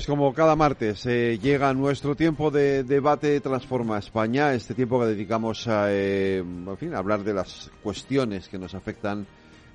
Pues 0.00 0.06
como 0.06 0.32
cada 0.32 0.56
martes 0.56 1.04
eh, 1.04 1.38
llega 1.42 1.74
nuestro 1.74 2.16
tiempo 2.16 2.50
de 2.50 2.84
debate 2.84 3.38
Transforma 3.42 3.98
España, 3.98 4.54
este 4.54 4.72
tiempo 4.72 4.98
que 4.98 5.08
dedicamos 5.08 5.68
a, 5.68 5.88
eh, 5.90 6.42
fin, 6.78 6.94
hablar 6.94 7.22
de 7.22 7.34
las 7.34 7.70
cuestiones 7.82 8.48
que 8.48 8.58
nos 8.58 8.74
afectan 8.74 9.26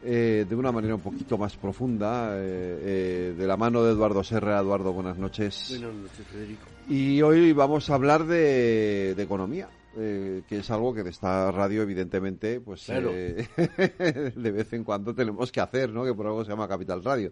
eh, 0.03 0.43
de 0.49 0.55
una 0.55 0.71
manera 0.71 0.95
un 0.95 1.01
poquito 1.01 1.37
más 1.37 1.55
profunda, 1.55 2.33
de 2.33 3.35
la 3.37 3.55
mano 3.55 3.83
de 3.83 3.91
Eduardo 3.91 4.23
Serra. 4.23 4.59
Eduardo, 4.59 4.93
buenas 4.93 5.19
noches. 5.19 5.67
Buenas 5.69 5.93
noches, 5.93 6.25
Federico. 6.25 6.65
Y 6.89 7.21
hoy 7.21 7.53
vamos 7.53 7.91
a 7.91 7.93
hablar 7.93 8.25
de 8.25 9.11
economía. 9.11 9.69
Eh, 9.97 10.43
que 10.47 10.57
es 10.57 10.71
algo 10.71 10.93
que 10.93 11.03
de 11.03 11.09
esta 11.09 11.49
radio 11.51 11.81
evidentemente 11.81 12.59
pues 12.59 12.89
eh, 12.89 13.47
de 14.35 14.51
vez 14.51 14.73
en 14.73 14.83
cuando 14.83 15.15
tenemos 15.15 15.51
que 15.53 15.61
hacer, 15.61 15.89
¿no? 15.89 16.03
Que 16.03 16.13
por 16.13 16.27
algo 16.27 16.43
se 16.43 16.51
llama 16.51 16.67
Capital 16.67 17.01
Radio. 17.01 17.31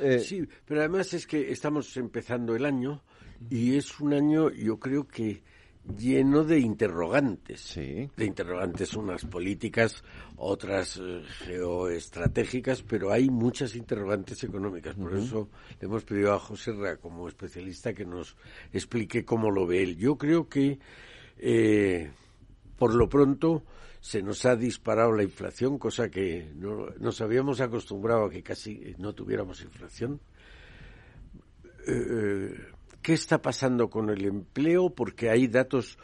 Eh, 0.00 0.18
sí, 0.18 0.42
pero 0.64 0.80
además 0.80 1.14
es 1.14 1.26
que 1.28 1.52
estamos 1.52 1.96
empezando 1.96 2.56
el 2.56 2.64
año 2.64 3.02
y 3.50 3.76
es 3.76 4.00
un 4.00 4.14
año, 4.14 4.50
yo 4.50 4.80
creo 4.80 5.06
que 5.06 5.42
lleno 5.96 6.42
de 6.44 6.58
interrogantes. 6.58 7.60
Sí. 7.60 8.10
De 8.16 8.24
interrogantes, 8.24 8.94
unas 8.94 9.24
políticas, 9.24 10.02
otras 10.36 11.00
geoestratégicas, 11.44 12.82
pero 12.82 13.12
hay 13.12 13.30
muchas 13.30 13.76
interrogantes 13.76 14.42
económicas. 14.42 14.96
Por 14.96 15.16
eso 15.16 15.48
le 15.80 15.86
hemos 15.86 16.04
pedido 16.04 16.32
a 16.32 16.38
José 16.38 16.72
Ra, 16.72 16.96
como 16.96 17.28
especialista, 17.28 17.92
que 17.94 18.04
nos 18.04 18.36
explique 18.72 19.24
cómo 19.24 19.50
lo 19.50 19.66
ve 19.66 19.82
él. 19.82 19.96
Yo 19.96 20.16
creo 20.16 20.48
que 20.48 20.78
eh, 21.44 22.08
por 22.78 22.94
lo 22.94 23.08
pronto 23.08 23.64
se 24.00 24.22
nos 24.22 24.44
ha 24.46 24.54
disparado 24.54 25.12
la 25.12 25.24
inflación, 25.24 25.78
cosa 25.78 26.08
que 26.08 26.52
no, 26.54 26.86
nos 26.98 27.20
habíamos 27.20 27.60
acostumbrado 27.60 28.26
a 28.26 28.30
que 28.30 28.42
casi 28.42 28.94
no 28.98 29.12
tuviéramos 29.12 29.60
inflación. 29.62 30.20
Eh, 31.86 32.54
¿Qué 33.02 33.12
está 33.12 33.42
pasando 33.42 33.90
con 33.90 34.10
el 34.10 34.24
empleo? 34.24 34.90
Porque 34.90 35.30
hay 35.30 35.48
datos, 35.48 35.98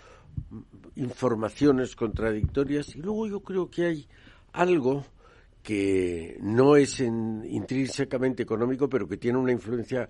informaciones 0.97 1.94
contradictorias 1.94 2.97
y 2.97 3.00
luego 3.00 3.28
yo 3.28 3.41
creo 3.41 3.70
que 3.70 3.86
hay 3.86 4.09
algo 4.53 5.05
que 5.62 6.36
no 6.41 6.77
es 6.77 6.98
intrínsecamente 6.98 8.42
económico, 8.42 8.89
pero 8.89 9.06
que 9.06 9.16
tiene 9.16 9.39
una 9.39 9.53
influencia, 9.53 10.09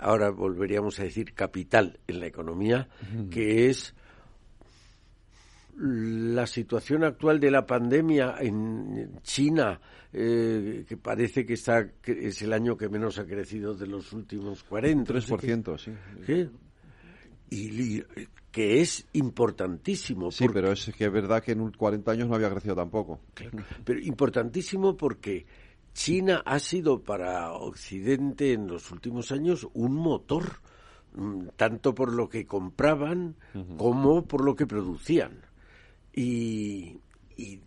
ahora 0.00 0.30
volveríamos 0.30 0.98
a 0.98 1.04
decir 1.04 1.34
capital 1.34 2.00
en 2.08 2.20
la 2.20 2.26
economía, 2.26 2.88
que 3.30 3.68
es 3.68 3.94
la 5.78 6.46
situación 6.46 7.04
actual 7.04 7.40
de 7.40 7.50
la 7.50 7.64
pandemia 7.64 8.36
en 8.40 9.20
China, 9.22 9.80
eh, 10.12 10.84
que 10.86 10.96
parece 10.96 11.46
que 11.46 11.54
está 11.54 11.88
que 12.02 12.28
es 12.28 12.42
el 12.42 12.52
año 12.52 12.76
que 12.76 12.88
menos 12.88 13.18
ha 13.18 13.24
crecido 13.24 13.74
de 13.74 13.86
los 13.86 14.12
últimos 14.12 14.62
40. 14.64 15.12
3%, 15.12 15.78
sí. 15.78 16.50
Y, 17.50 18.02
que 18.50 18.80
es 18.80 19.06
importantísimo. 19.14 20.30
Sí, 20.30 20.46
pero 20.52 20.72
es 20.72 20.92
que 20.96 21.06
es 21.06 21.12
verdad 21.12 21.42
que 21.42 21.52
en 21.52 21.70
40 21.70 22.12
años 22.12 22.28
no 22.28 22.34
había 22.34 22.50
crecido 22.50 22.74
tampoco. 22.74 23.20
pero 23.84 23.98
importantísimo 24.00 24.96
porque 24.96 25.46
China 25.94 26.42
ha 26.44 26.58
sido 26.58 27.02
para 27.02 27.52
Occidente 27.52 28.52
en 28.52 28.66
los 28.66 28.90
últimos 28.90 29.32
años 29.32 29.66
un 29.72 29.94
motor, 29.94 30.60
mm, 31.14 31.48
tanto 31.56 31.94
por 31.94 32.12
lo 32.12 32.28
que 32.28 32.46
compraban 32.46 33.36
como 33.78 34.26
por 34.26 34.44
lo 34.44 34.54
que 34.54 34.66
producían. 34.66 35.51
Y, 36.12 36.98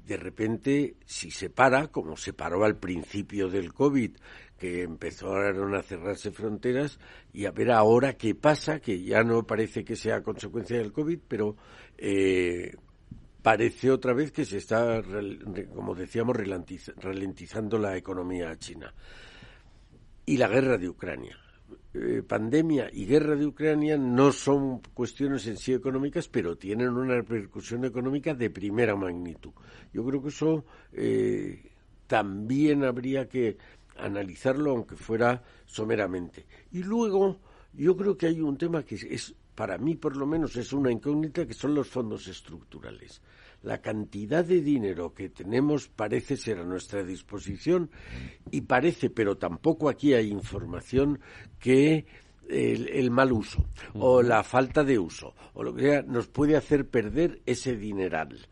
de 0.06 0.18
repente, 0.18 0.96
si 1.06 1.32
se 1.32 1.50
para, 1.50 1.88
como 1.88 2.16
se 2.16 2.34
paró 2.34 2.64
al 2.64 2.78
principio 2.78 3.50
del 3.50 3.74
COVID, 3.74 4.12
que 4.58 4.84
empezaron 4.84 5.76
a 5.76 5.82
cerrarse 5.82 6.32
fronteras, 6.32 7.00
y 7.34 7.46
a 7.46 7.52
ver 7.52 7.72
ahora 7.72 8.14
qué 8.14 8.36
pasa, 8.36 8.80
que 8.80 9.04
ya 9.04 9.24
no 9.24 9.44
parece 9.44 9.84
que 9.84 9.96
sea 9.96 10.22
consecuencia 10.22 10.78
del 10.78 10.94
COVID, 10.94 11.20
pero 11.28 11.58
eh, 11.98 12.76
parece 13.42 13.92
otra 13.92 14.14
vez 14.14 14.32
que 14.32 14.46
se 14.46 14.58
está, 14.58 15.02
como 15.74 15.94
decíamos, 15.94 16.38
ralentizando 16.38 17.78
la 17.78 17.98
economía 17.98 18.56
china. 18.58 18.94
Y 20.26 20.38
la 20.38 20.48
guerra 20.48 20.78
de 20.78 20.90
Ucrania. 20.90 21.38
Eh, 21.98 22.24
pandemia 22.28 22.90
y 22.92 23.06
guerra 23.06 23.38
de 23.38 23.46
Ucrania 23.46 23.98
no 23.98 24.34
son 24.34 24.82
cuestiones 24.94 25.48
en 25.48 25.56
sí 25.56 25.72
económicas, 25.72 26.28
pero 26.28 26.58
tienen 26.58 26.90
una 26.90 27.16
repercusión 27.16 27.86
económica 27.86 28.34
de 28.34 28.50
primera 28.50 28.98
magnitud. 28.98 29.52
Yo 29.94 30.04
creo 30.06 30.22
que 30.22 30.28
eso 30.28 30.66
eh, 30.92 31.72
también 32.06 32.84
habría 32.84 33.30
que 33.30 33.56
analizarlo, 33.96 34.72
aunque 34.72 34.98
fuera 34.98 35.42
someramente. 35.66 36.46
Y 36.74 36.84
luego, 36.84 37.40
yo 37.72 37.96
creo 37.96 38.18
que 38.18 38.28
hay 38.28 38.42
un 38.42 38.58
tema 38.58 38.84
que 38.84 38.96
es, 38.96 39.34
para 39.56 39.78
mí 39.78 39.96
por 39.96 40.18
lo 40.18 40.26
menos, 40.26 40.58
es 40.58 40.74
una 40.74 40.92
incógnita, 40.92 41.48
que 41.48 41.54
son 41.54 41.74
los 41.74 41.88
fondos 41.88 42.28
estructurales 42.28 43.22
la 43.66 43.82
cantidad 43.82 44.46
de 44.46 44.62
dinero 44.62 45.14
que 45.14 45.30
tenemos 45.30 45.88
parece 45.88 46.38
ser 46.38 46.60
a 46.60 46.64
nuestra 46.64 47.04
disposición 47.04 47.90
y 48.52 48.62
parece, 48.62 49.10
pero 49.10 49.38
tampoco 49.38 49.90
aquí 49.90 50.14
hay 50.14 50.30
información 50.30 51.20
que 51.60 52.06
el, 52.48 53.10
mal 53.10 53.32
uso 53.32 53.66
o 53.96 54.22
la 54.22 54.44
falta 54.44 54.84
de 54.84 55.00
uso 55.00 55.34
o 55.56 55.64
lo 55.64 55.74
que 55.74 55.82
sea 55.82 56.02
nos 56.04 56.28
puede 56.28 56.56
hacer 56.56 56.88
perder 56.88 57.42
ese 57.48 57.76
dineral 57.76 58.48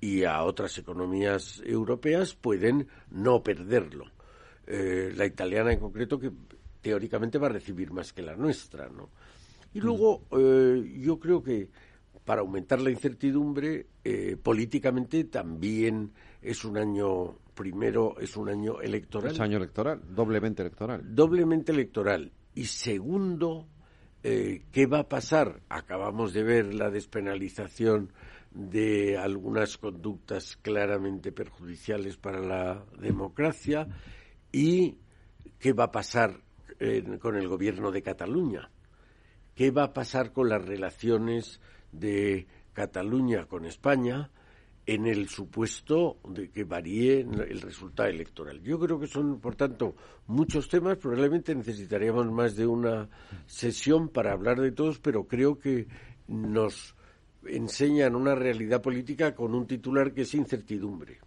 y 0.00 0.24
a 0.24 0.42
otras 0.42 0.76
economías 0.78 1.62
europeas 1.64 2.34
pueden 2.34 2.88
no 3.10 3.42
perderlo. 3.44 4.06
Eh, 4.66 5.12
la 5.14 5.26
italiana 5.26 5.72
en 5.72 5.78
concreto 5.78 6.18
que 6.18 6.32
teóricamente 6.82 7.38
va 7.38 7.46
a 7.46 7.50
recibir 7.50 7.92
más 7.92 8.12
que 8.12 8.22
la 8.22 8.34
nuestra, 8.34 8.88
¿no? 8.88 9.10
Y 9.72 9.80
luego 9.80 10.22
eh, 10.32 10.98
yo 10.98 11.20
creo 11.20 11.42
que 11.42 11.68
para 12.26 12.40
aumentar 12.40 12.80
la 12.80 12.90
incertidumbre, 12.90 13.86
eh, 14.02 14.36
políticamente 14.36 15.24
también 15.24 16.12
es 16.42 16.64
un 16.64 16.76
año, 16.76 17.38
primero 17.54 18.18
es 18.18 18.36
un 18.36 18.48
año 18.48 18.80
electoral. 18.80 19.32
Es 19.32 19.40
año 19.40 19.58
electoral, 19.58 20.02
doblemente 20.10 20.62
electoral. 20.62 21.02
Doblemente 21.14 21.70
electoral. 21.70 22.32
Y 22.52 22.64
segundo, 22.64 23.68
eh, 24.24 24.64
¿qué 24.72 24.86
va 24.86 25.00
a 25.00 25.08
pasar? 25.08 25.60
Acabamos 25.68 26.32
de 26.32 26.42
ver 26.42 26.74
la 26.74 26.90
despenalización 26.90 28.12
de 28.50 29.16
algunas 29.16 29.78
conductas 29.78 30.56
claramente 30.56 31.30
perjudiciales 31.30 32.16
para 32.16 32.40
la 32.40 32.84
democracia 32.98 33.86
y 34.50 34.98
qué 35.60 35.72
va 35.72 35.84
a 35.84 35.92
pasar 35.92 36.40
eh, 36.80 37.04
con 37.20 37.36
el 37.36 37.46
gobierno 37.46 37.92
de 37.92 38.02
Cataluña. 38.02 38.68
¿Qué 39.54 39.70
va 39.70 39.84
a 39.84 39.92
pasar 39.92 40.32
con 40.32 40.48
las 40.48 40.64
relaciones 40.64 41.60
de 41.98 42.46
Cataluña 42.72 43.46
con 43.46 43.64
España 43.64 44.30
en 44.86 45.06
el 45.06 45.28
supuesto 45.28 46.18
de 46.28 46.50
que 46.50 46.64
varíe 46.64 47.20
el 47.20 47.60
resultado 47.60 48.08
electoral. 48.08 48.62
Yo 48.62 48.78
creo 48.78 49.00
que 49.00 49.08
son, 49.08 49.40
por 49.40 49.56
tanto, 49.56 49.96
muchos 50.28 50.68
temas. 50.68 50.96
Probablemente 50.98 51.54
necesitaríamos 51.54 52.30
más 52.30 52.54
de 52.54 52.66
una 52.66 53.08
sesión 53.46 54.08
para 54.08 54.32
hablar 54.32 54.60
de 54.60 54.70
todos, 54.70 55.00
pero 55.00 55.26
creo 55.26 55.58
que 55.58 55.88
nos 56.28 56.95
enseñan 57.48 58.14
una 58.14 58.34
realidad 58.34 58.82
política 58.82 59.34
con 59.34 59.54
un 59.54 59.66
titular 59.66 60.12
que 60.12 60.22
es 60.22 60.34
incertidumbre. 60.34 61.18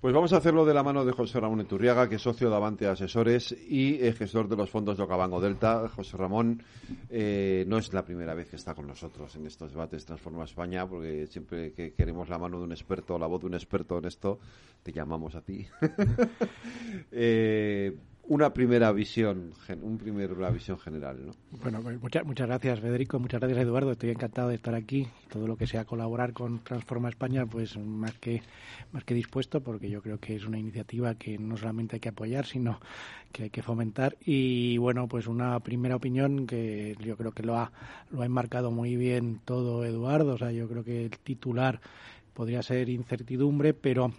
Pues 0.00 0.14
vamos 0.14 0.32
a 0.32 0.38
hacerlo 0.38 0.64
de 0.64 0.74
la 0.74 0.82
mano 0.82 1.04
de 1.04 1.12
José 1.12 1.40
Ramón 1.40 1.60
Eturriaga, 1.60 2.08
que 2.08 2.16
es 2.16 2.22
socio 2.22 2.50
de 2.50 2.56
Avante 2.56 2.86
Asesores 2.86 3.52
y 3.52 3.98
gestor 4.12 4.48
de 4.48 4.56
los 4.56 4.70
fondos 4.70 4.96
de 4.96 5.02
Ocabango 5.02 5.40
Delta. 5.40 5.88
José 5.88 6.16
Ramón 6.16 6.62
eh, 7.08 7.64
no 7.66 7.78
es 7.78 7.92
la 7.92 8.04
primera 8.04 8.34
vez 8.34 8.48
que 8.48 8.56
está 8.56 8.74
con 8.74 8.86
nosotros 8.86 9.34
en 9.36 9.46
estos 9.46 9.72
debates 9.72 10.04
Transforma 10.04 10.44
España, 10.44 10.86
porque 10.86 11.26
siempre 11.26 11.72
que 11.72 11.92
queremos 11.92 12.28
la 12.28 12.38
mano 12.38 12.58
de 12.58 12.64
un 12.64 12.72
experto, 12.72 13.18
la 13.18 13.26
voz 13.26 13.40
de 13.40 13.46
un 13.46 13.54
experto 13.54 13.98
en 13.98 14.04
esto, 14.06 14.38
te 14.82 14.92
llamamos 14.92 15.34
a 15.34 15.42
ti. 15.42 15.66
eh, 17.12 17.96
una 18.30 18.54
primera 18.54 18.92
visión, 18.92 19.52
un 19.82 19.98
primer, 19.98 20.32
una 20.32 20.50
visión 20.50 20.78
general. 20.78 21.26
¿no? 21.26 21.32
Bueno, 21.50 21.80
pues 21.82 22.00
muchas, 22.00 22.24
muchas 22.24 22.46
gracias, 22.46 22.78
Federico. 22.78 23.18
Muchas 23.18 23.40
gracias, 23.40 23.60
Eduardo. 23.60 23.90
Estoy 23.90 24.10
encantado 24.10 24.50
de 24.50 24.54
estar 24.54 24.72
aquí. 24.76 25.08
Todo 25.28 25.48
lo 25.48 25.56
que 25.56 25.66
sea 25.66 25.84
colaborar 25.84 26.32
con 26.32 26.60
Transforma 26.60 27.08
España, 27.08 27.44
pues 27.46 27.76
más 27.76 28.14
que, 28.14 28.40
más 28.92 29.02
que 29.02 29.14
dispuesto, 29.14 29.60
porque 29.62 29.90
yo 29.90 30.00
creo 30.00 30.18
que 30.18 30.36
es 30.36 30.46
una 30.46 30.60
iniciativa 30.60 31.16
que 31.16 31.38
no 31.38 31.56
solamente 31.56 31.96
hay 31.96 32.00
que 32.00 32.10
apoyar, 32.10 32.46
sino 32.46 32.78
que 33.32 33.44
hay 33.44 33.50
que 33.50 33.62
fomentar. 33.62 34.16
Y 34.24 34.78
bueno, 34.78 35.08
pues 35.08 35.26
una 35.26 35.58
primera 35.58 35.96
opinión 35.96 36.46
que 36.46 36.96
yo 37.00 37.16
creo 37.16 37.32
que 37.32 37.42
lo 37.42 37.56
ha, 37.56 37.72
lo 38.12 38.22
ha 38.22 38.26
enmarcado 38.26 38.70
muy 38.70 38.94
bien 38.94 39.40
todo 39.44 39.84
Eduardo. 39.84 40.34
O 40.34 40.38
sea, 40.38 40.52
yo 40.52 40.68
creo 40.68 40.84
que 40.84 41.06
el 41.06 41.18
titular 41.18 41.80
podría 42.32 42.62
ser 42.62 42.90
incertidumbre, 42.90 43.74
pero 43.74 44.12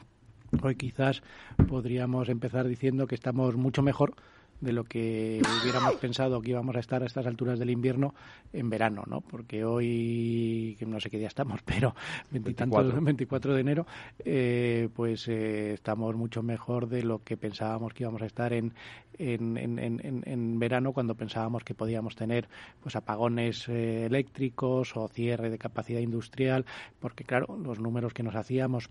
Hoy 0.61 0.75
quizás 0.75 1.23
podríamos 1.67 2.29
empezar 2.29 2.67
diciendo 2.67 3.07
que 3.07 3.15
estamos 3.15 3.55
mucho 3.55 3.81
mejor 3.81 4.15
de 4.61 4.73
lo 4.73 4.83
que 4.83 5.41
hubiéramos 5.61 5.95
pensado 5.95 6.39
que 6.41 6.51
íbamos 6.51 6.75
a 6.75 6.79
estar 6.79 7.01
a 7.01 7.07
estas 7.07 7.25
alturas 7.25 7.57
del 7.57 7.71
invierno 7.71 8.13
en 8.53 8.69
verano, 8.69 9.03
¿no? 9.07 9.21
Porque 9.21 9.65
hoy, 9.65 10.75
que 10.77 10.85
no 10.85 10.99
sé 10.99 11.09
qué 11.09 11.17
día 11.17 11.27
estamos, 11.27 11.61
pero 11.65 11.95
24, 12.29 13.01
24 13.01 13.55
de 13.55 13.61
enero, 13.61 13.87
eh, 14.19 14.89
pues 14.95 15.27
eh, 15.27 15.73
estamos 15.73 16.15
mucho 16.15 16.43
mejor 16.43 16.87
de 16.87 17.03
lo 17.03 17.23
que 17.23 17.37
pensábamos 17.37 17.93
que 17.93 18.03
íbamos 18.03 18.21
a 18.21 18.27
estar 18.27 18.53
en, 18.53 18.73
en, 19.17 19.57
en, 19.57 20.21
en 20.25 20.59
verano 20.59 20.93
cuando 20.93 21.15
pensábamos 21.15 21.63
que 21.63 21.73
podíamos 21.73 22.15
tener 22.15 22.47
pues 22.81 22.95
apagones 22.95 23.67
eh, 23.67 24.05
eléctricos 24.05 24.95
o 24.95 25.07
cierre 25.07 25.49
de 25.49 25.57
capacidad 25.57 26.01
industrial, 26.01 26.65
porque 26.99 27.23
claro, 27.23 27.57
los 27.57 27.79
números 27.79 28.13
que 28.13 28.21
nos 28.21 28.35
hacíamos 28.35 28.89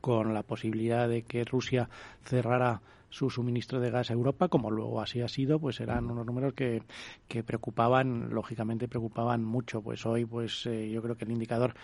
con 0.00 0.34
la 0.34 0.42
posibilidad 0.42 1.08
de 1.08 1.22
que 1.22 1.44
Rusia 1.44 1.88
cerrara 2.22 2.80
su 3.08 3.30
suministro 3.30 3.80
de 3.80 3.90
gas 3.90 4.10
a 4.10 4.14
Europa, 4.14 4.48
como 4.48 4.70
luego 4.70 5.00
así 5.00 5.20
ha 5.22 5.28
sido, 5.28 5.58
pues 5.58 5.80
eran 5.80 6.10
unos 6.10 6.26
números 6.26 6.54
que, 6.54 6.82
que 7.28 7.42
preocupaban, 7.42 8.30
lógicamente 8.30 8.88
preocupaban 8.88 9.44
mucho. 9.44 9.80
Pues 9.80 10.04
hoy, 10.06 10.24
pues 10.24 10.66
eh, 10.66 10.90
yo 10.90 11.02
creo 11.02 11.16
que 11.16 11.24
el 11.24 11.32
indicador 11.32 11.74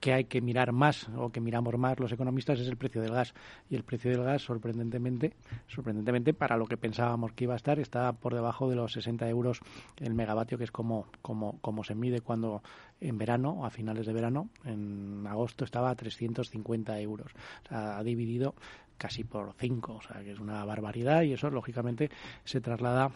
que 0.00 0.12
hay 0.12 0.24
que 0.24 0.40
mirar 0.40 0.72
más 0.72 1.08
o 1.16 1.30
que 1.30 1.40
miramos 1.40 1.76
más 1.78 1.98
los 1.98 2.12
economistas 2.12 2.60
es 2.60 2.68
el 2.68 2.76
precio 2.76 3.00
del 3.00 3.12
gas 3.12 3.34
y 3.70 3.76
el 3.76 3.82
precio 3.82 4.10
del 4.10 4.22
gas 4.22 4.42
sorprendentemente 4.42 5.32
sorprendentemente 5.68 6.34
para 6.34 6.56
lo 6.56 6.66
que 6.66 6.76
pensábamos 6.76 7.32
que 7.32 7.44
iba 7.44 7.54
a 7.54 7.56
estar 7.56 7.78
está 7.78 8.12
por 8.12 8.34
debajo 8.34 8.68
de 8.68 8.76
los 8.76 8.92
60 8.92 9.28
euros 9.28 9.60
el 9.98 10.14
megavatio 10.14 10.58
que 10.58 10.64
es 10.64 10.70
como 10.70 11.06
como 11.22 11.58
como 11.60 11.82
se 11.82 11.94
mide 11.94 12.20
cuando 12.20 12.62
en 13.00 13.18
verano 13.18 13.64
a 13.64 13.70
finales 13.70 14.06
de 14.06 14.12
verano 14.12 14.48
en 14.64 15.26
agosto 15.26 15.64
estaba 15.64 15.90
a 15.90 15.94
350 15.94 16.98
euros 17.00 17.32
o 17.64 17.68
sea, 17.68 17.98
ha 17.98 18.02
dividido 18.02 18.54
casi 18.96 19.24
por 19.24 19.54
cinco 19.58 19.96
o 19.96 20.02
sea 20.02 20.22
que 20.22 20.32
es 20.32 20.40
una 20.40 20.64
barbaridad 20.64 21.22
y 21.22 21.32
eso 21.32 21.50
lógicamente 21.50 22.10
se 22.44 22.60
traslada 22.60 23.12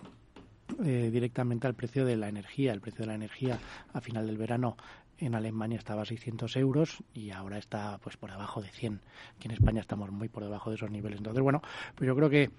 eh, 0.85 1.11
directamente 1.13 1.67
al 1.67 1.75
precio 1.75 2.05
de 2.05 2.17
la 2.17 2.29
energía. 2.29 2.73
El 2.73 2.81
precio 2.81 3.01
de 3.01 3.09
la 3.09 3.15
energía 3.15 3.59
a 3.93 4.01
final 4.01 4.27
del 4.27 4.39
verano 4.39 4.77
en 5.19 5.35
Alemania 5.35 5.79
estaba 5.79 6.03
a 6.03 6.07
600 6.07 6.57
euros 6.57 7.03
y 7.13 7.31
ahora 7.31 7.59
está 7.59 7.99
pues 7.99 8.17
por 8.17 8.31
debajo 8.31 8.63
de 8.63 8.69
100. 8.69 9.01
Aquí 9.37 9.49
en 9.49 9.53
España 9.53 9.81
estamos 9.81 10.11
muy 10.11 10.29
por 10.29 10.43
debajo 10.43 10.71
de 10.71 10.77
esos 10.77 10.91
niveles. 10.91 11.19
Entonces, 11.19 11.43
bueno, 11.43 11.61
pues 11.95 12.09
yo 12.09 12.17
creo 12.17 12.31
que 12.31 12.51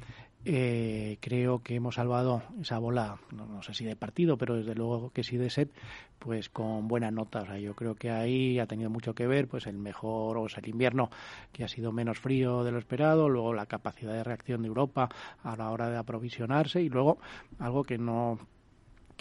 eh, 0.43 1.17
creo 1.21 1.59
que 1.59 1.75
hemos 1.75 1.95
salvado 1.95 2.41
esa 2.59 2.79
bola, 2.79 3.19
no, 3.31 3.61
sé 3.61 3.73
si 3.73 3.85
de 3.85 3.95
partido, 3.95 4.37
pero 4.37 4.55
desde 4.55 4.73
luego 4.73 5.11
que 5.11 5.23
sí 5.23 5.37
de 5.37 5.49
set, 5.49 5.71
pues 6.19 6.49
con 6.49 6.87
buena 6.87 7.11
nota. 7.11 7.41
O 7.41 7.45
sea, 7.45 7.59
yo 7.59 7.75
creo 7.75 7.95
que 7.95 8.09
ahí 8.09 8.59
ha 8.59 8.65
tenido 8.65 8.89
mucho 8.89 9.13
que 9.13 9.27
ver, 9.27 9.47
pues 9.47 9.67
el 9.67 9.77
mejor, 9.77 10.37
o 10.37 10.49
sea, 10.49 10.61
el 10.63 10.69
invierno 10.69 11.09
que 11.51 11.63
ha 11.63 11.67
sido 11.67 11.91
menos 11.91 12.19
frío 12.19 12.63
de 12.63 12.71
lo 12.71 12.79
esperado, 12.79 13.29
luego 13.29 13.53
la 13.53 13.67
capacidad 13.67 14.13
de 14.13 14.23
reacción 14.23 14.61
de 14.61 14.67
Europa 14.67 15.09
a 15.43 15.55
la 15.55 15.69
hora 15.69 15.89
de 15.89 15.97
aprovisionarse 15.97 16.81
y 16.81 16.89
luego 16.89 17.19
algo 17.59 17.83
que 17.83 17.97
no 17.97 18.39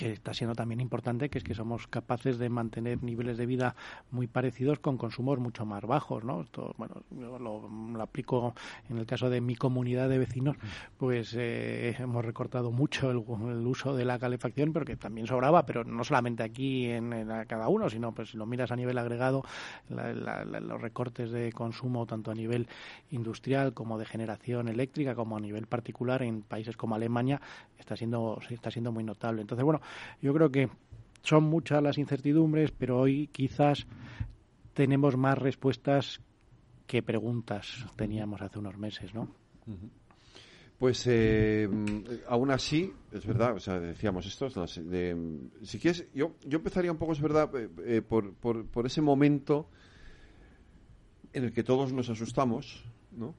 que 0.01 0.13
está 0.13 0.33
siendo 0.33 0.55
también 0.55 0.81
importante, 0.81 1.29
que 1.29 1.37
es 1.37 1.45
que 1.45 1.55
somos 1.55 1.87
capaces 1.87 2.39
de 2.39 2.49
mantener 2.49 3.03
niveles 3.03 3.37
de 3.37 3.45
vida 3.45 3.77
muy 4.11 4.27
parecidos 4.29 4.79
con 4.79 4.97
consumos 4.97 5.39
mucho 5.39 5.67
más 5.67 5.83
bajos, 5.83 6.25
¿no? 6.25 6.41
Esto, 6.41 6.75
bueno, 6.79 7.03
yo 7.11 7.39
lo, 7.39 8.01
aplico 8.01 8.55
en 8.89 8.97
el 8.97 9.05
caso 9.05 9.29
de 9.29 9.43
mi 9.43 9.57
comunidad 9.57 10.09
de 10.09 10.17
vecinos, 10.17 10.57
pues 10.97 11.35
eh, 11.37 11.95
hemos 11.99 12.25
recortado 12.25 12.73
mucho 12.73 13.11
el, 13.11 13.19
uso 13.67 13.95
de 13.95 14.07
la 14.07 14.19
calefacción, 14.19 14.73
pero 14.73 14.87
que 14.87 14.97
también 14.97 15.27
sobraba, 15.27 15.67
pero 15.67 15.85
no 15.85 16.03
solamente 16.03 16.43
aquí 16.43 16.87
en, 16.87 17.11
cada 17.47 17.69
uno, 17.69 17.91
sino 17.91 18.13
pues 18.13 18.31
si 18.31 18.39
lo 18.39 18.47
miras 18.47 18.73
a 18.73 18.77
nivel 18.77 18.97
agregado, 18.97 19.45
los 19.91 20.81
recortes 20.81 21.31
de 21.31 21.53
consumo 21.53 22.07
tanto 22.07 22.31
a 22.31 22.35
nivel 22.35 22.69
industrial 23.11 23.75
como 23.75 23.99
de 23.99 24.07
generación 24.07 24.69
eléctrica, 24.69 25.15
como 25.15 25.37
a 25.37 25.41
nivel 25.41 25.67
particular 25.67 26.23
en 26.23 26.41
países 26.41 26.79
como 26.79 26.95
Alemania, 26.95 27.39
está 27.79 27.97
siendo, 27.97 28.41
está 28.49 28.71
siendo 28.71 28.93
muy 28.93 29.05
notable. 29.05 29.43
Entonces, 29.43 29.65
bueno, 29.65 29.83
yo 30.21 30.33
creo 30.35 30.51
que 30.51 30.69
son 31.23 31.45
muchas 31.45 31.83
las 31.83 31.99
incertidumbres, 31.99 32.73
pero 32.73 32.99
hoy 32.99 33.29
quizás 33.29 33.87
tenemos 34.75 35.17
más 35.17 35.39
respuestas 35.39 36.21
que 36.87 37.03
preguntas 37.03 37.87
teníamos 37.97 38.43
hace 38.43 38.59
unos 38.59 38.77
meses, 38.77 39.15
¿no? 39.15 39.29
Pues 40.79 41.07
eh, 41.07 41.69
aún 42.27 42.51
así, 42.51 42.93
es 43.13 43.27
verdad, 43.27 43.55
o 43.55 43.61
sea, 43.61 43.79
decíamos 43.79 44.27
esto, 44.27 44.49
si 44.67 45.79
quieres, 45.79 46.07
yo, 46.15 46.33
yo 46.47 46.57
empezaría 46.57 46.91
un 46.91 46.99
poco, 46.99 47.13
es 47.13 47.21
verdad, 47.21 47.55
eh, 47.55 47.69
eh, 47.85 48.03
por, 48.03 48.33
por, 48.33 48.67
por 48.67 48.87
ese 48.87 49.03
momento 49.03 49.69
en 51.33 51.45
el 51.45 51.53
que 51.53 51.63
todos 51.63 51.93
nos 51.93 52.09
asustamos, 52.09 52.83
¿no? 53.13 53.35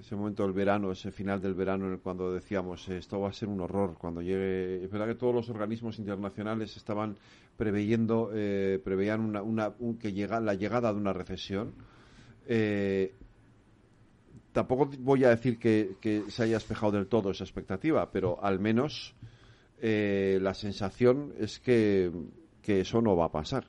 Ese 0.00 0.16
momento 0.16 0.42
del 0.42 0.52
verano, 0.52 0.92
ese 0.92 1.10
final 1.10 1.40
del 1.40 1.54
verano 1.54 1.86
en 1.86 1.92
el 1.92 1.98
cuando 1.98 2.32
decíamos 2.32 2.88
esto 2.88 3.20
va 3.20 3.28
a 3.28 3.32
ser 3.32 3.48
un 3.48 3.60
horror 3.60 3.96
cuando 3.98 4.20
llegue. 4.22 4.84
Es 4.84 4.90
verdad 4.90 5.06
que 5.06 5.14
todos 5.14 5.34
los 5.34 5.48
organismos 5.48 5.98
internacionales 5.98 6.76
estaban 6.76 7.16
preveyendo, 7.56 8.30
eh, 8.34 8.80
preveían 8.82 9.20
una, 9.20 9.42
una 9.42 9.72
que 10.00 10.12
llega 10.12 10.40
la 10.40 10.54
llegada 10.54 10.92
de 10.92 10.98
una 10.98 11.12
recesión. 11.12 11.72
Eh, 12.46 13.14
tampoco 14.52 14.90
voy 14.98 15.24
a 15.24 15.30
decir 15.30 15.58
que, 15.58 15.96
que, 16.00 16.24
se 16.28 16.44
haya 16.44 16.56
espejado 16.56 16.92
del 16.92 17.06
todo 17.06 17.30
esa 17.30 17.44
expectativa, 17.44 18.10
pero 18.10 18.42
al 18.42 18.58
menos 18.58 19.14
eh, 19.80 20.38
la 20.42 20.54
sensación 20.54 21.32
es 21.38 21.58
que, 21.58 22.10
que 22.62 22.80
eso 22.80 23.00
no 23.00 23.16
va 23.16 23.26
a 23.26 23.32
pasar 23.32 23.64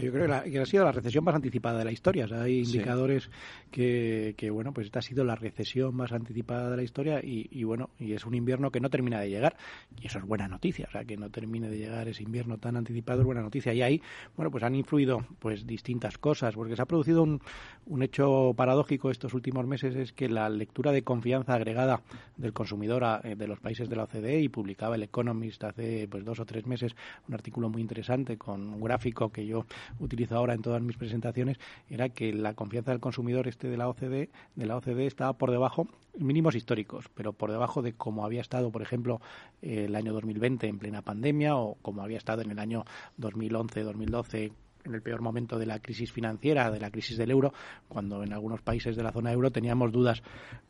yo 0.00 0.12
creo 0.12 0.26
que, 0.44 0.58
ha 0.58 0.66
sido 0.66 0.84
la 0.84 0.92
recesión 0.92 1.24
más 1.24 1.34
anticipada 1.34 1.78
de 1.78 1.84
la 1.84 1.92
historia. 1.92 2.26
hay 2.32 2.60
indicadores 2.60 3.30
que, 3.70 4.34
que, 4.36 4.50
bueno, 4.50 4.72
pues 4.72 4.86
esta 4.86 4.98
ha 4.98 5.02
sido 5.02 5.24
la 5.24 5.36
recesión 5.36 5.94
más 5.94 6.12
anticipada 6.12 6.70
de 6.70 6.76
la 6.76 6.82
historia 6.82 7.20
y, 7.22 7.64
bueno, 7.64 7.90
y 7.98 8.12
es 8.12 8.24
un 8.26 8.34
invierno 8.34 8.70
que 8.70 8.80
no 8.80 8.90
termina 8.90 9.20
de 9.20 9.30
llegar. 9.30 9.56
Y 10.00 10.06
eso 10.06 10.18
es 10.18 10.24
buena 10.24 10.48
noticia. 10.48 10.86
O 10.88 10.90
sea, 10.90 11.04
que 11.04 11.16
no 11.16 11.30
termine 11.30 11.68
de 11.68 11.78
llegar 11.78 12.08
ese 12.08 12.22
invierno 12.22 12.58
tan 12.58 12.76
anticipado 12.76 13.20
es 13.20 13.26
buena 13.26 13.42
noticia. 13.42 13.72
Y 13.72 13.82
ahí, 13.82 14.02
bueno, 14.36 14.50
pues 14.50 14.64
han 14.64 14.74
influido 14.74 15.26
pues 15.38 15.66
distintas 15.66 16.18
cosas, 16.18 16.54
porque 16.54 16.76
se 16.76 16.82
ha 16.82 16.86
producido 16.86 17.22
un, 17.22 17.40
un 17.86 18.02
hecho 18.02 18.52
paradójico 18.56 19.10
estos 19.10 19.34
últimos 19.34 19.66
meses, 19.66 19.94
es 19.96 20.12
que 20.12 20.28
la 20.28 20.48
lectura 20.48 20.92
de 20.92 21.02
confianza 21.02 21.54
agregada 21.54 22.02
del 22.36 22.52
consumidor 22.52 23.04
eh, 23.24 23.34
de 23.36 23.46
los 23.46 23.60
países 23.60 23.88
de 23.88 23.96
la 23.96 24.04
OCDE 24.04 24.40
y 24.40 24.48
publicaba 24.48 24.94
el 24.94 25.02
Economist 25.02 25.64
hace 25.64 26.08
pues 26.08 26.24
dos 26.24 26.40
o 26.40 26.46
tres 26.46 26.66
meses 26.66 26.94
un 27.28 27.34
artículo 27.34 27.68
muy 27.68 27.82
interesante 27.82 28.36
con 28.36 28.68
un 28.68 28.80
gráfico 28.82 29.30
que 29.30 29.46
yo 29.46 29.66
utilizo 29.98 30.36
ahora 30.36 30.54
en 30.54 30.62
todas 30.62 30.82
mis 30.82 30.96
presentaciones, 30.96 31.58
era 31.88 32.08
que 32.08 32.32
la 32.32 32.54
confianza 32.54 32.90
del 32.90 33.00
consumidor 33.00 33.48
este 33.48 33.68
de 33.68 33.76
la 33.76 33.88
OCDE, 33.88 34.30
de 34.54 34.66
la 34.66 34.76
OCDE 34.76 35.06
estaba 35.06 35.32
por 35.34 35.50
debajo, 35.50 35.88
mínimos 36.18 36.54
históricos, 36.54 37.10
pero 37.14 37.32
por 37.32 37.50
debajo 37.50 37.82
de 37.82 37.92
como 37.92 38.24
había 38.24 38.40
estado, 38.40 38.70
por 38.70 38.82
ejemplo, 38.82 39.20
el 39.62 39.94
año 39.94 40.12
2020 40.12 40.66
en 40.66 40.78
plena 40.78 41.02
pandemia 41.02 41.56
o 41.56 41.76
como 41.82 42.02
había 42.02 42.18
estado 42.18 42.42
en 42.42 42.50
el 42.50 42.58
año 42.58 42.84
2011-2012 43.18 44.52
en 44.84 44.94
el 44.94 45.02
peor 45.02 45.20
momento 45.22 45.58
de 45.58 45.66
la 45.66 45.80
crisis 45.80 46.12
financiera, 46.12 46.70
de 46.70 46.80
la 46.80 46.90
crisis 46.90 47.16
del 47.16 47.30
euro, 47.30 47.52
cuando 47.88 48.22
en 48.22 48.32
algunos 48.32 48.60
países 48.60 48.96
de 48.96 49.02
la 49.02 49.12
zona 49.12 49.32
euro 49.32 49.50
teníamos 49.50 49.92
dudas 49.92 50.22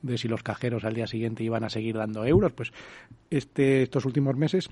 de 0.03 0.19
si 0.19 0.29
los 0.29 0.43
cajeros 0.43 0.85
al 0.85 0.95
día 0.95 1.07
siguiente 1.07 1.43
iban 1.43 1.65
a 1.65 1.71
seguir 1.71 1.97
dando 1.97 2.25
euros, 2.25 2.53
pues 2.53 2.73
este, 3.31 3.83
estos 3.83 4.05
últimos 4.05 4.37
meses 4.37 4.69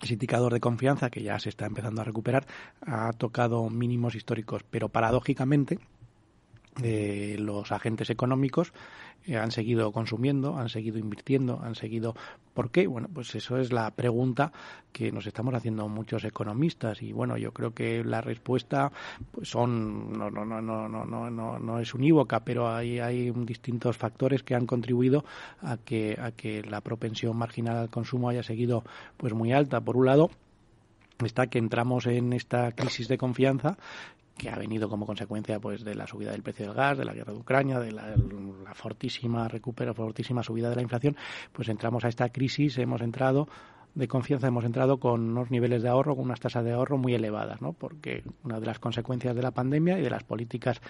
ese 0.00 0.14
indicador 0.14 0.52
de 0.52 0.60
confianza 0.60 1.10
que 1.10 1.22
ya 1.22 1.38
se 1.38 1.48
está 1.48 1.66
empezando 1.66 2.00
a 2.00 2.04
recuperar 2.04 2.46
ha 2.80 3.12
tocado 3.12 3.68
mínimos 3.70 4.14
históricos, 4.14 4.62
pero 4.70 4.88
paradójicamente 4.88 5.78
eh, 6.82 7.36
los 7.38 7.72
agentes 7.72 8.10
económicos 8.10 8.72
eh, 9.26 9.36
han 9.36 9.50
seguido 9.50 9.92
consumiendo, 9.92 10.56
han 10.56 10.68
seguido 10.68 10.98
invirtiendo, 10.98 11.60
han 11.60 11.74
seguido. 11.74 12.14
¿Por 12.54 12.70
qué? 12.70 12.86
Bueno, 12.86 13.08
pues 13.12 13.34
eso 13.34 13.58
es 13.58 13.72
la 13.72 13.90
pregunta 13.90 14.52
que 14.92 15.12
nos 15.12 15.26
estamos 15.26 15.54
haciendo 15.54 15.88
muchos 15.88 16.24
economistas 16.24 17.02
y 17.02 17.12
bueno, 17.12 17.36
yo 17.36 17.52
creo 17.52 17.74
que 17.74 18.04
la 18.04 18.20
respuesta 18.20 18.92
pues 19.32 19.48
son 19.48 20.12
no 20.12 20.30
no 20.30 20.44
no 20.44 20.60
no 20.62 20.88
no 20.88 21.30
no 21.30 21.58
no, 21.58 21.78
es 21.80 21.92
unívoca, 21.92 22.40
pero 22.40 22.68
hay 22.72 22.98
hay 22.98 23.30
distintos 23.30 23.96
factores 23.96 24.42
que 24.42 24.54
han 24.54 24.66
contribuido 24.66 25.24
a 25.60 25.76
que 25.76 26.16
a 26.20 26.30
que 26.30 26.62
la 26.62 26.80
propensión 26.80 27.36
marginal 27.36 27.76
al 27.76 27.90
consumo 27.90 28.28
haya 28.28 28.42
seguido 28.42 28.84
pues 29.16 29.34
muy 29.34 29.52
alta. 29.52 29.80
Por 29.80 29.96
un 29.96 30.06
lado, 30.06 30.30
está 31.26 31.48
que 31.48 31.58
entramos 31.58 32.06
en 32.06 32.32
esta 32.32 32.72
crisis 32.72 33.08
de 33.08 33.18
confianza 33.18 33.76
que 34.40 34.48
ha 34.48 34.56
venido 34.56 34.88
como 34.88 35.04
consecuencia 35.04 35.60
pues 35.60 35.84
de 35.84 35.94
la 35.94 36.06
subida 36.06 36.32
del 36.32 36.42
precio 36.42 36.66
del 36.66 36.74
gas, 36.74 36.96
de 36.96 37.04
la 37.04 37.12
guerra 37.12 37.34
de 37.34 37.38
Ucrania, 37.38 37.78
de 37.78 37.92
la, 37.92 38.14
fortísima 38.72 39.46
recupero, 39.48 39.92
fortísima 39.92 40.42
subida 40.42 40.70
de 40.70 40.76
la 40.76 40.82
inflación, 40.82 41.14
pues 41.52 41.68
entramos 41.68 42.04
a 42.04 42.08
esta 42.08 42.30
crisis, 42.30 42.78
hemos 42.78 43.02
entrado 43.02 43.48
de 43.94 44.08
confianza 44.08 44.46
hemos 44.46 44.64
entrado 44.64 44.98
con 44.98 45.30
unos 45.30 45.50
niveles 45.50 45.82
de 45.82 45.88
ahorro, 45.88 46.16
con 46.16 46.24
unas 46.24 46.40
tasas 46.40 46.64
de 46.64 46.72
ahorro 46.72 46.98
muy 46.98 47.14
elevadas, 47.14 47.60
¿no? 47.60 47.72
Porque 47.72 48.22
una 48.44 48.60
de 48.60 48.66
las 48.66 48.78
consecuencias 48.78 49.34
de 49.34 49.42
la 49.42 49.50
pandemia 49.50 49.98
y 49.98 50.02
de 50.02 50.10
las 50.10 50.24
políticas 50.24 50.80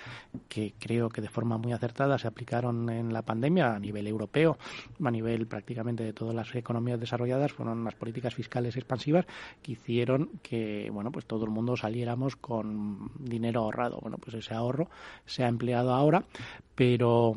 que 0.48 0.74
creo 0.78 1.08
que 1.08 1.20
de 1.20 1.28
forma 1.28 1.58
muy 1.58 1.72
acertada 1.72 2.18
se 2.18 2.28
aplicaron 2.28 2.88
en 2.90 3.12
la 3.12 3.22
pandemia 3.22 3.74
a 3.74 3.78
nivel 3.78 4.06
europeo, 4.06 4.58
a 5.02 5.10
nivel 5.10 5.46
prácticamente 5.46 6.04
de 6.04 6.12
todas 6.12 6.34
las 6.34 6.54
economías 6.54 7.00
desarrolladas, 7.00 7.52
fueron 7.52 7.84
las 7.84 7.94
políticas 7.94 8.34
fiscales 8.34 8.76
expansivas 8.76 9.26
que 9.62 9.72
hicieron 9.72 10.30
que, 10.42 10.90
bueno, 10.92 11.10
pues 11.10 11.26
todo 11.26 11.44
el 11.44 11.50
mundo 11.50 11.76
saliéramos 11.76 12.36
con 12.36 13.10
dinero 13.18 13.62
ahorrado. 13.62 13.98
Bueno, 14.00 14.18
pues 14.18 14.34
ese 14.34 14.54
ahorro 14.54 14.88
se 15.26 15.44
ha 15.44 15.48
empleado 15.48 15.92
ahora, 15.94 16.24
pero 16.74 17.36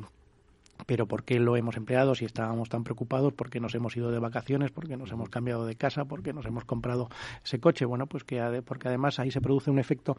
pero 0.85 1.07
¿por 1.07 1.23
qué 1.23 1.39
lo 1.39 1.55
hemos 1.57 1.77
empleado 1.77 2.15
si 2.15 2.25
estábamos 2.25 2.69
tan 2.69 2.83
preocupados? 2.83 3.33
¿Por 3.33 3.49
qué 3.49 3.59
nos 3.59 3.75
hemos 3.75 3.95
ido 3.95 4.11
de 4.11 4.19
vacaciones? 4.19 4.71
¿Por 4.71 4.87
qué 4.87 4.97
nos 4.97 5.11
hemos 5.11 5.29
cambiado 5.29 5.65
de 5.65 5.75
casa? 5.75 6.05
¿Por 6.05 6.23
qué 6.23 6.33
nos 6.33 6.45
hemos 6.45 6.65
comprado 6.65 7.09
ese 7.43 7.59
coche? 7.59 7.85
Bueno, 7.85 8.07
pues 8.07 8.23
que 8.23 8.61
porque 8.65 8.87
además 8.87 9.19
ahí 9.19 9.31
se 9.31 9.41
produce 9.41 9.71
un 9.71 9.79
efecto 9.79 10.17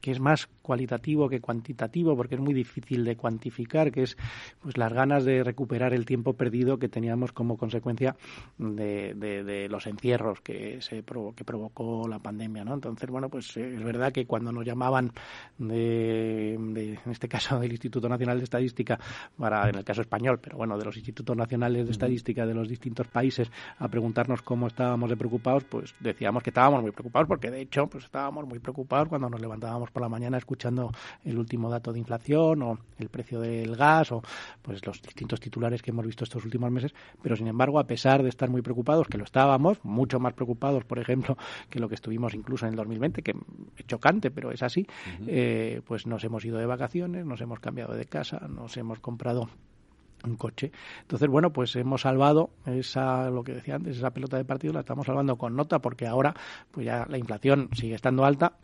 que 0.00 0.10
es 0.10 0.20
más 0.20 0.48
cualitativo 0.62 1.28
que 1.28 1.40
cuantitativo, 1.40 2.16
porque 2.16 2.36
es 2.36 2.40
muy 2.40 2.54
difícil 2.54 3.04
de 3.04 3.16
cuantificar, 3.16 3.90
que 3.90 4.02
es 4.02 4.16
pues 4.60 4.76
las 4.76 4.92
ganas 4.92 5.24
de 5.24 5.42
recuperar 5.42 5.92
el 5.92 6.06
tiempo 6.06 6.34
perdido 6.34 6.78
que 6.78 6.88
teníamos 6.88 7.32
como 7.32 7.56
consecuencia 7.56 8.16
de, 8.58 9.14
de, 9.14 9.68
los 9.68 9.86
encierros 9.86 10.40
que 10.40 10.80
se 10.80 11.04
que 11.34 11.44
provocó 11.44 12.06
la 12.08 12.18
pandemia, 12.18 12.64
¿no? 12.64 12.74
Entonces, 12.74 13.10
bueno, 13.10 13.28
pues 13.28 13.56
eh, 13.56 13.74
es 13.74 13.82
verdad 13.82 14.12
que 14.12 14.26
cuando 14.26 14.52
nos 14.52 14.64
llamaban 14.64 15.12
de, 15.58 16.54
en 16.54 17.10
este 17.10 17.28
caso 17.28 17.58
del 17.58 17.72
Instituto 17.72 18.08
Nacional 18.08 18.38
de 18.38 18.44
Estadística 18.44 18.98
para 19.36 19.68
en 19.68 19.76
el 19.76 19.84
caso 19.84 20.02
español, 20.02 20.38
pero 20.40 20.56
bueno, 20.56 20.78
de 20.78 20.84
los 20.84 20.96
institutos 20.96 21.36
nacionales 21.36 21.86
de 21.86 21.92
estadística 21.92 22.46
de 22.46 22.54
los 22.54 22.68
distintos 22.68 23.06
países 23.08 23.50
a 23.78 23.88
preguntarnos 23.88 24.42
cómo 24.42 24.66
estábamos 24.66 25.10
de 25.10 25.16
preocupados, 25.16 25.64
pues 25.64 25.94
decíamos 26.00 26.42
que 26.42 26.50
estábamos 26.50 26.82
muy 26.82 26.92
preocupados 26.92 27.28
porque 27.28 27.50
de 27.50 27.60
hecho 27.60 27.86
pues 27.86 28.04
estábamos 28.04 28.46
muy 28.46 28.58
preocupados 28.58 29.08
cuando 29.08 29.28
nos 29.28 29.40
levantábamos 29.40 29.89
por 29.90 30.02
la 30.02 30.08
mañana 30.08 30.38
escuchando 30.38 30.92
el 31.24 31.38
último 31.38 31.68
dato 31.68 31.92
de 31.92 31.98
inflación 31.98 32.62
o 32.62 32.78
el 32.98 33.08
precio 33.08 33.40
del 33.40 33.76
gas 33.76 34.12
o 34.12 34.22
pues 34.62 34.84
los 34.86 35.02
distintos 35.02 35.40
titulares 35.40 35.82
que 35.82 35.90
hemos 35.90 36.06
visto 36.06 36.24
estos 36.24 36.44
últimos 36.44 36.70
meses, 36.70 36.94
pero 37.22 37.36
sin 37.36 37.48
embargo, 37.48 37.78
a 37.78 37.84
pesar 37.84 38.22
de 38.22 38.28
estar 38.28 38.48
muy 38.50 38.62
preocupados, 38.62 39.08
que 39.08 39.18
lo 39.18 39.24
estábamos, 39.24 39.78
mucho 39.84 40.20
más 40.20 40.34
preocupados, 40.34 40.84
por 40.84 40.98
ejemplo, 40.98 41.36
que 41.68 41.80
lo 41.80 41.88
que 41.88 41.94
estuvimos 41.94 42.34
incluso 42.34 42.66
en 42.66 42.72
el 42.72 42.76
2020, 42.76 43.22
que 43.22 43.34
es 43.76 43.86
chocante, 43.86 44.30
pero 44.30 44.50
es 44.52 44.62
así, 44.62 44.86
eh, 45.26 45.80
pues 45.86 46.06
nos 46.06 46.24
hemos 46.24 46.44
ido 46.44 46.58
de 46.58 46.66
vacaciones, 46.66 47.24
nos 47.24 47.40
hemos 47.40 47.60
cambiado 47.60 47.94
de 47.94 48.04
casa, 48.06 48.46
nos 48.48 48.76
hemos 48.76 49.00
comprado 49.00 49.48
un 50.24 50.36
coche. 50.36 50.72
Entonces, 51.02 51.28
bueno, 51.28 51.52
pues 51.52 51.74
hemos 51.76 52.02
salvado 52.02 52.50
esa, 52.66 53.30
lo 53.30 53.44
que 53.44 53.54
decía 53.54 53.76
antes, 53.76 53.96
esa 53.96 54.10
pelota 54.10 54.36
de 54.36 54.44
partido 54.44 54.72
la 54.72 54.80
estamos 54.80 55.06
salvando 55.06 55.36
con 55.36 55.56
nota 55.56 55.80
porque 55.80 56.06
ahora, 56.06 56.34
pues 56.70 56.86
ya 56.86 57.06
la 57.08 57.18
inflación 57.18 57.70
sigue 57.72 57.94
estando 57.94 58.24
alta, 58.24 58.54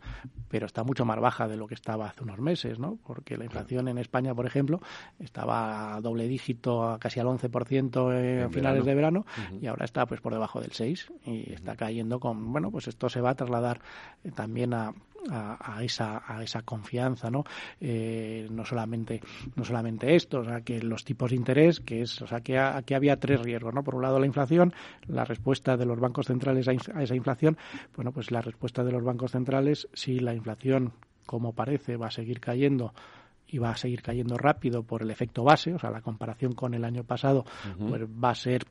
pero 0.49 0.65
está 0.65 0.83
mucho 0.83 1.05
más 1.05 1.19
baja 1.19 1.47
de 1.47 1.57
lo 1.57 1.67
que 1.67 1.73
estaba 1.73 2.07
hace 2.07 2.23
unos 2.23 2.39
meses, 2.39 2.79
¿no? 2.79 2.97
Porque 3.05 3.37
la 3.37 3.45
inflación 3.45 3.87
en 3.87 3.97
España, 3.97 4.33
por 4.33 4.45
ejemplo, 4.45 4.81
estaba 5.19 5.95
a 5.95 6.01
doble 6.01 6.27
dígito, 6.27 6.97
casi 6.99 7.19
al 7.19 7.27
11% 7.27 8.11
en, 8.13 8.39
en 8.39 8.51
finales 8.51 8.85
de 8.85 8.95
verano, 8.95 9.25
y 9.61 9.67
ahora 9.67 9.85
está 9.85 10.05
pues 10.05 10.21
por 10.21 10.33
debajo 10.33 10.61
del 10.61 10.71
6 10.71 11.11
y 11.25 11.53
está 11.53 11.75
cayendo 11.75 12.19
con, 12.19 12.51
bueno, 12.51 12.71
pues 12.71 12.87
esto 12.87 13.09
se 13.09 13.21
va 13.21 13.31
a 13.31 13.35
trasladar 13.35 13.81
eh, 14.23 14.31
también 14.31 14.73
a, 14.73 14.93
a, 15.31 15.83
esa, 15.83 16.23
a 16.25 16.43
esa 16.43 16.61
confianza, 16.61 17.29
¿no? 17.29 17.43
Eh, 17.79 18.47
no 18.51 18.65
solamente 18.65 19.21
no 19.55 19.63
solamente 19.63 20.15
esto, 20.15 20.39
o 20.39 20.45
sea, 20.45 20.61
que 20.61 20.81
los 20.81 21.03
tipos 21.03 21.31
de 21.31 21.35
interés, 21.35 21.79
que 21.79 22.01
es, 22.01 22.21
o 22.21 22.27
sea, 22.27 22.41
que 22.41 22.57
aquí 22.57 22.93
había 22.93 23.19
tres 23.19 23.41
riesgos, 23.41 23.73
¿no? 23.73 23.83
Por 23.83 23.95
un 23.95 24.01
lado 24.01 24.19
la 24.19 24.25
inflación, 24.25 24.73
la 25.07 25.25
respuesta 25.25 25.77
de 25.77 25.85
los 25.85 25.99
bancos 25.99 26.27
centrales 26.27 26.67
a, 26.67 26.73
esa 27.01 27.15
inflación, 27.15 27.57
bueno, 27.95 28.11
pues 28.11 28.31
la 28.31 28.41
respuesta 28.41 28.83
de 28.83 28.91
los 28.91 29.03
bancos 29.03 29.31
centrales, 29.31 29.87
si 29.93 30.19
la 30.19 30.33
inflación, 30.33 30.93
como 31.25 31.53
parece, 31.53 31.97
va 31.97 32.07
a 32.07 32.11
seguir 32.11 32.39
cayendo 32.39 32.93
y 33.47 33.59
va 33.59 33.71
a 33.71 33.77
seguir 33.77 34.01
cayendo 34.01 34.37
rápido 34.37 34.83
por 34.83 35.01
el 35.01 35.09
efecto 35.09 35.43
base, 35.43 35.73
o 35.73 35.79
sea, 35.79 35.89
la 35.89 36.01
comparación 36.01 36.53
con 36.53 36.73
el 36.73 36.83
año 36.83 37.03
pasado, 37.03 37.45
pues 37.79 38.03
va 38.03 38.31
a 38.31 38.35
ser 38.35 38.65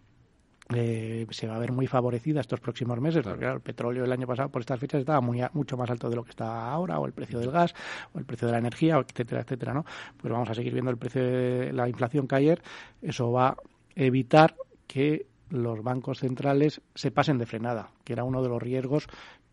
eh, 0.75 1.27
se 1.31 1.47
va 1.47 1.57
a 1.57 1.59
ver 1.59 1.73
muy 1.73 1.87
favorecida 1.87 2.41
estos 2.41 2.61
próximos 2.61 3.01
meses, 3.01 3.23
porque 3.25 3.47
el 3.47 3.61
petróleo 3.61 4.05
el 4.05 4.13
año 4.13 4.27
pasado 4.27 4.49
por 4.49 4.63
estas 4.63 4.81
fechas 4.81 5.01
estaba 5.01 5.21
muy, 5.21 5.41
mucho 5.53 5.77
más 5.77 5.89
alto 5.91 6.11
de 6.11 6.17
lo 6.17 6.25
que 6.25 6.31
está 6.31 6.71
ahora, 6.71 6.99
o 6.99 7.07
el 7.07 7.13
precio 7.13 7.39
del 7.39 7.51
gas, 7.51 7.75
o 8.13 8.19
el 8.19 8.25
precio 8.25 8.47
de 8.49 8.53
la 8.53 8.59
energía, 8.59 8.97
etcétera, 8.97 9.43
etcétera, 9.43 9.75
¿no? 9.75 9.85
Pues 10.17 10.33
vamos 10.33 10.51
a 10.51 10.55
seguir 10.55 10.73
viendo 10.73 10.91
el 10.91 10.97
precio 10.97 11.23
de 11.23 11.73
la 11.73 11.89
inflación 11.89 12.27
caer, 12.27 12.63
eso 13.01 13.31
va 13.31 13.49
a 13.51 13.57
evitar 13.95 14.57
que 14.87 15.27
los 15.51 15.83
bancos 15.83 16.19
centrales 16.19 16.81
se 16.95 17.11
pasen 17.11 17.39
de 17.39 17.47
frenada, 17.47 17.91
que 18.05 18.13
era 18.13 18.25
uno 18.25 18.43
de 18.43 18.49
los 18.49 18.61
riesgos 18.61 19.07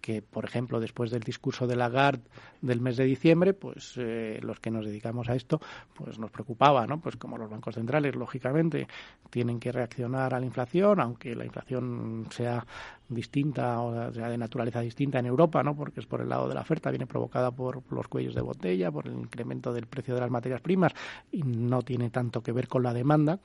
que, 0.03 0.21
por 0.21 0.43
ejemplo, 0.43 0.81
después 0.81 1.11
del 1.11 1.21
discurso 1.21 1.65
de 1.65 1.77
Lagarde 1.77 2.23
del 2.61 2.81
mes 2.81 2.97
de 2.97 3.05
diciembre, 3.05 3.53
pues 3.53 3.93
eh, 3.95 4.37
los 4.41 4.59
que 4.59 4.69
nos 4.69 4.85
dedicamos 4.85 5.29
a 5.29 5.35
esto, 5.35 5.61
pues 5.95 6.19
nos 6.19 6.29
preocupaba, 6.29 6.85
¿no? 6.85 6.99
Pues 6.99 7.15
como 7.15 7.37
los 7.37 7.49
bancos 7.49 7.75
centrales, 7.75 8.13
lógicamente, 8.13 8.85
tienen 9.29 9.61
que 9.61 9.71
reaccionar 9.71 10.33
a 10.33 10.41
la 10.41 10.45
inflación, 10.45 10.99
aunque 10.99 11.33
la 11.35 11.45
inflación 11.45 12.27
sea 12.31 12.65
distinta 13.07 13.79
o 13.79 14.11
sea 14.11 14.27
de 14.27 14.37
naturaleza 14.37 14.81
distinta 14.81 15.19
en 15.19 15.25
Europa, 15.25 15.63
¿no? 15.63 15.73
Porque 15.73 16.01
es 16.01 16.05
por 16.05 16.19
el 16.19 16.27
lado 16.27 16.49
de 16.49 16.55
la 16.55 16.61
oferta, 16.61 16.89
viene 16.89 17.07
provocada 17.07 17.51
por 17.51 17.81
los 17.89 18.09
cuellos 18.09 18.35
de 18.35 18.41
botella, 18.41 18.91
por 18.91 19.07
el 19.07 19.13
incremento 19.13 19.71
del 19.71 19.87
precio 19.87 20.15
de 20.15 20.19
las 20.19 20.29
materias 20.29 20.59
primas 20.59 20.91
y 21.31 21.43
no 21.43 21.81
tiene 21.81 22.09
tanto 22.09 22.43
que 22.43 22.51
ver 22.51 22.67
con 22.67 22.83
la 22.83 22.93
demanda, 22.93 23.39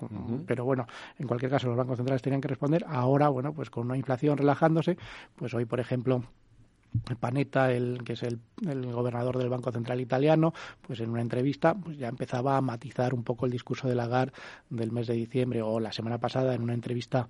pero 0.44 0.64
bueno, 0.64 0.88
en 1.20 1.28
cualquier 1.28 1.52
caso 1.52 1.68
los 1.68 1.76
bancos 1.76 1.98
centrales 1.98 2.20
tenían 2.20 2.40
que 2.40 2.48
responder. 2.48 2.84
Ahora, 2.88 3.28
bueno, 3.28 3.52
pues 3.52 3.70
con 3.70 3.86
una 3.86 3.96
inflación 3.96 4.38
relajándose, 4.38 4.98
pues 5.36 5.54
hoy, 5.54 5.64
por 5.64 5.78
ejemplo, 5.78 6.24
Panetta, 7.21 7.73
el, 7.73 8.02
que 8.04 8.14
es 8.14 8.23
el, 8.23 8.40
gobernador 8.92 9.38
del 9.38 9.49
Banco 9.49 9.73
Central 9.73 10.00
Italiano, 10.00 10.52
pues 10.87 11.00
en 11.00 11.11
una 11.11 11.21
entrevista 11.21 11.75
pues 11.75 11.99
ya 11.99 12.09
empezaba 12.09 12.57
a 12.57 12.61
matizar 12.61 13.14
un 13.14 13.25
poco 13.25 13.47
el 13.47 13.52
discurso 13.52 13.88
de 13.88 13.95
Lagarde 13.95 14.33
del 14.71 14.92
mes 14.92 15.07
de 15.07 15.14
diciembre 15.14 15.62
o 15.62 15.80
la 15.80 15.92
semana 15.92 16.18
pasada 16.18 16.54
en 16.54 16.62
una 16.62 16.75
entrevista 16.75 17.28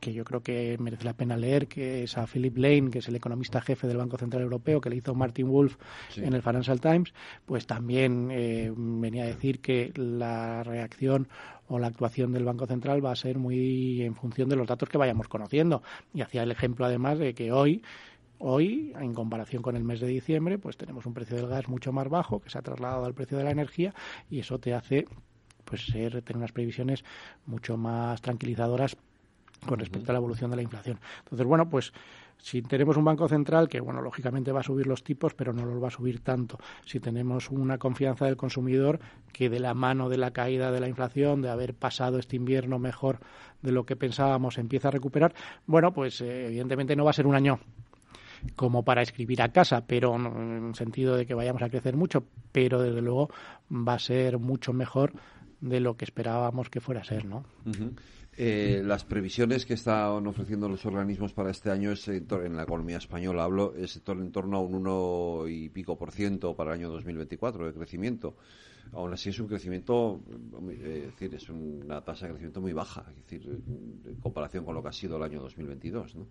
que 0.00 0.12
yo 0.12 0.24
creo 0.24 0.42
que 0.42 0.76
merece 0.78 1.04
la 1.04 1.14
pena 1.14 1.36
leer, 1.36 1.66
que 1.66 2.04
es 2.04 2.16
a 2.16 2.26
Philip 2.26 2.56
Lane, 2.56 2.90
que 2.90 3.00
es 3.00 3.08
el 3.08 3.16
economista 3.16 3.60
jefe 3.60 3.86
del 3.86 3.96
Banco 3.96 4.16
Central 4.16 4.42
Europeo, 4.42 4.80
que 4.80 4.90
le 4.90 4.96
hizo 4.96 5.14
Martin 5.14 5.48
Wolf 5.48 5.76
en 6.16 6.34
el 6.34 6.42
Financial 6.42 6.80
Times, 6.80 7.12
pues 7.46 7.66
también 7.66 8.28
eh, 8.30 8.72
venía 8.76 9.24
a 9.24 9.26
decir 9.26 9.60
que 9.60 9.92
la 9.96 10.62
reacción 10.62 11.28
o 11.66 11.78
la 11.78 11.88
actuación 11.88 12.32
del 12.32 12.44
Banco 12.44 12.66
Central 12.66 13.04
va 13.04 13.12
a 13.12 13.16
ser 13.16 13.38
muy 13.38 14.02
en 14.02 14.14
función 14.14 14.48
de 14.48 14.56
los 14.56 14.66
datos 14.66 14.88
que 14.88 14.98
vayamos 14.98 15.28
conociendo. 15.28 15.82
Y 16.14 16.22
hacía 16.22 16.42
el 16.42 16.50
ejemplo 16.50 16.86
además 16.86 17.18
de 17.18 17.34
que 17.34 17.52
hoy 17.52 17.82
Hoy, 18.40 18.92
en 18.98 19.14
comparación 19.14 19.62
con 19.62 19.74
el 19.74 19.82
mes 19.82 20.00
de 20.00 20.06
diciembre, 20.06 20.58
pues 20.58 20.76
tenemos 20.76 21.06
un 21.06 21.14
precio 21.14 21.36
del 21.36 21.48
gas 21.48 21.68
mucho 21.68 21.92
más 21.92 22.08
bajo 22.08 22.40
que 22.40 22.50
se 22.50 22.58
ha 22.58 22.62
trasladado 22.62 23.04
al 23.04 23.14
precio 23.14 23.36
de 23.36 23.44
la 23.44 23.50
energía 23.50 23.94
y 24.30 24.38
eso 24.38 24.58
te 24.58 24.74
hace 24.74 25.06
pues 25.64 25.86
ser, 25.86 26.22
tener 26.22 26.36
unas 26.36 26.52
previsiones 26.52 27.04
mucho 27.46 27.76
más 27.76 28.22
tranquilizadoras 28.22 28.96
con 29.66 29.80
respecto 29.80 30.10
a 30.10 30.14
la 30.14 30.18
evolución 30.18 30.50
de 30.50 30.56
la 30.56 30.62
inflación. 30.62 31.00
Entonces, 31.24 31.46
bueno, 31.46 31.68
pues 31.68 31.92
si 32.38 32.62
tenemos 32.62 32.96
un 32.96 33.04
banco 33.04 33.28
central 33.28 33.68
que, 33.68 33.80
bueno, 33.80 34.00
lógicamente 34.00 34.52
va 34.52 34.60
a 34.60 34.62
subir 34.62 34.86
los 34.86 35.02
tipos, 35.02 35.34
pero 35.34 35.52
no 35.52 35.66
los 35.66 35.82
va 35.82 35.88
a 35.88 35.90
subir 35.90 36.20
tanto. 36.20 36.58
Si 36.84 37.00
tenemos 37.00 37.50
una 37.50 37.78
confianza 37.78 38.26
del 38.26 38.36
consumidor 38.36 39.00
que 39.32 39.50
de 39.50 39.58
la 39.58 39.74
mano 39.74 40.08
de 40.08 40.16
la 40.18 40.30
caída 40.30 40.70
de 40.70 40.80
la 40.80 40.88
inflación, 40.88 41.42
de 41.42 41.50
haber 41.50 41.74
pasado 41.74 42.18
este 42.18 42.36
invierno 42.36 42.78
mejor 42.78 43.18
de 43.62 43.72
lo 43.72 43.84
que 43.84 43.96
pensábamos, 43.96 44.58
empieza 44.58 44.88
a 44.88 44.92
recuperar, 44.92 45.34
bueno, 45.66 45.92
pues 45.92 46.20
eh, 46.20 46.46
evidentemente 46.46 46.94
no 46.94 47.04
va 47.04 47.10
a 47.10 47.14
ser 47.14 47.26
un 47.26 47.34
año 47.34 47.58
como 48.56 48.84
para 48.84 49.02
escribir 49.02 49.42
a 49.42 49.50
casa, 49.50 49.86
pero 49.86 50.16
en 50.16 50.68
el 50.68 50.74
sentido 50.74 51.16
de 51.16 51.26
que 51.26 51.34
vayamos 51.34 51.62
a 51.62 51.70
crecer 51.70 51.96
mucho, 51.96 52.24
pero 52.52 52.80
desde 52.80 53.02
luego 53.02 53.30
va 53.70 53.94
a 53.94 53.98
ser 53.98 54.38
mucho 54.38 54.72
mejor 54.72 55.12
de 55.60 55.80
lo 55.80 55.96
que 55.96 56.04
esperábamos 56.04 56.70
que 56.70 56.80
fuera 56.80 57.00
a 57.00 57.04
ser, 57.04 57.24
¿no? 57.24 57.44
Eh, 58.40 58.82
las 58.84 59.04
previsiones 59.04 59.66
que 59.66 59.74
están 59.74 60.24
ofreciendo 60.28 60.68
los 60.68 60.86
organismos 60.86 61.32
para 61.32 61.50
este 61.50 61.72
año 61.72 61.90
es 61.90 62.06
en 62.06 62.56
la 62.56 62.62
economía 62.62 62.98
española 62.98 63.42
hablo 63.42 63.74
es 63.74 64.00
en 64.06 64.30
torno 64.30 64.58
a 64.58 64.60
un 64.60 64.74
uno 64.76 65.48
y 65.48 65.68
pico 65.70 65.98
por 65.98 66.12
ciento 66.12 66.54
para 66.54 66.70
el 66.70 66.78
año 66.78 66.88
2024 66.90 67.66
de 67.66 67.72
crecimiento. 67.72 68.36
Aún 68.92 69.12
así 69.12 69.30
es 69.30 69.40
un 69.40 69.48
crecimiento, 69.48 70.20
eh, 70.70 71.06
es 71.08 71.12
decir, 71.14 71.34
es 71.34 71.48
una 71.50 72.00
tasa 72.00 72.26
de 72.26 72.32
crecimiento 72.32 72.60
muy 72.60 72.72
baja, 72.72 73.04
es 73.10 73.16
decir, 73.16 73.60
en 74.06 74.14
comparación 74.20 74.64
con 74.64 74.74
lo 74.76 74.82
que 74.82 74.88
ha 74.88 74.92
sido 74.92 75.16
el 75.16 75.24
año 75.24 75.40
2022, 75.40 76.14
¿no? 76.14 76.26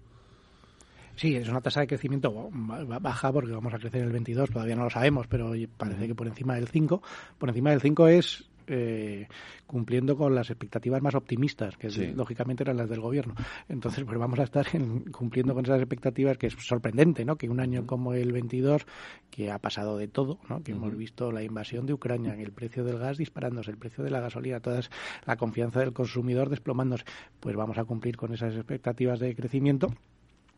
Sí, 1.17 1.35
es 1.35 1.49
una 1.49 1.61
tasa 1.61 1.81
de 1.81 1.87
crecimiento 1.87 2.51
baja 2.51 3.33
porque 3.33 3.51
vamos 3.51 3.73
a 3.73 3.79
crecer 3.79 4.03
el 4.03 4.11
22, 4.11 4.51
todavía 4.51 4.75
no 4.75 4.83
lo 4.83 4.89
sabemos, 4.91 5.25
pero 5.27 5.51
parece 5.75 6.05
que 6.07 6.13
por 6.13 6.27
encima 6.27 6.53
del 6.53 6.67
5. 6.67 7.01
Por 7.39 7.49
encima 7.49 7.71
del 7.71 7.81
5 7.81 8.07
es 8.07 8.47
eh, 8.67 9.27
cumpliendo 9.65 10.15
con 10.15 10.35
las 10.35 10.51
expectativas 10.51 11.01
más 11.01 11.15
optimistas, 11.15 11.75
que 11.75 11.89
lógicamente 12.13 12.61
eran 12.61 12.77
las 12.77 12.87
del 12.87 13.01
gobierno. 13.01 13.33
Entonces, 13.67 14.03
pues 14.05 14.19
vamos 14.19 14.37
a 14.39 14.43
estar 14.43 14.67
cumpliendo 15.11 15.55
con 15.55 15.65
esas 15.65 15.79
expectativas, 15.79 16.37
que 16.37 16.47
es 16.47 16.53
sorprendente, 16.53 17.25
¿no? 17.25 17.35
Que 17.35 17.49
un 17.49 17.61
año 17.61 17.87
como 17.87 18.13
el 18.13 18.31
22, 18.31 18.85
que 19.31 19.49
ha 19.51 19.57
pasado 19.57 19.97
de 19.97 20.07
todo, 20.07 20.37
¿no? 20.49 20.61
Que 20.61 20.73
hemos 20.73 20.95
visto 20.95 21.31
la 21.31 21.41
invasión 21.41 21.87
de 21.87 21.93
Ucrania, 21.93 22.35
el 22.35 22.51
precio 22.51 22.83
del 22.83 22.99
gas 22.99 23.17
disparándose, 23.17 23.71
el 23.71 23.77
precio 23.77 24.03
de 24.03 24.11
la 24.11 24.19
gasolina, 24.19 24.59
toda 24.59 24.81
la 25.25 25.35
confianza 25.35 25.79
del 25.79 25.93
consumidor 25.93 26.49
desplomándose, 26.49 27.05
pues 27.39 27.55
vamos 27.55 27.79
a 27.79 27.85
cumplir 27.85 28.17
con 28.17 28.35
esas 28.35 28.53
expectativas 28.53 29.19
de 29.19 29.35
crecimiento 29.35 29.93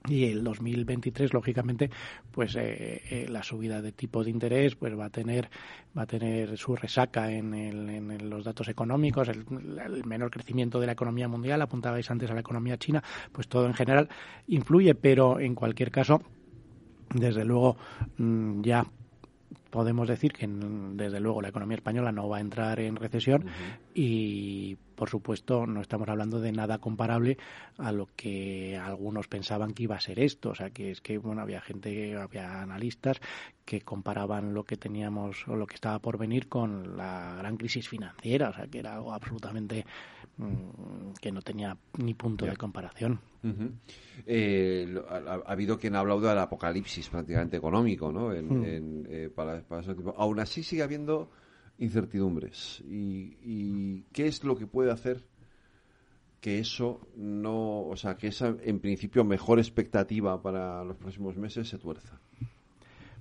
y 0.09 0.25
el 0.25 0.43
2023 0.43 1.33
lógicamente 1.33 1.89
pues 2.31 2.55
eh, 2.55 3.01
eh, 3.09 3.27
la 3.29 3.43
subida 3.43 3.81
de 3.81 3.91
tipo 3.91 4.23
de 4.23 4.31
interés 4.31 4.75
pues 4.75 4.97
va 4.97 5.05
a 5.05 5.09
tener 5.09 5.49
va 5.97 6.03
a 6.03 6.07
tener 6.07 6.57
su 6.57 6.75
resaca 6.75 7.31
en, 7.31 7.53
en 7.53 8.29
los 8.29 8.43
datos 8.43 8.67
económicos 8.67 9.29
el, 9.29 9.45
menor 10.05 10.31
crecimiento 10.31 10.79
de 10.79 10.87
la 10.87 10.93
economía 10.93 11.27
mundial 11.27 11.61
apuntabais 11.61 12.09
antes 12.09 12.29
a 12.29 12.33
la 12.33 12.39
economía 12.41 12.77
china 12.77 13.03
pues 13.31 13.47
todo 13.47 13.65
en 13.65 13.73
general 13.73 14.09
influye 14.47 14.95
pero 14.95 15.39
en 15.39 15.55
cualquier 15.55 15.91
caso 15.91 16.21
desde 17.13 17.45
luego 17.45 17.77
mm, 18.17 18.61
ya 18.61 18.85
podemos 19.69 20.07
decir 20.07 20.33
que 20.33 20.47
desde 20.47 21.19
luego 21.19 21.41
la 21.41 21.49
economía 21.49 21.75
española 21.75 22.11
no 22.11 22.27
va 22.27 22.37
a 22.37 22.41
entrar 22.41 22.79
en 22.79 22.95
recesión 22.95 23.45
y 23.93 24.77
por 24.95 25.09
supuesto 25.09 25.65
no 25.65 25.81
estamos 25.81 26.09
hablando 26.09 26.39
de 26.39 26.51
nada 26.51 26.79
comparable 26.79 27.37
a 27.77 27.91
lo 27.91 28.07
que 28.15 28.77
algunos 28.77 29.27
pensaban 29.27 29.73
que 29.73 29.83
iba 29.83 29.95
a 29.95 30.01
ser 30.01 30.19
esto, 30.19 30.49
o 30.49 30.55
sea 30.55 30.71
que 30.71 30.91
es 30.91 31.01
que 31.01 31.17
bueno 31.17 31.41
había 31.41 31.61
gente, 31.61 32.15
había 32.17 32.61
analistas 32.61 33.21
que 33.63 33.81
comparaban 33.81 34.53
lo 34.53 34.63
que 34.63 34.77
teníamos 34.77 35.47
o 35.47 35.55
lo 35.55 35.67
que 35.67 35.75
estaba 35.75 35.99
por 35.99 36.17
venir 36.17 36.49
con 36.49 36.97
la 36.97 37.35
gran 37.37 37.57
crisis 37.57 37.87
financiera, 37.87 38.49
o 38.49 38.53
sea 38.53 38.67
que 38.67 38.79
era 38.79 38.95
algo 38.95 39.13
absolutamente 39.13 39.85
que 41.21 41.31
no 41.31 41.41
tenía 41.41 41.77
ni 41.97 42.13
punto 42.13 42.45
de 42.45 42.55
comparación. 42.55 43.19
Eh, 44.25 45.01
ha, 45.09 45.51
habido 45.51 45.77
quien 45.77 45.95
ha 45.95 45.99
hablado 45.99 46.21
del 46.21 46.37
apocalipsis 46.37 47.09
prácticamente 47.09 47.57
económico, 47.57 48.11
¿no? 48.11 48.33
En, 48.33 49.01
mm. 49.01 49.05
eh, 49.09 49.29
para, 49.33 49.63
Aún 50.17 50.39
así 50.39 50.63
sigue 50.63 50.83
habiendo 50.83 51.29
incertidumbres. 51.77 52.83
Y, 52.85 54.03
qué 54.11 54.27
es 54.27 54.43
lo 54.43 54.57
que 54.57 54.67
puede 54.67 54.91
hacer 54.91 55.23
que 56.41 56.59
eso 56.59 57.07
no, 57.17 57.81
o 57.81 57.97
sea, 57.97 58.15
que 58.15 58.27
esa 58.27 58.55
en 58.61 58.79
principio 58.79 59.25
mejor 59.25 59.59
expectativa 59.59 60.41
para 60.41 60.85
los 60.85 60.95
próximos 60.95 61.35
meses 61.35 61.67
se 61.67 61.77
tuerza? 61.77 62.21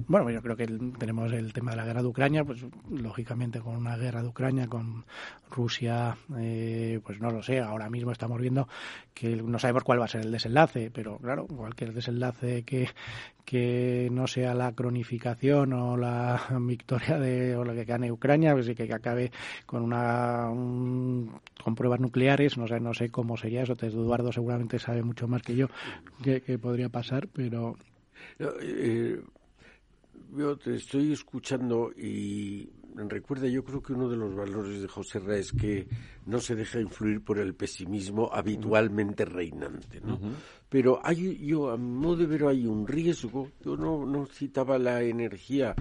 Bueno, 0.06 0.30
yo 0.30 0.40
creo 0.40 0.56
que 0.56 0.66
tenemos 0.98 1.32
el 1.32 1.52
tema 1.52 1.72
de 1.72 1.76
la 1.76 1.84
guerra 1.84 2.02
de 2.02 2.08
Ucrania, 2.08 2.44
pues 2.44 2.64
lógicamente 2.88 3.60
con 3.60 3.76
una 3.76 3.96
guerra 3.96 4.22
de 4.22 4.28
Ucrania, 4.28 4.68
con 4.68 5.04
Rusia, 5.50 6.16
eh, 6.38 7.00
pues 7.04 7.20
no 7.20 7.30
lo 7.30 7.42
sé, 7.42 7.58
ahora 7.60 7.90
mismo 7.90 8.12
estamos 8.12 8.40
viendo 8.40 8.68
que 9.12 9.36
no 9.36 9.58
sabemos 9.58 9.82
cuál 9.82 10.00
va 10.00 10.04
a 10.04 10.08
ser 10.08 10.22
el 10.22 10.32
desenlace, 10.32 10.90
pero 10.92 11.18
claro, 11.18 11.46
cualquier 11.46 11.92
desenlace 11.92 12.62
que, 12.62 12.88
que 13.44 14.08
no 14.12 14.26
sea 14.26 14.54
la 14.54 14.72
cronificación 14.72 15.72
o 15.72 15.96
la 15.96 16.40
victoria 16.60 17.18
de 17.18 17.56
o 17.56 17.64
lo 17.64 17.74
que 17.74 17.84
gane 17.84 18.12
Ucrania, 18.12 18.54
pues 18.54 18.66
que, 18.66 18.86
que 18.86 18.94
acabe 18.94 19.32
con 19.66 19.82
una 19.82 20.48
con 20.48 21.74
pruebas 21.74 22.00
nucleares, 22.00 22.56
no 22.56 22.68
sé, 22.68 22.78
no 22.80 22.94
sé 22.94 23.10
cómo 23.10 23.36
sería 23.36 23.62
eso, 23.62 23.74
Eduardo 23.80 24.32
seguramente 24.32 24.78
sabe 24.78 25.02
mucho 25.02 25.26
más 25.26 25.42
que 25.42 25.56
yo 25.56 25.68
que, 26.22 26.40
podría 26.58 26.88
pasar, 26.88 27.28
pero 27.28 27.76
eh, 28.38 29.20
yo 30.36 30.56
te 30.56 30.74
estoy 30.74 31.12
escuchando 31.12 31.90
y 31.96 32.68
recuerda, 32.94 33.46
yo 33.46 33.62
creo 33.64 33.82
que 33.82 33.92
uno 33.92 34.08
de 34.08 34.16
los 34.16 34.34
valores 34.34 34.80
de 34.80 34.88
José 34.88 35.20
Ra 35.20 35.36
es 35.36 35.52
que 35.52 35.86
no 36.26 36.40
se 36.40 36.54
deja 36.54 36.80
influir 36.80 37.22
por 37.22 37.38
el 37.38 37.54
pesimismo 37.54 38.30
habitualmente 38.32 39.24
reinante, 39.24 40.00
¿no? 40.00 40.18
Pero 40.68 41.00
hay, 41.02 41.46
yo, 41.46 41.70
a 41.70 41.76
modo 41.76 42.16
de 42.16 42.26
ver, 42.26 42.44
hay 42.44 42.66
un 42.66 42.86
riesgo. 42.86 43.50
Yo 43.64 43.76
no, 43.76 44.04
no 44.04 44.26
citaba 44.26 44.78
la 44.78 45.02
energía 45.02 45.74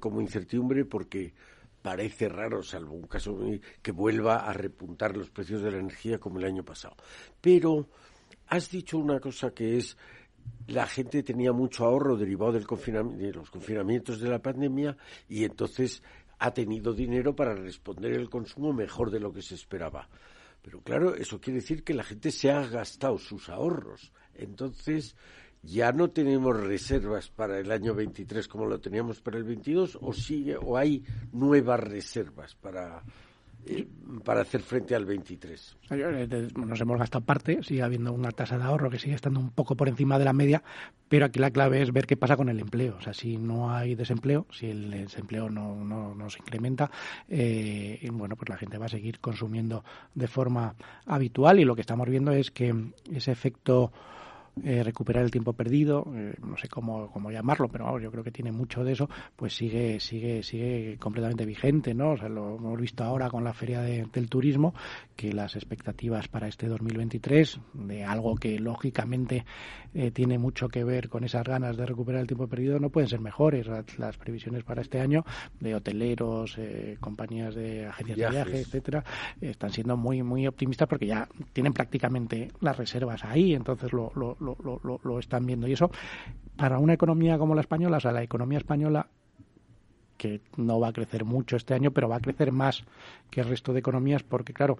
como 0.00 0.20
incertidumbre 0.20 0.84
porque 0.84 1.32
parece 1.80 2.28
raro, 2.28 2.62
salvo 2.62 2.94
un 2.94 3.06
caso 3.06 3.38
que 3.82 3.92
vuelva 3.92 4.36
a 4.36 4.52
repuntar 4.52 5.16
los 5.16 5.30
precios 5.30 5.62
de 5.62 5.70
la 5.70 5.78
energía 5.78 6.18
como 6.18 6.38
el 6.38 6.46
año 6.46 6.64
pasado. 6.64 6.96
Pero 7.40 7.88
has 8.48 8.70
dicho 8.70 8.98
una 8.98 9.20
cosa 9.20 9.50
que 9.50 9.76
es 9.76 9.96
la 10.66 10.86
gente 10.86 11.22
tenía 11.22 11.52
mucho 11.52 11.84
ahorro 11.84 12.16
derivado 12.16 12.52
de 12.52 13.32
los 13.32 13.50
confinamientos 13.50 14.20
de 14.20 14.28
la 14.28 14.40
pandemia 14.40 14.96
y 15.28 15.44
entonces 15.44 16.02
ha 16.38 16.52
tenido 16.52 16.92
dinero 16.92 17.34
para 17.36 17.54
responder 17.54 18.12
el 18.12 18.30
consumo 18.30 18.72
mejor 18.72 19.10
de 19.10 19.20
lo 19.20 19.32
que 19.32 19.42
se 19.42 19.54
esperaba. 19.54 20.08
Pero 20.62 20.80
claro, 20.80 21.14
eso 21.14 21.40
quiere 21.40 21.60
decir 21.60 21.84
que 21.84 21.94
la 21.94 22.02
gente 22.02 22.30
se 22.30 22.50
ha 22.50 22.66
gastado 22.66 23.18
sus 23.18 23.50
ahorros. 23.50 24.12
Entonces, 24.34 25.14
ya 25.62 25.92
no 25.92 26.10
tenemos 26.10 26.58
reservas 26.58 27.28
para 27.28 27.58
el 27.58 27.70
año 27.70 27.94
23 27.94 28.48
como 28.48 28.66
lo 28.66 28.80
teníamos 28.80 29.20
para 29.20 29.38
el 29.38 29.44
22 29.44 29.98
o 30.00 30.12
sigue 30.12 30.56
o 30.56 30.76
hay 30.76 31.04
nuevas 31.32 31.80
reservas 31.80 32.54
para 32.54 33.02
para 34.24 34.42
hacer 34.42 34.62
frente 34.62 34.94
al 34.94 35.04
23. 35.04 35.76
Eh, 35.90 36.48
nos 36.56 36.80
hemos 36.80 36.98
gastado 36.98 37.24
parte, 37.24 37.62
sigue 37.62 37.82
habiendo 37.82 38.12
una 38.12 38.30
tasa 38.30 38.58
de 38.58 38.64
ahorro 38.64 38.90
que 38.90 38.98
sigue 38.98 39.14
estando 39.14 39.40
un 39.40 39.50
poco 39.50 39.76
por 39.76 39.88
encima 39.88 40.18
de 40.18 40.24
la 40.24 40.32
media, 40.32 40.62
pero 41.08 41.26
aquí 41.26 41.38
la 41.38 41.50
clave 41.50 41.82
es 41.82 41.92
ver 41.92 42.06
qué 42.06 42.16
pasa 42.16 42.36
con 42.36 42.48
el 42.48 42.60
empleo. 42.60 42.96
O 42.96 43.00
sea, 43.00 43.12
si 43.12 43.36
no 43.36 43.74
hay 43.74 43.94
desempleo, 43.94 44.46
si 44.50 44.66
el 44.66 44.90
desempleo 44.90 45.50
no, 45.50 45.74
no, 45.84 46.30
se 46.30 46.38
incrementa, 46.38 46.90
eh, 47.28 48.08
bueno, 48.12 48.36
pues 48.36 48.48
la 48.48 48.56
gente 48.56 48.78
va 48.78 48.86
a 48.86 48.90
seguir 48.90 49.20
consumiendo 49.20 49.84
de 50.14 50.28
forma 50.28 50.74
habitual 51.06 51.60
y 51.60 51.64
lo 51.64 51.74
que 51.74 51.80
estamos 51.80 52.08
viendo 52.08 52.32
es 52.32 52.50
que 52.50 52.74
ese 53.12 53.32
efecto 53.32 53.92
eh, 54.62 54.84
recuperar 54.84 55.24
el 55.24 55.32
tiempo 55.32 55.52
perdido, 55.52 56.06
eh, 56.14 56.34
no 56.46 56.56
sé 56.56 56.68
cómo, 56.68 57.10
cómo 57.10 57.32
llamarlo, 57.32 57.66
pero 57.66 57.86
vamos, 57.86 58.02
yo 58.02 58.12
creo 58.12 58.22
que 58.22 58.30
tiene 58.30 58.52
mucho 58.52 58.84
de 58.84 58.92
eso, 58.92 59.10
pues 59.34 59.52
sigue, 59.52 59.98
sigue, 59.98 60.44
sigue 60.44 60.96
completamente 61.00 61.44
vigente, 61.44 61.92
¿no? 61.92 62.12
O 62.12 62.16
sea, 62.16 62.28
lo 62.28 62.54
hemos 62.54 62.80
visto 62.80 63.02
ahora 63.02 63.28
con 63.30 63.42
la 63.42 63.52
Feria 63.52 63.80
del 63.80 64.28
Turismo, 64.28 64.72
que 65.16 65.32
las 65.32 65.56
expectativas 65.56 66.28
para 66.28 66.46
este 66.46 66.68
2023, 66.68 67.58
de 67.72 68.04
algo 68.04 68.36
que 68.36 68.60
lógicamente 68.60 69.44
eh, 69.92 70.12
tiene 70.12 70.38
mucho 70.38 70.68
que 70.68 70.84
ver 70.84 71.08
con 71.08 71.24
esas 71.24 71.42
ganas 71.42 71.76
de 71.76 71.86
recuperar 71.86 72.20
el 72.20 72.28
tiempo 72.28 72.46
perdido, 72.46 72.78
no 72.78 72.90
pueden 72.90 73.08
ser 73.08 73.20
mejores. 73.20 73.66
Las, 73.98 74.16
previsiones 74.16 74.62
para 74.62 74.82
este 74.82 75.00
año 75.00 75.24
de 75.58 75.74
hoteleros, 75.74 76.56
compañías 77.00 77.54
de 77.54 77.86
agencias 77.86 78.18
de 78.18 78.30
viajes, 78.30 78.66
etcétera, 78.66 79.04
están 79.40 79.70
siendo 79.70 79.96
muy, 79.96 80.22
muy 80.22 80.46
optimistas 80.46 80.88
porque 80.88 81.06
ya 81.06 81.28
tienen 81.52 81.72
prácticamente 81.72 82.52
las 82.60 82.76
reservas 82.76 83.24
ahí, 83.24 83.54
entonces 83.54 83.92
lo, 83.92 84.12
lo 84.14 84.43
lo, 84.44 85.00
lo, 85.02 85.18
están 85.18 85.46
viendo. 85.46 85.66
Y 85.66 85.72
eso, 85.72 85.90
para 86.56 86.78
una 86.78 86.94
economía 86.94 87.38
como 87.38 87.54
la 87.54 87.60
española, 87.60 87.96
o 87.96 88.00
sea, 88.00 88.12
la 88.12 88.22
economía 88.22 88.58
española 88.58 89.08
que 90.16 90.40
no 90.56 90.78
va 90.78 90.88
a 90.88 90.92
crecer 90.92 91.24
mucho 91.24 91.56
este 91.56 91.74
año, 91.74 91.90
pero 91.90 92.08
va 92.08 92.16
a 92.16 92.20
crecer 92.20 92.52
más 92.52 92.84
que 93.30 93.40
el 93.40 93.48
resto 93.48 93.72
de 93.72 93.80
economías 93.80 94.22
porque, 94.22 94.52
claro, 94.52 94.78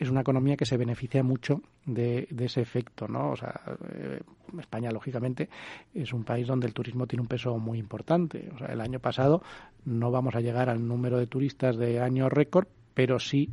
es 0.00 0.08
una 0.08 0.22
economía 0.22 0.56
que 0.56 0.64
se 0.64 0.78
beneficia 0.78 1.22
mucho 1.22 1.60
de, 1.84 2.26
ese 2.38 2.62
efecto, 2.62 3.06
¿no? 3.06 3.32
O 3.32 3.36
sea, 3.36 3.60
eh, 3.92 4.20
España, 4.58 4.90
lógicamente, 4.90 5.50
es 5.92 6.14
un 6.14 6.24
país 6.24 6.46
donde 6.46 6.66
el 6.66 6.72
turismo 6.72 7.06
tiene 7.06 7.20
un 7.20 7.28
peso 7.28 7.58
muy 7.58 7.78
importante. 7.78 8.48
O 8.54 8.58
sea, 8.58 8.68
el 8.68 8.80
año 8.80 8.98
pasado 8.98 9.42
no 9.84 10.10
vamos 10.10 10.34
a 10.34 10.40
llegar 10.40 10.70
al 10.70 10.88
número 10.88 11.18
de 11.18 11.26
turistas 11.26 11.76
de 11.76 12.00
año 12.00 12.30
récord, 12.30 12.66
pero 12.94 13.18
sí 13.18 13.50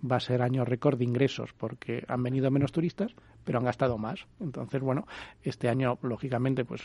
va 0.00 0.16
a 0.16 0.20
ser 0.20 0.42
año 0.42 0.64
récord 0.64 0.98
de 0.98 1.04
ingresos 1.04 1.52
porque 1.56 2.04
han 2.08 2.22
venido 2.22 2.50
menos 2.50 2.72
turistas, 2.72 3.14
pero 3.48 3.60
han 3.60 3.64
gastado 3.64 3.96
más. 3.96 4.26
Entonces, 4.40 4.82
bueno, 4.82 5.06
este 5.42 5.70
año, 5.70 5.98
lógicamente, 6.02 6.66
pues, 6.66 6.82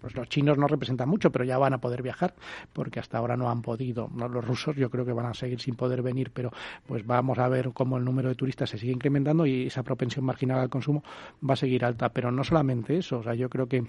pues 0.00 0.16
los 0.16 0.28
chinos 0.28 0.58
no 0.58 0.66
representan 0.66 1.08
mucho, 1.08 1.30
pero 1.30 1.44
ya 1.44 1.58
van 1.58 1.74
a 1.74 1.78
poder 1.78 2.02
viajar 2.02 2.34
porque 2.72 2.98
hasta 2.98 3.18
ahora 3.18 3.36
no 3.36 3.48
han 3.48 3.62
podido. 3.62 4.10
Los 4.16 4.44
rusos 4.44 4.74
yo 4.74 4.90
creo 4.90 5.04
que 5.04 5.12
van 5.12 5.26
a 5.26 5.34
seguir 5.34 5.60
sin 5.60 5.76
poder 5.76 6.02
venir, 6.02 6.32
pero 6.34 6.50
pues 6.88 7.06
vamos 7.06 7.38
a 7.38 7.48
ver 7.48 7.70
cómo 7.72 7.98
el 7.98 8.04
número 8.04 8.28
de 8.28 8.34
turistas 8.34 8.68
se 8.68 8.78
sigue 8.78 8.90
incrementando 8.90 9.46
y 9.46 9.68
esa 9.68 9.84
propensión 9.84 10.24
marginal 10.24 10.58
al 10.58 10.70
consumo 10.70 11.04
va 11.48 11.54
a 11.54 11.56
seguir 11.56 11.84
alta. 11.84 12.08
Pero 12.08 12.32
no 12.32 12.42
solamente 12.42 12.96
eso, 12.96 13.20
o 13.20 13.22
sea, 13.22 13.34
yo 13.36 13.48
creo 13.48 13.68
que 13.68 13.84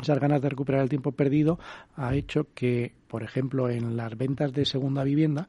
esas 0.00 0.18
ganas 0.18 0.42
de 0.42 0.48
recuperar 0.48 0.82
el 0.82 0.88
tiempo 0.88 1.12
perdido 1.12 1.60
ha 1.94 2.12
hecho 2.16 2.48
que, 2.56 2.92
por 3.06 3.22
ejemplo, 3.22 3.70
en 3.70 3.96
las 3.96 4.18
ventas 4.18 4.52
de 4.52 4.64
segunda 4.64 5.04
vivienda, 5.04 5.46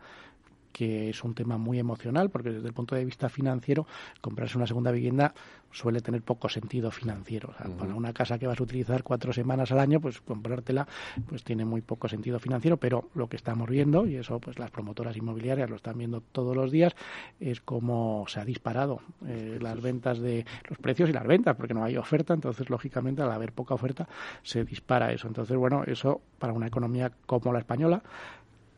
que 0.72 1.10
es 1.10 1.24
un 1.24 1.34
tema 1.34 1.58
muy 1.58 1.80
emocional, 1.80 2.30
porque 2.30 2.52
desde 2.52 2.68
el 2.68 2.74
punto 2.74 2.96
de 2.96 3.06
vista 3.06 3.30
financiero, 3.30 3.86
comprarse 4.22 4.58
una 4.58 4.68
segunda 4.68 4.92
vivienda 4.92 5.34
suele 5.72 6.02
tener 6.02 6.22
poco 6.22 6.50
sentido 6.50 6.92
financiero. 6.92 7.54
Para 7.78 7.96
una 7.96 8.14
casa 8.14 8.38
que 8.38 8.48
vas 8.48 8.60
a 8.60 8.64
utilizar 8.64 9.04
cuatro 9.04 9.32
semanas 9.34 9.72
al 9.72 9.80
año, 9.80 10.00
pues 10.00 10.20
comprártela 10.22 10.88
pues 11.28 11.44
tiene 11.44 11.66
muy 11.66 11.82
poco 11.82 12.08
sentido 12.08 12.40
financiero, 12.40 12.78
pero 12.78 13.10
lo 13.16 13.28
que 13.28 13.38
estamos 13.38 13.70
viendo, 13.70 14.06
y 14.06 14.16
eso 14.16 14.40
pues 14.40 14.60
las 14.60 14.70
promotoras 14.70 15.16
inmobiliarias 15.16 15.70
lo 15.70 15.78
están 15.78 15.98
viendo 15.98 16.22
todos 16.22 16.56
los 16.56 16.72
días, 16.72 16.94
es 17.40 17.62
cómo 17.62 18.26
se 18.28 18.40
ha 18.40 18.46
disparado 18.46 19.00
eh, 19.26 19.60
las 19.62 19.82
ventas 19.82 20.20
de 20.20 20.46
los 20.68 20.78
precios 20.78 21.10
y 21.10 21.14
las 21.14 21.26
ventas, 21.26 21.56
porque 21.56 21.74
no 21.74 21.84
hay 21.84 21.98
oferta, 21.98 22.34
entonces 22.34 22.70
lógicamente 22.70 23.22
al 23.22 23.32
haber 23.32 23.54
poca 23.54 23.74
oferta 23.74 24.08
se 24.44 24.64
dispara 24.66 25.12
eso. 25.14 25.28
Entonces, 25.28 25.56
bueno, 25.56 25.84
eso 25.86 26.22
para 26.38 26.54
una 26.54 26.68
economía 26.68 27.12
como 27.26 27.54
la 27.54 27.60
española, 27.60 28.04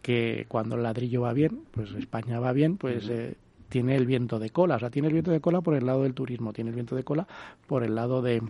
que 0.04 0.46
cuando 0.48 0.76
el 0.76 0.84
ladrillo 0.84 1.22
va 1.22 1.34
bien, 1.34 1.62
pues 1.72 1.92
España 1.94 2.40
va 2.40 2.52
bien, 2.52 2.78
pues 2.78 3.10
eh, 3.10 3.36
tiene 3.70 3.96
el 3.96 4.06
viento 4.06 4.38
de 4.38 4.52
cola. 4.52 4.76
O 4.76 4.80
sea, 4.80 4.92
tiene 4.92 5.08
el 5.08 5.14
viento 5.14 5.32
de 5.32 5.42
cola 5.42 5.62
por 5.62 5.74
el 5.74 5.88
lado 5.88 6.04
del 6.04 6.14
turismo, 6.14 6.54
tiene 6.54 6.70
el 6.70 6.76
viento 6.76 6.96
de 6.96 7.04
cola 7.04 7.26
por 7.66 7.84
el 7.84 7.96
lado 7.96 8.22
de, 8.22 8.44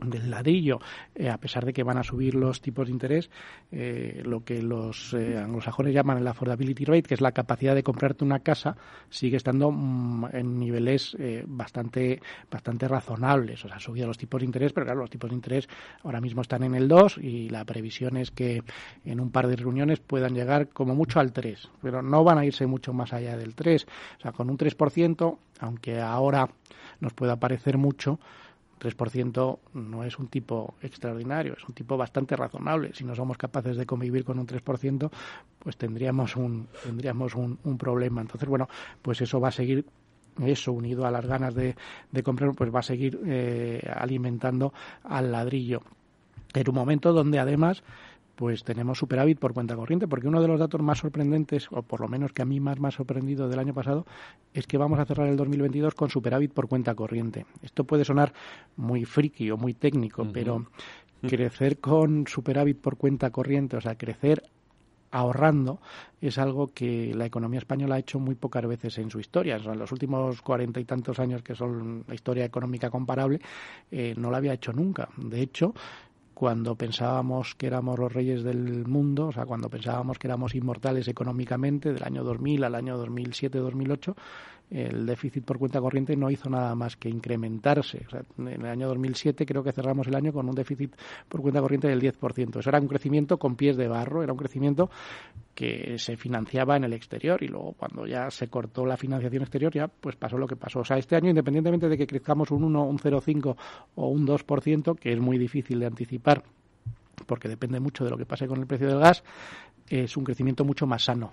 del 0.00 0.30
ladrillo, 0.30 0.80
eh, 1.14 1.30
a 1.30 1.38
pesar 1.38 1.64
de 1.64 1.72
que 1.72 1.82
van 1.82 1.98
a 1.98 2.02
subir 2.02 2.34
los 2.34 2.60
tipos 2.60 2.86
de 2.86 2.92
interés, 2.92 3.30
eh, 3.70 4.22
lo 4.24 4.44
que 4.44 4.62
los 4.62 5.14
eh, 5.14 5.38
anglosajones 5.38 5.94
llaman 5.94 6.18
el 6.18 6.26
affordability 6.26 6.84
rate, 6.84 7.02
que 7.02 7.14
es 7.14 7.20
la 7.20 7.32
capacidad 7.32 7.74
de 7.74 7.82
comprarte 7.82 8.24
una 8.24 8.40
casa, 8.40 8.76
sigue 9.10 9.36
estando 9.36 9.70
mm, 9.70 10.26
en 10.32 10.58
niveles 10.58 11.16
bastante 11.46 12.20
bastante 12.50 12.88
razonables. 12.88 13.64
O 13.64 13.68
sea, 13.68 13.76
han 13.76 13.80
subido 13.80 14.06
los 14.06 14.18
tipos 14.18 14.40
de 14.40 14.46
interés, 14.46 14.72
pero 14.72 14.86
claro, 14.86 15.00
los 15.00 15.10
tipos 15.10 15.30
de 15.30 15.36
interés 15.36 15.68
ahora 16.02 16.20
mismo 16.20 16.42
están 16.42 16.62
en 16.62 16.74
el 16.74 16.88
2 16.88 17.18
y 17.18 17.48
la 17.48 17.64
previsión 17.64 18.16
es 18.16 18.30
que 18.30 18.62
en 19.04 19.20
un 19.20 19.30
par 19.30 19.46
de 19.48 19.56
reuniones 19.56 20.00
puedan 20.00 20.34
llegar 20.34 20.68
como 20.68 20.94
mucho 20.94 21.20
al 21.20 21.32
3, 21.32 21.70
pero 21.82 22.02
no 22.02 22.24
van 22.24 22.38
a 22.38 22.44
irse 22.44 22.66
mucho 22.66 22.92
más 22.92 23.12
allá 23.12 23.36
del 23.36 23.54
3. 23.54 23.86
O 24.18 24.20
sea, 24.20 24.32
con 24.32 24.50
un 24.50 24.58
3%, 24.58 25.38
aunque 25.60 26.00
ahora 26.00 26.48
nos 27.00 27.12
pueda 27.12 27.36
parecer 27.36 27.78
mucho, 27.78 28.18
3% 28.84 29.58
no 29.74 30.04
es 30.04 30.18
un 30.18 30.28
tipo 30.28 30.74
extraordinario, 30.82 31.54
es 31.56 31.64
un 31.68 31.74
tipo 31.74 31.96
bastante 31.96 32.36
razonable. 32.36 32.92
Si 32.94 33.04
no 33.04 33.14
somos 33.14 33.38
capaces 33.38 33.76
de 33.76 33.86
convivir 33.86 34.24
con 34.24 34.38
un 34.38 34.46
3%, 34.46 35.10
pues 35.58 35.76
tendríamos 35.76 36.36
un, 36.36 36.68
tendríamos 36.82 37.34
un, 37.34 37.58
problema. 37.78 38.20
Entonces, 38.20 38.48
bueno, 38.48 38.68
pues 39.02 39.20
eso 39.20 39.40
va 39.40 39.48
a 39.48 39.52
seguir 39.52 39.84
eso 40.44 40.72
unido 40.72 41.06
a 41.06 41.10
las 41.10 41.26
ganas 41.26 41.54
de, 41.54 41.76
de 42.10 42.22
comprar, 42.22 42.52
pues 42.54 42.74
va 42.74 42.80
a 42.80 42.82
seguir 42.82 43.20
eh, 43.26 43.80
alimentando 43.94 44.72
al 45.04 45.32
ladrillo. 45.32 45.82
En 46.52 46.68
un 46.68 46.74
momento 46.74 47.12
donde 47.12 47.38
además 47.38 47.82
pues 48.34 48.64
tenemos 48.64 48.98
superávit 48.98 49.38
por 49.38 49.54
cuenta 49.54 49.76
corriente, 49.76 50.08
porque 50.08 50.28
uno 50.28 50.40
de 50.40 50.48
los 50.48 50.58
datos 50.58 50.82
más 50.82 50.98
sorprendentes, 50.98 51.68
o 51.70 51.82
por 51.82 52.00
lo 52.00 52.08
menos 52.08 52.32
que 52.32 52.42
a 52.42 52.44
mí 52.44 52.60
más 52.60 52.80
me 52.80 52.88
ha 52.88 52.90
sorprendido 52.90 53.48
del 53.48 53.58
año 53.58 53.74
pasado, 53.74 54.06
es 54.52 54.66
que 54.66 54.78
vamos 54.78 54.98
a 54.98 55.04
cerrar 55.04 55.28
el 55.28 55.36
2022 55.36 55.94
con 55.94 56.10
superávit 56.10 56.52
por 56.52 56.68
cuenta 56.68 56.94
corriente. 56.94 57.46
Esto 57.62 57.84
puede 57.84 58.04
sonar 58.04 58.32
muy 58.76 59.04
friki 59.04 59.50
o 59.50 59.56
muy 59.56 59.74
técnico, 59.74 60.26
pero 60.32 60.66
crecer 61.20 61.78
con 61.78 62.26
superávit 62.26 62.80
por 62.80 62.96
cuenta 62.96 63.30
corriente, 63.30 63.76
o 63.76 63.80
sea, 63.80 63.96
crecer 63.96 64.42
ahorrando 65.14 65.80
es 66.20 66.38
algo 66.38 66.72
que 66.74 67.14
la 67.14 67.24
economía 67.24 67.58
española 67.58 67.94
ha 67.94 67.98
hecho 67.98 68.18
muy 68.18 68.34
pocas 68.34 68.66
veces 68.66 68.98
en 68.98 69.10
su 69.10 69.20
historia. 69.20 69.56
en 69.56 69.78
los 69.78 69.92
últimos 69.92 70.42
cuarenta 70.42 70.80
y 70.80 70.84
tantos 70.84 71.20
años 71.20 71.42
que 71.42 71.54
son 71.54 72.04
la 72.08 72.14
historia 72.14 72.44
económica 72.44 72.90
comparable, 72.90 73.40
eh, 73.92 74.14
no 74.18 74.30
la 74.30 74.38
había 74.38 74.54
hecho 74.54 74.72
nunca. 74.72 75.08
De 75.16 75.40
hecho, 75.40 75.72
cuando 76.34 76.74
pensábamos 76.74 77.54
que 77.54 77.68
éramos 77.68 77.98
los 77.98 78.12
reyes 78.12 78.42
del 78.42 78.86
mundo, 78.86 79.28
o 79.28 79.32
sea, 79.32 79.46
cuando 79.46 79.70
pensábamos 79.70 80.18
que 80.18 80.26
éramos 80.26 80.54
inmortales 80.54 81.08
económicamente, 81.08 81.92
del 81.92 82.02
año 82.02 82.24
2000 82.24 82.64
al 82.64 82.74
año 82.74 83.02
2007-2008, 83.02 84.14
el 84.70 85.06
déficit 85.06 85.44
por 85.44 85.58
cuenta 85.58 85.80
corriente 85.80 86.16
no 86.16 86.30
hizo 86.30 86.48
nada 86.48 86.74
más 86.74 86.96
que 86.96 87.08
incrementarse. 87.08 88.06
en 88.38 88.48
el 88.48 88.66
año 88.66 88.88
2007 88.88 89.46
creo 89.46 89.62
que 89.62 89.72
cerramos 89.72 90.06
el 90.06 90.14
año 90.14 90.32
con 90.32 90.48
un 90.48 90.54
déficit 90.54 90.94
por 91.28 91.42
cuenta 91.42 91.60
corriente 91.60 91.88
del 91.88 92.00
10%. 92.00 92.58
Eso 92.58 92.70
era 92.70 92.80
un 92.80 92.88
crecimiento 92.88 93.38
con 93.38 93.56
pies 93.56 93.76
de 93.76 93.88
barro, 93.88 94.22
era 94.22 94.32
un 94.32 94.38
crecimiento 94.38 94.90
que 95.54 95.98
se 95.98 96.16
financiaba 96.16 96.76
en 96.76 96.84
el 96.84 96.92
exterior 96.92 97.42
y 97.42 97.48
luego 97.48 97.74
cuando 97.78 98.06
ya 98.06 98.30
se 98.30 98.48
cortó 98.48 98.84
la 98.84 98.96
financiación 98.96 99.42
exterior 99.42 99.72
ya 99.72 99.88
pues 99.88 100.16
pasó 100.16 100.36
lo 100.38 100.46
que 100.46 100.56
pasó. 100.56 100.80
O 100.80 100.84
sea, 100.84 100.98
este 100.98 101.16
año 101.16 101.30
independientemente 101.30 101.88
de 101.88 101.96
que 101.96 102.06
crezcamos 102.06 102.50
un 102.50 102.64
1, 102.64 102.84
un 102.84 102.98
0,5 102.98 103.56
o 103.94 104.08
un 104.08 104.26
2%, 104.26 104.98
que 104.98 105.12
es 105.12 105.20
muy 105.20 105.38
difícil 105.38 105.78
de 105.80 105.86
anticipar 105.86 106.42
porque 107.24 107.48
depende 107.48 107.80
mucho 107.80 108.04
de 108.04 108.10
lo 108.10 108.16
que 108.16 108.26
pase 108.26 108.46
con 108.46 108.60
el 108.60 108.66
precio 108.66 108.88
del 108.88 108.98
gas, 108.98 109.22
es 109.88 110.16
un 110.16 110.24
crecimiento 110.24 110.64
mucho 110.64 110.86
más 110.86 111.04
sano. 111.04 111.32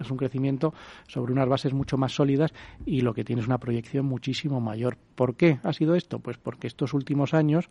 Es 0.00 0.10
un 0.10 0.16
crecimiento 0.16 0.72
sobre 1.06 1.32
unas 1.32 1.48
bases 1.48 1.72
mucho 1.72 1.96
más 1.98 2.12
sólidas 2.12 2.52
y 2.86 3.02
lo 3.02 3.12
que 3.12 3.24
tiene 3.24 3.42
es 3.42 3.48
una 3.48 3.58
proyección 3.58 4.06
muchísimo 4.06 4.60
mayor. 4.60 4.96
¿Por 5.14 5.36
qué 5.36 5.58
ha 5.62 5.72
sido 5.72 5.94
esto? 5.94 6.20
Pues 6.20 6.38
porque 6.38 6.66
estos 6.66 6.94
últimos 6.94 7.34
años 7.34 7.68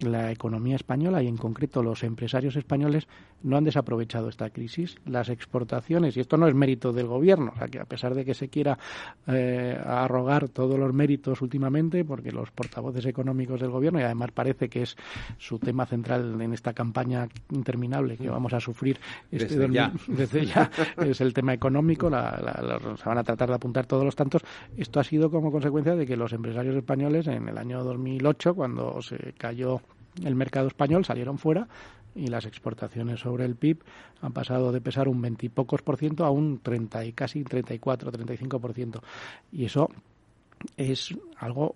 la 0.00 0.30
economía 0.32 0.76
española 0.76 1.22
y 1.22 1.28
en 1.28 1.36
concreto 1.36 1.82
los 1.82 2.02
empresarios 2.02 2.56
españoles 2.56 3.06
no 3.42 3.56
han 3.56 3.64
desaprovechado 3.64 4.28
esta 4.28 4.50
crisis. 4.50 4.96
Las 5.04 5.28
exportaciones, 5.28 6.16
y 6.16 6.20
esto 6.20 6.36
no 6.36 6.46
es 6.46 6.54
mérito 6.54 6.92
del 6.92 7.06
gobierno, 7.06 7.52
o 7.54 7.58
sea 7.58 7.68
que 7.68 7.80
a 7.80 7.84
pesar 7.84 8.14
de 8.14 8.24
que 8.24 8.34
se 8.34 8.48
quiera 8.48 8.78
eh, 9.26 9.80
arrogar 9.84 10.48
todos 10.48 10.78
los 10.78 10.92
méritos 10.92 11.42
últimamente, 11.42 12.04
porque 12.04 12.32
los 12.32 12.50
portavoces 12.50 13.06
económicos 13.06 13.60
del 13.60 13.70
gobierno, 13.70 14.00
y 14.00 14.02
además 14.02 14.30
parece 14.32 14.68
que 14.68 14.82
es 14.82 14.96
su 15.38 15.58
tema 15.58 15.86
central 15.86 16.40
en 16.40 16.52
esta 16.52 16.72
campaña 16.72 17.28
interminable 17.50 18.16
que 18.16 18.28
vamos 18.28 18.52
a 18.52 18.60
sufrir 18.60 18.98
este 19.30 19.56
desde, 19.56 19.72
ya. 19.72 19.92
desde 20.06 20.46
ya, 20.46 20.70
es 20.98 21.20
el 21.20 21.32
tema 21.34 21.52
económico, 21.52 22.08
la, 22.08 22.80
se 22.96 23.08
van 23.08 23.18
a 23.18 23.24
tratar 23.24 23.48
de 23.48 23.54
apuntar 23.54 23.86
todos 23.86 24.04
los 24.04 24.16
tantos. 24.16 24.42
Esto 24.76 25.00
ha 25.00 25.04
sido 25.04 25.30
como 25.30 25.50
consecuencia 25.50 25.94
de 25.96 26.06
que 26.06 26.16
los 26.16 26.32
empresarios 26.32 26.76
españoles 26.76 27.26
en 27.26 27.48
el 27.48 27.58
año 27.58 27.82
2008, 27.82 28.54
cuando 28.54 29.00
se 29.02 29.34
cayó 29.36 29.80
el 30.24 30.34
mercado 30.34 30.66
español 30.66 31.04
salieron 31.04 31.38
fuera 31.38 31.68
y 32.14 32.26
las 32.26 32.44
exportaciones 32.44 33.20
sobre 33.20 33.44
el 33.44 33.56
PIB 33.56 33.82
han 34.20 34.32
pasado 34.32 34.72
de 34.72 34.80
pesar 34.80 35.08
un 35.08 35.20
veintipocos 35.20 35.82
por 35.82 35.96
ciento 35.96 36.24
a 36.24 36.30
un 36.30 36.60
30 36.60 37.04
y 37.04 37.12
casi 37.12 37.42
34, 37.44 38.12
35 38.12 38.60
por 38.60 38.74
ciento. 38.74 39.02
Y 39.50 39.64
eso 39.64 39.88
es 40.76 41.14
algo 41.38 41.74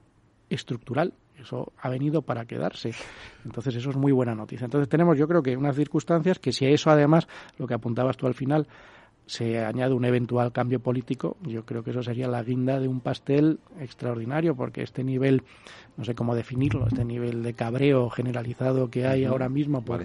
estructural. 0.50 1.12
Eso 1.38 1.72
ha 1.78 1.90
venido 1.90 2.22
para 2.22 2.46
quedarse. 2.46 2.92
Entonces, 3.44 3.74
eso 3.76 3.90
es 3.90 3.96
muy 3.96 4.12
buena 4.12 4.34
noticia. 4.34 4.64
Entonces, 4.64 4.88
tenemos, 4.88 5.18
yo 5.18 5.28
creo 5.28 5.42
que 5.42 5.56
unas 5.56 5.76
circunstancias 5.76 6.38
que, 6.38 6.52
si 6.52 6.64
a 6.64 6.70
eso 6.70 6.90
además, 6.90 7.28
lo 7.58 7.66
que 7.66 7.74
apuntabas 7.74 8.16
tú 8.16 8.26
al 8.26 8.34
final, 8.34 8.66
se 9.26 9.64
añade 9.64 9.94
un 9.94 10.04
eventual 10.04 10.52
cambio 10.52 10.80
político, 10.80 11.36
yo 11.42 11.64
creo 11.64 11.82
que 11.82 11.90
eso 11.90 12.02
sería 12.02 12.28
la 12.28 12.42
guinda 12.42 12.78
de 12.78 12.88
un 12.88 13.00
pastel 13.00 13.58
extraordinario, 13.80 14.54
porque 14.54 14.82
este 14.82 15.02
nivel, 15.02 15.42
no 15.96 16.04
sé 16.04 16.14
cómo 16.14 16.34
definirlo, 16.34 16.86
este 16.86 17.04
nivel 17.04 17.42
de 17.42 17.54
cabreo 17.54 18.08
generalizado 18.08 18.88
que 18.88 19.06
hay 19.06 19.24
ahora 19.24 19.48
mismo, 19.48 19.84
por, 19.84 20.02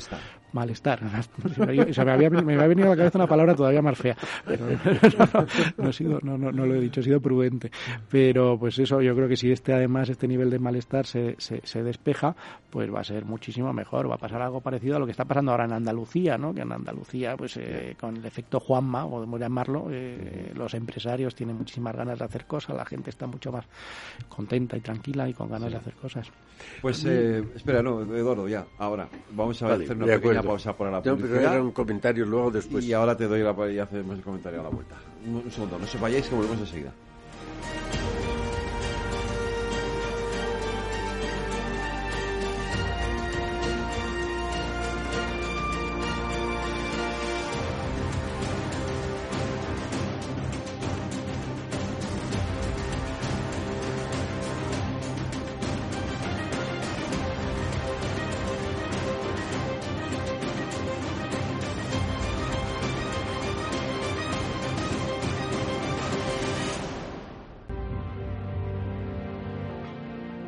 malestar. 0.54 1.00
Se 1.56 1.66
me, 2.06 2.12
había, 2.12 2.30
me 2.30 2.56
ha 2.56 2.68
venido 2.68 2.88
a 2.88 2.92
la 2.92 2.98
cabeza 2.98 3.18
una 3.18 3.28
palabra 3.28 3.56
todavía 3.56 3.82
más 3.82 3.98
fea. 3.98 4.16
Pero 4.46 4.66
no, 5.78 5.92
sido, 5.92 6.20
no, 6.22 6.38
no, 6.38 6.52
no, 6.52 6.66
lo 6.66 6.76
he 6.76 6.80
dicho, 6.80 7.02
he 7.02 7.04
sido 7.04 7.20
prudente. 7.22 7.72
Pero 8.10 8.58
pues 8.60 8.78
eso, 8.80 9.02
yo 9.02 9.16
creo 9.16 9.28
que 9.28 9.36
si 9.36 9.52
este 9.52 9.74
además, 9.74 10.10
este 10.10 10.28
nivel 10.28 10.50
de 10.50 10.60
malestar 10.60 11.06
se, 11.06 11.36
se, 11.38 11.62
se, 11.64 11.84
despeja, 11.84 12.36
pues 12.70 12.94
va 12.94 13.02
a 13.02 13.04
ser 13.04 13.26
muchísimo 13.26 13.74
mejor. 13.74 14.10
Va 14.10 14.16
a 14.16 14.20
pasar 14.20 14.42
algo 14.42 14.62
parecido 14.62 14.96
a 14.98 15.00
lo 15.00 15.06
que 15.06 15.12
está 15.12 15.26
pasando 15.26 15.52
ahora 15.52 15.66
en 15.66 15.74
Andalucía, 15.74 16.38
¿no? 16.38 16.54
Que 16.54 16.62
en 16.62 16.72
Andalucía, 16.72 17.36
pues 17.38 17.58
eh, 17.58 17.96
con 18.00 18.18
el 18.18 18.26
efecto 18.26 18.60
Juanma, 18.60 19.08
podemos 19.10 19.40
llamarlo, 19.40 19.88
eh, 19.92 20.52
los 20.56 20.74
empresarios 20.74 21.36
tienen 21.36 21.58
muchísimas 21.58 21.96
ganas 21.96 22.20
de 22.20 22.26
hacer 22.26 22.46
cosas, 22.46 22.76
la 22.76 22.86
gente 22.86 23.10
está 23.10 23.28
mucho 23.28 23.52
más 23.52 23.66
contenta 24.30 24.78
y 24.78 24.82
tranquila 24.82 25.28
y 25.28 25.34
con 25.34 25.50
ganas 25.50 25.72
de 25.72 25.78
hacer 25.78 25.94
cosas. 25.94 26.32
Pues 26.82 27.04
eh, 27.06 27.44
espera, 27.56 27.82
no, 27.82 28.02
Eduardo, 28.02 28.48
ya, 28.48 28.66
ahora 28.78 29.08
vamos 29.32 29.62
a 29.62 29.74
hacer 29.74 29.96
una 29.96 30.06
pequeña 30.06 30.40
pausa 30.43 30.75
para 30.75 30.91
la 30.91 31.01
publicidad. 31.01 31.30
No, 31.30 31.36
pero 31.36 31.51
era 31.51 31.63
un 31.63 31.71
comentario 31.71 32.25
luego 32.25 32.51
después. 32.51 32.86
Y 32.86 32.93
ahora 32.93 33.15
te 33.15 33.27
doy 33.27 33.41
la 33.41 33.51
y 33.71 33.80
hacemos 33.80 34.17
el 34.17 34.23
comentario 34.23 34.60
a 34.60 34.63
la 34.63 34.69
vuelta. 34.69 34.95
Un 35.25 35.51
segundo, 35.51 35.77
no 35.77 35.88
se 35.88 35.97
vayáis 35.97 36.27
que 36.27 36.36
volvemos 36.36 36.60
enseguida. 36.60 36.91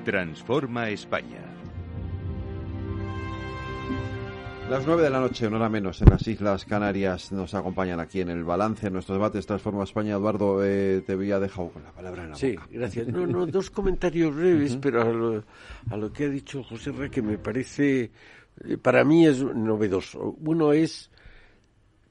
Transforma 0.03 0.89
España. 0.89 1.39
Las 4.69 4.85
nueve 4.85 5.03
de 5.03 5.09
la 5.09 5.21
noche, 5.21 5.47
una 5.47 5.55
hora 5.57 5.69
menos, 5.69 6.01
en 6.01 6.09
las 6.09 6.27
Islas 6.27 6.65
Canarias 6.65 7.31
nos 7.31 7.53
acompañan 7.53 8.01
aquí 8.01 8.19
en 8.19 8.29
el 8.29 8.43
balance, 8.43 8.87
en 8.87 8.93
nuestros 8.93 9.17
debates 9.17 9.45
Transforma 9.45 9.83
España. 9.85 10.15
Eduardo, 10.15 10.59
eh, 10.61 11.03
te 11.05 11.13
había 11.13 11.39
dejado 11.39 11.69
con 11.69 11.83
la 11.83 11.91
palabra 11.93 12.23
en 12.25 12.31
la 12.31 12.35
sí, 12.35 12.55
gracias. 12.69 13.07
No, 13.07 13.25
no, 13.25 13.45
dos 13.47 13.69
comentarios 13.69 14.35
breves, 14.35 14.77
pero 14.81 15.03
a 15.03 15.05
lo, 15.05 15.43
a 15.89 15.95
lo, 15.95 16.11
que 16.11 16.25
ha 16.25 16.29
dicho 16.29 16.63
José 16.63 16.91
Rey, 16.91 17.09
que 17.09 17.21
me 17.21 17.37
parece, 17.37 18.11
eh, 18.65 18.77
para 18.81 19.05
mí 19.05 19.25
es 19.25 19.41
novedoso. 19.41 20.35
Uno 20.41 20.73
es 20.73 21.11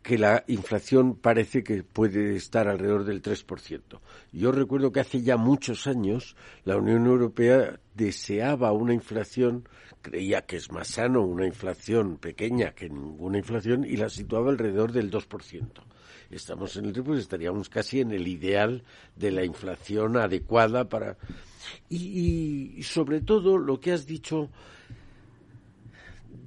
que 0.03 0.19
la 0.19 0.45
inflación 0.49 1.15
parece 1.15 1.63
que 1.63 1.85
puede 1.85 2.35
estar 2.35 2.67
alrededor 2.67 3.05
del 3.05 3.23
3%. 3.23 4.01
Yo 4.33 4.51
recuerdo 4.51 4.93
que 4.93 5.01
hace 5.01 5.23
ya 5.23 5.37
muchos 5.37 5.87
años 5.87 6.37
la 6.65 6.77
Unión 6.77 7.07
Europea 7.07 7.79
deseaba 7.95 8.73
una 8.73 8.95
inflación, 8.95 9.69
creía 10.03 10.43
que 10.43 10.57
es 10.57 10.73
más 10.73 10.89
sano 10.89 11.23
una 11.23 11.47
inflación 11.47 12.17
pequeña 12.17 12.73
que 12.73 12.89
ninguna 12.89 13.39
inflación 13.39 13.85
y 13.85 13.97
la 13.97 14.09
situaba 14.09 14.51
alrededor 14.51 14.91
del 14.91 15.11
2%. 15.11 15.69
Estamos 16.31 16.77
en 16.77 16.87
el 16.87 17.03
pues 17.05 17.21
estaríamos 17.21 17.69
casi 17.69 18.01
en 18.01 18.11
el 18.11 18.27
ideal 18.27 18.83
de 19.15 19.31
la 19.31 19.45
inflación 19.45 20.17
adecuada 20.17 20.89
para 20.89 21.19
y, 21.89 22.73
y 22.77 22.83
sobre 22.83 23.21
todo 23.21 23.59
lo 23.59 23.79
que 23.79 23.93
has 23.93 24.07
dicho 24.07 24.51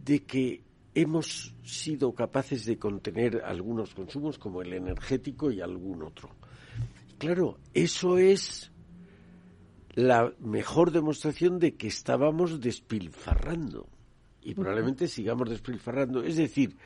de 0.03 0.23
que 0.23 0.64
hemos 0.95 1.53
sido 1.63 2.13
capaces 2.13 2.65
de 2.65 2.79
contener 2.79 3.43
algunos 3.45 3.93
consumos 3.93 4.39
como 4.39 4.61
el 4.61 4.73
energético 4.73 5.51
y 5.51 5.61
algún 5.61 6.03
otro. 6.03 6.29
Claro, 7.17 7.59
eso 7.73 8.17
es 8.17 8.71
la 9.93 10.33
mejor 10.39 10.91
demostración 10.91 11.59
de 11.59 11.75
que 11.75 11.87
estábamos 11.87 12.59
despilfarrando 12.59 13.87
y 14.41 14.53
probablemente 14.53 15.07
sigamos 15.07 15.49
despilfarrando. 15.49 16.23
Es 16.23 16.37
decir, 16.37 16.77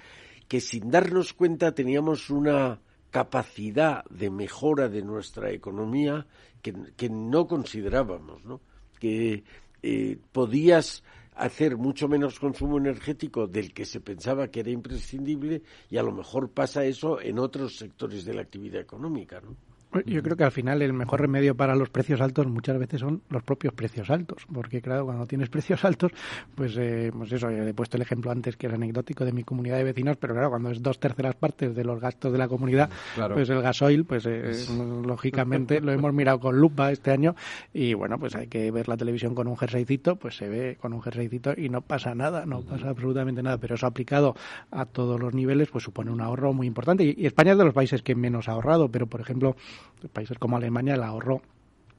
que 0.47 0.59
sin 0.59 0.91
darnos 0.91 1.33
cuenta 1.33 1.73
teníamos 1.73 2.29
una 2.29 2.81
capacidad 3.11 4.03
de 4.09 4.29
mejora 4.29 4.89
de 4.89 5.01
nuestra 5.01 5.51
economía 5.51 6.27
que, 6.61 6.73
que 6.95 7.09
no 7.09 7.47
considerábamos, 7.47 8.43
¿no? 8.45 8.61
Que, 8.99 9.43
eh, 9.81 10.17
podías 10.31 11.03
hacer 11.39 11.77
mucho 11.77 12.07
menos 12.07 12.39
consumo 12.39 12.77
energético 12.77 13.47
del 13.47 13.73
que 13.73 13.85
se 13.85 14.01
pensaba 14.01 14.49
que 14.49 14.59
era 14.59 14.71
imprescindible 14.71 15.63
y 15.89 15.97
a 15.97 16.03
lo 16.03 16.11
mejor 16.11 16.51
pasa 16.51 16.83
eso 16.83 17.21
en 17.21 17.39
otros 17.39 17.77
sectores 17.77 18.25
de 18.25 18.33
la 18.33 18.41
actividad 18.41 18.81
económica, 18.81 19.39
¿no? 19.39 19.68
Yo 20.05 20.21
creo 20.21 20.37
que 20.37 20.43
al 20.43 20.51
final 20.51 20.83
el 20.83 20.93
mejor 20.93 21.19
remedio 21.21 21.55
para 21.55 21.75
los 21.75 21.89
precios 21.89 22.21
altos 22.21 22.45
muchas 22.45 22.77
veces 22.77 22.99
son 22.99 23.23
los 23.29 23.41
propios 23.41 23.73
precios 23.73 24.11
altos, 24.11 24.45
porque 24.53 24.81
claro, 24.81 25.05
cuando 25.05 25.25
tienes 25.25 25.49
precios 25.49 25.83
altos, 25.83 26.11
pues, 26.53 26.75
eh, 26.77 27.11
pues 27.11 27.31
eso, 27.31 27.49
he 27.49 27.73
puesto 27.73 27.97
el 27.97 28.03
ejemplo 28.03 28.29
antes 28.29 28.55
que 28.55 28.67
es 28.67 28.73
anecdótico 28.73 29.25
de 29.25 29.31
mi 29.31 29.43
comunidad 29.43 29.77
de 29.77 29.85
vecinos, 29.85 30.17
pero 30.17 30.35
claro, 30.35 30.51
cuando 30.51 30.69
es 30.69 30.83
dos 30.83 30.99
terceras 30.99 31.35
partes 31.35 31.75
de 31.75 31.83
los 31.83 31.99
gastos 31.99 32.31
de 32.31 32.37
la 32.37 32.47
comunidad, 32.47 32.89
pues 33.33 33.49
el 33.49 33.63
gasoil, 33.63 34.05
pues 34.05 34.27
eh, 34.27 34.53
lógicamente 35.05 35.81
lo 35.81 35.91
hemos 35.91 36.13
mirado 36.13 36.39
con 36.39 36.59
lupa 36.59 36.91
este 36.91 37.09
año 37.09 37.35
y 37.73 37.95
bueno, 37.95 38.19
pues 38.19 38.35
hay 38.35 38.45
que 38.45 38.69
ver 38.69 38.87
la 38.87 38.97
televisión 38.97 39.33
con 39.33 39.47
un 39.47 39.57
jerseycito, 39.57 40.17
pues 40.17 40.37
se 40.37 40.47
ve 40.47 40.77
con 40.79 40.93
un 40.93 41.01
jerseycito 41.01 41.53
y 41.57 41.69
no 41.69 41.81
pasa 41.81 42.13
nada, 42.13 42.45
no 42.45 42.61
pasa 42.61 42.89
absolutamente 42.89 43.41
nada, 43.41 43.57
pero 43.57 43.73
eso 43.73 43.87
aplicado 43.87 44.35
a 44.69 44.85
todos 44.85 45.19
los 45.19 45.33
niveles, 45.33 45.69
pues 45.69 45.83
supone 45.83 46.11
un 46.11 46.21
ahorro 46.21 46.53
muy 46.53 46.67
importante 46.67 47.03
y, 47.03 47.15
y 47.17 47.25
España 47.25 47.53
es 47.53 47.57
de 47.57 47.65
los 47.65 47.73
países 47.73 48.03
que 48.03 48.13
menos 48.13 48.47
ha 48.47 48.51
ahorrado, 48.51 48.89
pero 48.89 49.07
por 49.07 49.21
ejemplo, 49.21 49.55
países 50.11 50.37
como 50.37 50.57
Alemania 50.57 50.95
el 50.95 51.03
ahorro 51.03 51.41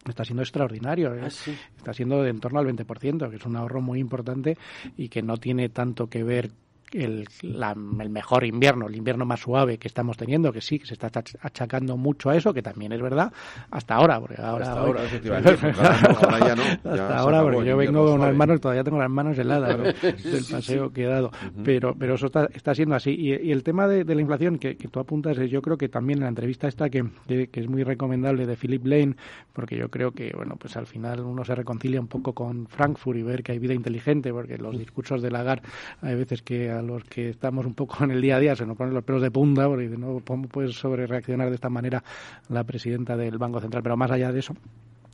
está 0.08 0.24
siendo 0.24 0.42
extraordinario. 0.42 1.14
¿eh? 1.14 1.20
Ah, 1.24 1.52
está 1.76 1.92
siendo 1.92 2.22
de 2.22 2.30
en 2.30 2.40
torno 2.40 2.58
al 2.58 2.66
20%, 2.66 3.28
que 3.28 3.36
es 3.36 3.46
un 3.46 3.56
ahorro 3.56 3.80
muy 3.80 3.98
importante 3.98 4.56
y 4.96 5.08
que 5.08 5.22
no 5.22 5.36
tiene 5.36 5.68
tanto 5.68 6.08
que 6.08 6.24
ver 6.24 6.50
el, 6.92 7.28
el, 7.42 8.10
mejor 8.10 8.44
invierno, 8.44 8.86
el 8.88 8.96
invierno 8.96 9.24
más 9.24 9.40
suave 9.40 9.78
que 9.78 9.88
estamos 9.88 10.16
teniendo, 10.16 10.52
que 10.52 10.60
sí, 10.60 10.78
que 10.78 10.86
se 10.86 10.94
está 10.94 11.10
achacando 11.40 11.96
mucho 11.96 12.30
a 12.30 12.36
eso, 12.36 12.52
que 12.52 12.62
también 12.62 12.92
es 12.92 13.00
verdad, 13.00 13.32
hasta 13.70 13.94
ahora, 13.94 14.20
porque 14.20 14.40
ahora... 14.40 14.66
Hasta 14.66 14.80
ahora, 14.80 15.00
ahora 15.00 16.38
ya 16.46 16.56
no. 16.56 16.62
hasta 16.90 17.18
ahora, 17.18 17.42
porque 17.42 17.64
yo 17.64 17.76
vengo 17.76 18.06
con 18.06 18.20
las 18.20 18.34
manos, 18.34 18.60
todavía 18.60 18.84
tengo 18.84 18.98
las 18.98 19.10
manos 19.10 19.38
heladas 19.38 19.78
del 20.04 20.44
paseo 20.50 20.92
que 20.92 21.04
he 21.04 21.06
dado, 21.06 21.30
pero, 21.64 21.94
pero 21.94 22.14
eso 22.14 22.26
está, 22.26 22.48
está 22.52 22.74
siendo 22.74 22.94
así. 22.94 23.10
Y, 23.12 23.50
el 23.50 23.62
tema 23.62 23.86
de, 23.86 24.04
la 24.04 24.20
inflación 24.20 24.58
que, 24.58 24.76
que, 24.76 24.88
tú 24.88 25.00
apuntas, 25.00 25.38
es, 25.38 25.50
yo 25.50 25.62
creo 25.62 25.76
que 25.76 25.88
también 25.88 26.18
en 26.18 26.24
la 26.24 26.28
entrevista 26.28 26.68
esta, 26.68 26.90
que, 26.90 27.04
que, 27.26 27.48
es 27.52 27.68
muy 27.68 27.84
recomendable 27.84 28.46
de 28.46 28.56
Philip 28.56 28.84
Lane, 28.86 29.16
porque 29.52 29.76
yo 29.76 29.88
creo 29.88 30.12
que, 30.12 30.32
bueno, 30.34 30.56
pues 30.56 30.76
al 30.76 30.86
final 30.86 31.20
uno 31.20 31.44
se 31.44 31.54
reconcilia 31.54 32.00
un 32.00 32.08
poco 32.08 32.32
con 32.32 32.66
Frankfurt 32.66 33.18
y 33.18 33.22
ver 33.22 33.42
que 33.42 33.52
hay 33.52 33.58
vida 33.58 33.74
inteligente, 33.74 34.32
porque 34.32 34.58
los 34.58 34.78
discursos 34.78 35.22
de 35.22 35.30
Lagarde 35.30 35.62
hay 36.00 36.14
veces 36.14 36.42
que 36.42 36.70
los 36.82 37.04
que 37.04 37.30
estamos 37.30 37.66
un 37.66 37.74
poco 37.74 37.96
en 38.04 38.10
el 38.10 38.20
día 38.20 38.36
a 38.36 38.40
día 38.40 38.56
se 38.56 38.66
nos 38.66 38.76
ponen 38.76 38.94
los 38.94 39.04
pelos 39.04 39.22
de 39.22 39.30
punta, 39.30 39.66
porque 39.66 39.88
no 39.88 40.20
¿cómo 40.26 40.48
puede 40.48 40.72
sobre 40.72 41.06
reaccionar 41.06 41.48
de 41.48 41.54
esta 41.54 41.68
manera 41.68 42.02
la 42.48 42.64
presidenta 42.64 43.16
del 43.16 43.38
Banco 43.38 43.60
Central? 43.60 43.82
Pero 43.82 43.96
más 43.96 44.10
allá 44.10 44.32
de 44.32 44.40
eso, 44.40 44.54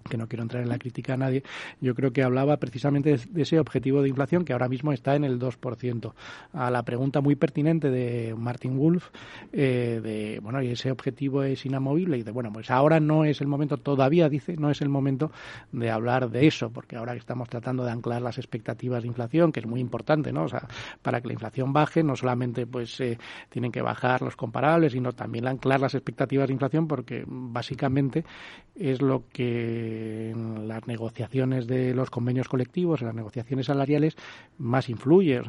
que 0.09 0.17
no 0.17 0.29
quiero 0.29 0.43
entrar 0.43 0.63
en 0.63 0.69
la 0.69 0.79
crítica 0.79 1.15
a 1.15 1.17
nadie, 1.17 1.43
yo 1.81 1.95
creo 1.95 2.13
que 2.13 2.23
hablaba 2.23 2.57
precisamente 2.59 3.17
de 3.17 3.43
ese 3.43 3.59
objetivo 3.59 4.03
de 4.03 4.09
inflación 4.09 4.45
que 4.45 4.53
ahora 4.53 4.69
mismo 4.69 4.93
está 4.93 5.17
en 5.17 5.25
el 5.25 5.39
2%. 5.39 6.13
A 6.53 6.71
la 6.71 6.83
pregunta 6.85 7.21
muy 7.21 7.37
pertinente 7.37 7.91
de 7.91 8.35
Martin 8.37 8.77
Wolf, 8.79 9.09
eh, 9.53 10.01
de, 10.03 10.41
bueno, 10.43 10.63
y 10.63 10.69
ese 10.69 10.91
objetivo 10.91 11.43
es 11.43 11.65
inamovible, 11.67 12.19
y 12.19 12.23
de, 12.23 12.31
bueno, 12.31 12.53
pues 12.53 12.71
ahora 12.71 13.01
no 13.01 13.25
es 13.25 13.41
el 13.41 13.47
momento, 13.47 13.77
todavía 13.77 14.29
dice, 14.29 14.57
no 14.57 14.71
es 14.71 14.81
el 14.81 14.89
momento 14.89 15.31
de 15.73 15.91
hablar 15.91 16.31
de 16.31 16.47
eso, 16.47 16.71
porque 16.71 16.97
ahora 16.97 17.13
que 17.13 17.19
estamos 17.19 17.49
tratando 17.49 17.85
de 17.85 17.91
anclar 17.91 18.23
las 18.23 18.39
expectativas 18.39 19.03
de 19.03 19.09
inflación, 19.09 19.53
que 19.53 19.61
es 19.61 19.67
muy 19.67 19.81
importante, 19.81 20.33
¿no? 20.33 20.45
O 20.45 20.49
sea, 20.49 20.67
para 21.03 21.21
que 21.21 21.29
la 21.29 21.35
inflación 21.35 21.73
baje, 21.73 22.03
no 22.03 22.17
solamente 22.17 22.67
pues 22.67 23.01
eh, 23.01 23.19
tienen 23.49 23.73
que 23.73 23.83
bajar 23.83 24.23
los 24.23 24.37
comparables, 24.37 24.93
sino 24.93 25.13
también 25.13 25.47
anclar 25.47 25.81
las 25.81 25.95
expectativas 25.95 26.49
de 26.49 26.53
inflación, 26.53 26.89
porque 26.89 27.25
básicamente 27.27 28.25
es 28.75 29.01
lo 29.01 29.25
que 29.33 29.96
en 30.31 30.69
las 30.69 30.87
negociaciones 30.87 31.67
de 31.67 31.95
los 31.95 32.11
convenios 32.11 32.49
colectivos, 32.49 33.01
en 33.01 33.09
las 33.09 33.17
negociaciones 33.17 33.67
salariales, 33.67 34.17
más 34.59 34.89
influye. 34.89 35.41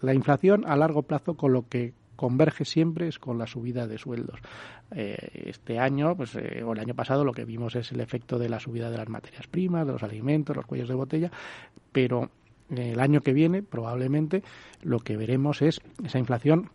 La 0.00 0.14
inflación 0.14 0.64
a 0.66 0.76
largo 0.76 1.02
plazo 1.02 1.34
con 1.34 1.52
lo 1.52 1.68
que 1.68 1.92
converge 2.16 2.66
siempre 2.66 3.08
es 3.08 3.18
con 3.18 3.38
la 3.38 3.46
subida 3.46 3.86
de 3.86 3.96
sueldos. 3.96 4.40
Eh, 4.90 5.16
este 5.46 5.78
año, 5.78 6.14
pues, 6.16 6.36
eh, 6.36 6.62
o 6.62 6.74
el 6.74 6.80
año 6.80 6.94
pasado, 6.94 7.24
lo 7.24 7.32
que 7.32 7.46
vimos 7.46 7.76
es 7.76 7.92
el 7.92 8.00
efecto 8.00 8.38
de 8.38 8.50
la 8.50 8.60
subida 8.60 8.90
de 8.90 8.98
las 8.98 9.08
materias 9.08 9.46
primas, 9.46 9.86
de 9.86 9.92
los 9.92 10.02
alimentos, 10.02 10.54
los 10.54 10.66
cuellos 10.66 10.88
de 10.88 10.94
botella, 10.94 11.30
pero 11.92 12.30
el 12.68 13.00
año 13.00 13.22
que 13.22 13.32
viene, 13.32 13.62
probablemente, 13.62 14.42
lo 14.82 14.98
que 14.98 15.16
veremos 15.16 15.62
es 15.62 15.80
esa 16.04 16.18
inflación 16.18 16.70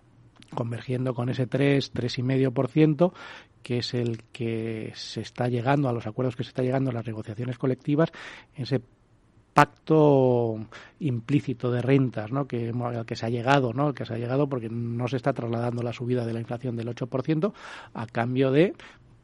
convergiendo 0.54 1.14
con 1.14 1.30
ese 1.30 1.48
3, 1.48 1.94
3,5%, 1.94 3.14
que 3.66 3.80
es 3.80 3.96
el 3.96 4.22
que 4.32 4.92
se 4.94 5.22
está 5.22 5.48
llegando 5.48 5.90
a 5.90 5.92
los 5.92 6.06
acuerdos 6.06 6.36
que 6.36 6.44
se 6.44 6.50
está 6.50 6.62
llegando 6.62 6.92
a 6.92 6.94
las 6.94 7.08
negociaciones 7.08 7.58
colectivas, 7.58 8.12
ese 8.56 8.80
pacto 9.56 10.60
implícito 11.00 11.72
de 11.72 11.82
rentas 11.82 12.32
¿no? 12.32 12.46
que, 12.46 12.70
al 12.70 13.08
que 13.08 13.16
se 13.16 13.26
ha 13.26 13.30
llegado, 13.30 13.74
¿no? 13.74 13.92
que 13.96 14.06
se 14.06 14.14
ha 14.14 14.18
llegado 14.20 14.48
porque 14.48 14.70
no 14.70 15.08
se 15.08 15.18
está 15.18 15.34
trasladando 15.34 15.82
la 15.82 15.94
subida 15.94 16.28
de 16.28 16.34
la 16.34 16.42
inflación 16.42 16.76
del 16.76 16.90
8% 16.90 17.54
a 17.96 18.06
cambio 18.06 18.52
de 18.52 18.76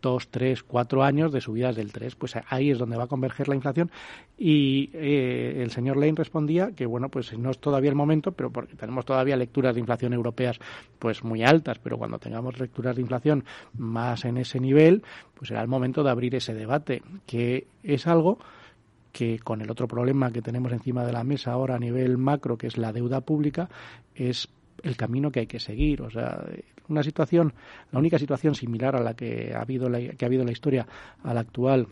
dos, 0.01 0.29
tres, 0.29 0.63
cuatro 0.63 1.03
años 1.03 1.31
de 1.31 1.41
subidas 1.41 1.75
del 1.75 1.91
3. 1.91 2.15
Pues 2.15 2.33
ahí 2.47 2.71
es 2.71 2.77
donde 2.77 2.97
va 2.97 3.03
a 3.03 3.07
converger 3.07 3.47
la 3.47 3.55
inflación. 3.55 3.91
Y 4.37 4.89
eh, 4.93 5.61
el 5.61 5.71
señor 5.71 5.97
Lane 5.97 6.13
respondía 6.15 6.71
que, 6.71 6.85
bueno, 6.85 7.09
pues 7.09 7.37
no 7.37 7.51
es 7.51 7.59
todavía 7.59 7.89
el 7.89 7.95
momento, 7.95 8.31
pero 8.31 8.51
porque 8.51 8.75
tenemos 8.75 9.05
todavía 9.05 9.35
lecturas 9.35 9.75
de 9.75 9.79
inflación 9.79 10.13
europeas 10.13 10.59
pues 10.99 11.23
muy 11.23 11.43
altas, 11.43 11.79
pero 11.79 11.97
cuando 11.97 12.19
tengamos 12.19 12.59
lecturas 12.59 12.95
de 12.95 13.01
inflación 13.01 13.45
más 13.77 14.25
en 14.25 14.37
ese 14.37 14.59
nivel, 14.59 15.03
pues 15.35 15.49
será 15.49 15.61
el 15.61 15.67
momento 15.67 16.03
de 16.03 16.09
abrir 16.09 16.35
ese 16.35 16.53
debate, 16.53 17.03
que 17.25 17.67
es 17.83 18.07
algo 18.07 18.39
que 19.11 19.39
con 19.39 19.61
el 19.61 19.69
otro 19.69 19.87
problema 19.87 20.31
que 20.31 20.41
tenemos 20.41 20.71
encima 20.71 21.05
de 21.05 21.11
la 21.11 21.23
mesa 21.23 21.51
ahora 21.51 21.75
a 21.75 21.79
nivel 21.79 22.17
macro, 22.17 22.57
que 22.57 22.67
es 22.67 22.77
la 22.77 22.93
deuda 22.93 23.21
pública, 23.21 23.69
es 24.15 24.47
el 24.83 24.95
camino 24.97 25.31
que 25.31 25.41
hay 25.41 25.47
que 25.47 25.59
seguir. 25.59 26.01
O 26.01 26.09
sea, 26.09 26.43
una 26.87 27.03
situación, 27.03 27.53
la 27.91 27.99
única 27.99 28.19
situación 28.19 28.55
similar 28.55 28.95
a 28.95 29.01
la 29.01 29.13
que 29.13 29.53
ha 29.55 29.61
habido 29.61 29.89
la, 29.89 29.99
que 29.99 30.25
ha 30.25 30.27
habido 30.27 30.43
la 30.43 30.51
historia 30.51 30.87
a 31.23 31.33
la 31.33 31.41
actual 31.41 31.87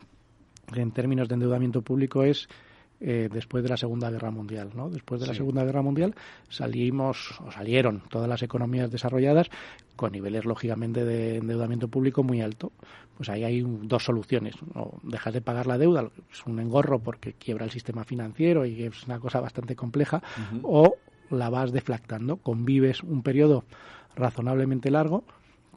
en 0.75 0.91
términos 0.91 1.27
de 1.27 1.33
endeudamiento 1.35 1.81
público 1.81 2.23
es 2.23 2.47
eh, 3.01 3.29
después 3.31 3.63
de 3.63 3.69
la 3.69 3.77
Segunda 3.77 4.11
Guerra 4.11 4.29
Mundial. 4.29 4.71
¿no? 4.75 4.89
Después 4.89 5.21
de 5.21 5.27
la 5.27 5.33
Segunda 5.33 5.63
Guerra 5.63 5.81
Mundial 5.81 6.15
salimos 6.49 7.39
o 7.39 7.51
salieron 7.51 8.01
todas 8.09 8.27
las 8.27 8.43
economías 8.43 8.91
desarrolladas 8.91 9.49
con 9.95 10.11
niveles 10.11 10.45
lógicamente 10.45 11.05
de 11.05 11.37
endeudamiento 11.37 11.87
público 11.87 12.23
muy 12.23 12.41
alto. 12.41 12.71
Pues 13.15 13.29
ahí 13.29 13.43
hay 13.43 13.61
dos 13.61 14.03
soluciones. 14.03 14.55
O 14.75 14.97
dejas 15.03 15.33
de 15.33 15.41
pagar 15.41 15.67
la 15.67 15.77
deuda, 15.77 16.09
es 16.31 16.45
un 16.45 16.59
engorro 16.59 16.99
porque 16.99 17.33
quiebra 17.33 17.65
el 17.65 17.71
sistema 17.71 18.03
financiero 18.03 18.65
y 18.65 18.83
es 18.83 19.03
una 19.03 19.19
cosa 19.19 19.41
bastante 19.41 19.75
compleja, 19.75 20.21
o 20.63 20.95
la 21.31 21.49
vas 21.49 21.71
deflactando, 21.71 22.37
convives 22.37 23.03
un 23.03 23.23
periodo 23.23 23.63
razonablemente 24.15 24.91
largo 24.91 25.23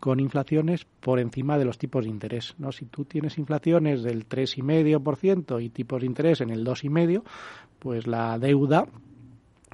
con 0.00 0.18
inflaciones 0.18 0.84
por 1.00 1.20
encima 1.20 1.58
de 1.58 1.64
los 1.64 1.78
tipos 1.78 2.04
de 2.04 2.10
interés. 2.10 2.56
¿no? 2.58 2.72
Si 2.72 2.86
tú 2.86 3.04
tienes 3.04 3.38
inflaciones 3.38 4.02
del 4.02 4.28
3,5% 4.28 5.62
y 5.62 5.68
tipos 5.68 6.00
de 6.00 6.06
interés 6.06 6.40
en 6.40 6.50
el 6.50 6.64
2,5%, 6.64 7.22
pues 7.78 8.06
la 8.08 8.38
deuda 8.38 8.88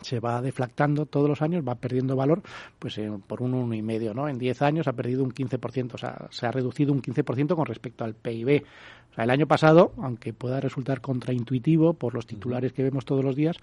se 0.02 0.20
va 0.20 0.40
deflactando 0.42 1.06
todos 1.06 1.28
los 1.28 1.42
años, 1.42 1.66
va 1.66 1.74
perdiendo 1.74 2.16
valor 2.16 2.42
pues 2.78 2.98
eh, 2.98 3.10
por 3.26 3.42
un 3.42 3.52
1,5, 3.70 4.14
¿no? 4.14 4.28
En 4.28 4.38
10 4.38 4.62
años 4.62 4.88
ha 4.88 4.92
perdido 4.92 5.24
un 5.24 5.32
15%, 5.32 5.94
o 5.94 5.98
sea, 5.98 6.28
se 6.30 6.46
ha 6.46 6.50
reducido 6.50 6.92
un 6.92 7.02
15% 7.02 7.54
con 7.54 7.66
respecto 7.66 8.04
al 8.04 8.14
PIB. 8.14 8.64
O 9.10 9.14
sea, 9.14 9.24
el 9.24 9.30
año 9.30 9.46
pasado, 9.46 9.92
aunque 9.98 10.32
pueda 10.32 10.60
resultar 10.60 11.00
contraintuitivo 11.00 11.94
por 11.94 12.14
los 12.14 12.26
titulares 12.26 12.72
que 12.72 12.82
vemos 12.82 13.04
todos 13.04 13.24
los 13.24 13.36
días, 13.36 13.56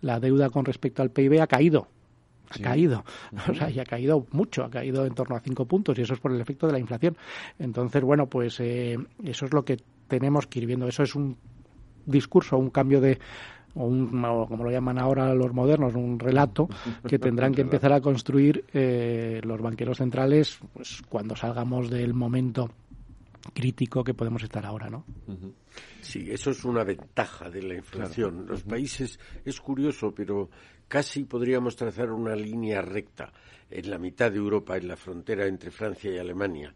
la 0.00 0.20
deuda 0.20 0.50
con 0.50 0.64
respecto 0.64 1.02
al 1.02 1.10
PIB 1.10 1.40
ha 1.40 1.46
caído 1.46 1.88
ha 2.52 2.62
caído, 2.62 3.04
o 3.48 3.54
sea, 3.54 3.70
y 3.70 3.80
ha 3.80 3.84
caído 3.84 4.26
mucho, 4.32 4.64
ha 4.64 4.70
caído 4.70 5.06
en 5.06 5.14
torno 5.14 5.36
a 5.36 5.40
cinco 5.40 5.64
puntos 5.64 5.98
y 5.98 6.02
eso 6.02 6.14
es 6.14 6.20
por 6.20 6.32
el 6.32 6.40
efecto 6.40 6.66
de 6.66 6.72
la 6.72 6.78
inflación. 6.78 7.16
Entonces, 7.58 8.02
bueno, 8.02 8.26
pues 8.26 8.60
eh, 8.60 8.98
eso 9.24 9.46
es 9.46 9.52
lo 9.52 9.64
que 9.64 9.78
tenemos 10.08 10.46
que 10.46 10.60
ir 10.60 10.66
viendo. 10.66 10.86
Eso 10.86 11.02
es 11.02 11.14
un 11.14 11.36
discurso, 12.04 12.58
un 12.58 12.70
cambio 12.70 13.00
de 13.00 13.18
o, 13.74 13.84
un, 13.86 14.08
como 14.08 14.64
lo 14.64 14.70
llaman 14.70 14.98
ahora 14.98 15.34
los 15.34 15.52
modernos, 15.52 15.94
un 15.94 16.18
relato 16.18 16.68
que 17.08 17.18
tendrán 17.18 17.54
que 17.54 17.62
empezar 17.62 17.92
a 17.92 18.00
construir 18.00 18.64
eh, 18.72 19.40
los 19.44 19.60
banqueros 19.60 19.98
centrales 19.98 20.58
pues, 20.72 21.02
cuando 21.08 21.36
salgamos 21.36 21.90
del 21.90 22.14
momento 22.14 22.70
crítico 23.52 24.04
que 24.04 24.14
podemos 24.14 24.42
estar 24.42 24.64
ahora, 24.64 24.88
¿no? 24.88 25.04
Sí, 26.00 26.30
eso 26.30 26.50
es 26.50 26.64
una 26.64 26.84
ventaja 26.84 27.50
de 27.50 27.62
la 27.62 27.74
inflación. 27.74 28.46
Los 28.46 28.62
países, 28.62 29.18
es 29.44 29.60
curioso, 29.60 30.12
pero 30.14 30.48
casi 30.86 31.24
podríamos 31.24 31.74
trazar 31.74 32.10
una 32.12 32.36
línea 32.36 32.82
recta 32.82 33.32
en 33.68 33.90
la 33.90 33.98
mitad 33.98 34.30
de 34.30 34.38
Europa, 34.38 34.76
en 34.76 34.86
la 34.86 34.96
frontera 34.96 35.46
entre 35.46 35.70
Francia 35.70 36.12
y 36.12 36.18
Alemania, 36.18 36.72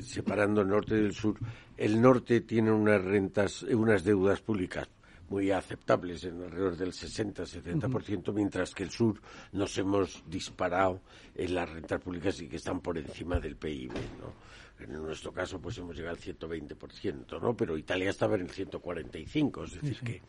separando 0.00 0.62
el 0.62 0.68
norte 0.68 0.96
del 0.96 1.12
sur. 1.12 1.38
El 1.76 2.00
norte 2.00 2.40
tiene 2.40 2.72
unas 2.72 3.02
rentas, 3.02 3.62
unas 3.62 4.02
deudas 4.02 4.40
públicas 4.40 4.88
muy 5.32 5.50
aceptables, 5.50 6.24
en 6.24 6.42
alrededor 6.42 6.76
del 6.76 6.92
60-70%, 6.92 8.34
mientras 8.34 8.74
que 8.74 8.82
el 8.82 8.90
sur 8.90 9.18
nos 9.52 9.78
hemos 9.78 10.22
disparado 10.28 11.00
en 11.34 11.54
las 11.54 11.70
rentas 11.70 12.02
públicas 12.02 12.38
y 12.42 12.48
que 12.48 12.56
están 12.56 12.80
por 12.80 12.98
encima 12.98 13.40
del 13.40 13.56
PIB, 13.56 13.92
¿no? 14.20 14.52
En 14.78 14.92
nuestro 14.92 15.32
caso, 15.32 15.58
pues 15.58 15.78
hemos 15.78 15.96
llegado 15.96 16.16
al 16.16 16.22
120%, 16.22 17.40
¿no? 17.40 17.56
Pero 17.56 17.78
Italia 17.78 18.10
estaba 18.10 18.34
en 18.34 18.42
el 18.42 18.50
145, 18.50 19.64
es 19.64 19.80
decir, 19.80 20.00
que 20.00 20.22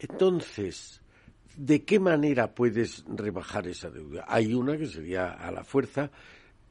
Entonces, 0.00 1.00
¿de 1.56 1.84
qué 1.84 2.00
manera 2.00 2.56
puedes 2.56 3.04
rebajar 3.06 3.68
esa 3.68 3.88
deuda? 3.88 4.24
Hay 4.26 4.52
una 4.52 4.76
que 4.76 4.86
sería 4.86 5.30
a 5.30 5.52
la 5.52 5.62
fuerza 5.62 6.10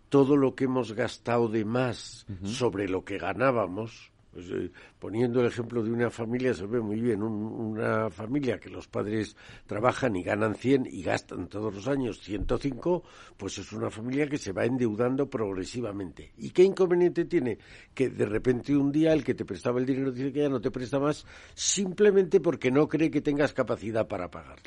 todo 0.09 0.35
lo 0.35 0.53
que 0.53 0.65
hemos 0.65 0.91
gastado 0.91 1.47
de 1.47 1.63
más 1.63 2.25
sobre 2.43 2.89
lo 2.89 3.05
que 3.05 3.17
ganábamos, 3.17 4.10
pues, 4.31 4.45
eh, 4.49 4.71
poniendo 4.97 5.41
el 5.41 5.47
ejemplo 5.47 5.83
de 5.83 5.91
una 5.91 6.09
familia, 6.09 6.53
se 6.53 6.65
ve 6.65 6.79
muy 6.79 7.01
bien, 7.01 7.21
una 7.21 8.09
familia 8.09 8.59
que 8.59 8.69
los 8.69 8.87
padres 8.87 9.35
trabajan 9.65 10.15
y 10.15 10.23
ganan 10.23 10.55
100 10.55 10.87
y 10.89 11.03
gastan 11.03 11.47
todos 11.47 11.73
los 11.73 11.87
años 11.87 12.21
105, 12.21 13.03
pues 13.37 13.57
es 13.57 13.71
una 13.73 13.89
familia 13.89 14.27
que 14.27 14.37
se 14.37 14.53
va 14.53 14.65
endeudando 14.65 15.29
progresivamente. 15.29 16.31
¿Y 16.37 16.51
qué 16.51 16.63
inconveniente 16.63 17.25
tiene? 17.25 17.57
Que 17.93 18.09
de 18.09 18.25
repente 18.25 18.75
un 18.75 18.91
día 18.91 19.11
el 19.11 19.23
que 19.23 19.33
te 19.33 19.43
prestaba 19.43 19.79
el 19.79 19.85
dinero 19.85 20.11
dice 20.11 20.31
que 20.31 20.39
ya 20.39 20.49
no 20.49 20.61
te 20.61 20.71
presta 20.71 20.99
más 20.99 21.25
simplemente 21.53 22.39
porque 22.39 22.71
no 22.71 22.87
cree 22.87 23.11
que 23.11 23.21
tengas 23.21 23.53
capacidad 23.53 24.07
para 24.07 24.31
pagar. 24.31 24.59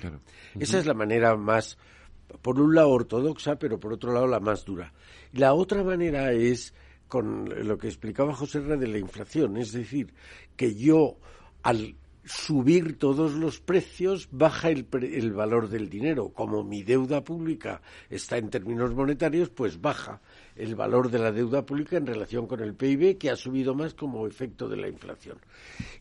Esa 0.59 0.79
es 0.79 0.87
la 0.87 0.95
manera 0.95 1.37
más 1.37 1.79
por 2.43 2.61
un 2.61 2.75
lado 2.75 2.91
ortodoxa, 2.91 3.57
pero 3.59 3.79
por 3.79 3.93
otro 3.93 4.13
lado 4.13 4.27
la 4.27 4.41
más 4.41 4.65
dura. 4.65 4.93
La 5.33 5.55
otra 5.55 5.83
manera 5.83 6.33
es 6.33 6.75
con 7.15 7.49
lo 7.69 7.79
que 7.79 7.87
explicaba 7.87 8.35
José 8.35 8.59
R. 8.59 8.77
de 8.77 8.89
la 8.89 8.99
inflación, 8.99 9.57
es 9.57 9.71
decir, 9.71 10.13
que 10.57 10.75
yo 10.75 11.17
al 11.63 11.95
subir 12.25 12.99
todos 12.99 13.35
los 13.35 13.61
precios 13.61 14.27
baja 14.33 14.69
el, 14.69 14.89
el, 15.01 15.33
valor 15.33 15.69
del 15.69 15.89
dinero. 15.89 16.31
Como 16.31 16.65
mi 16.65 16.83
deuda 16.83 17.23
pública 17.23 17.83
está 18.11 18.37
en 18.37 18.51
términos 18.51 18.93
monetarios, 18.97 19.49
pues 19.49 19.81
baja 19.81 20.23
el 20.57 20.75
valor 20.75 21.09
de 21.09 21.21
la 21.21 21.31
deuda 21.31 21.65
pública 21.65 21.99
en 21.99 22.07
relación 22.09 22.49
con 22.49 22.59
el 22.59 22.75
PIB, 22.75 23.17
que 23.17 23.31
ha 23.31 23.37
subido 23.37 23.77
más 23.77 23.95
como 23.95 24.27
efecto 24.27 24.69
de 24.69 24.79
la 24.79 24.89
inflación. 24.89 25.39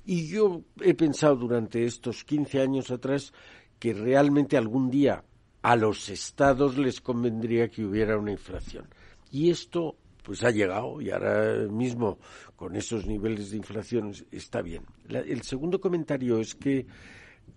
Y 0.07 0.25
yo 0.25 0.63
he 0.81 0.95
pensado 0.95 1.35
durante 1.35 1.85
estos 1.85 2.23
15 2.23 2.59
años 2.59 2.89
atrás 2.89 3.33
que 3.77 3.93
realmente 3.93 4.57
algún 4.57 4.89
día 4.89 5.23
a 5.61 5.75
los 5.75 6.09
estados 6.09 6.75
les 6.75 7.01
convendría 7.01 7.69
que 7.69 7.85
hubiera 7.85 8.17
una 8.17 8.31
inflación. 8.31 8.87
Y 9.29 9.51
esto 9.51 9.95
pues 10.23 10.43
ha 10.43 10.51
llegado 10.51 11.01
y 11.01 11.11
ahora 11.11 11.67
mismo 11.69 12.17
con 12.55 12.75
esos 12.75 13.05
niveles 13.05 13.51
de 13.51 13.57
inflación 13.57 14.13
está 14.31 14.61
bien. 14.61 14.83
el 15.09 15.41
segundo 15.43 15.79
comentario 15.79 16.39
es 16.39 16.55
que 16.55 16.85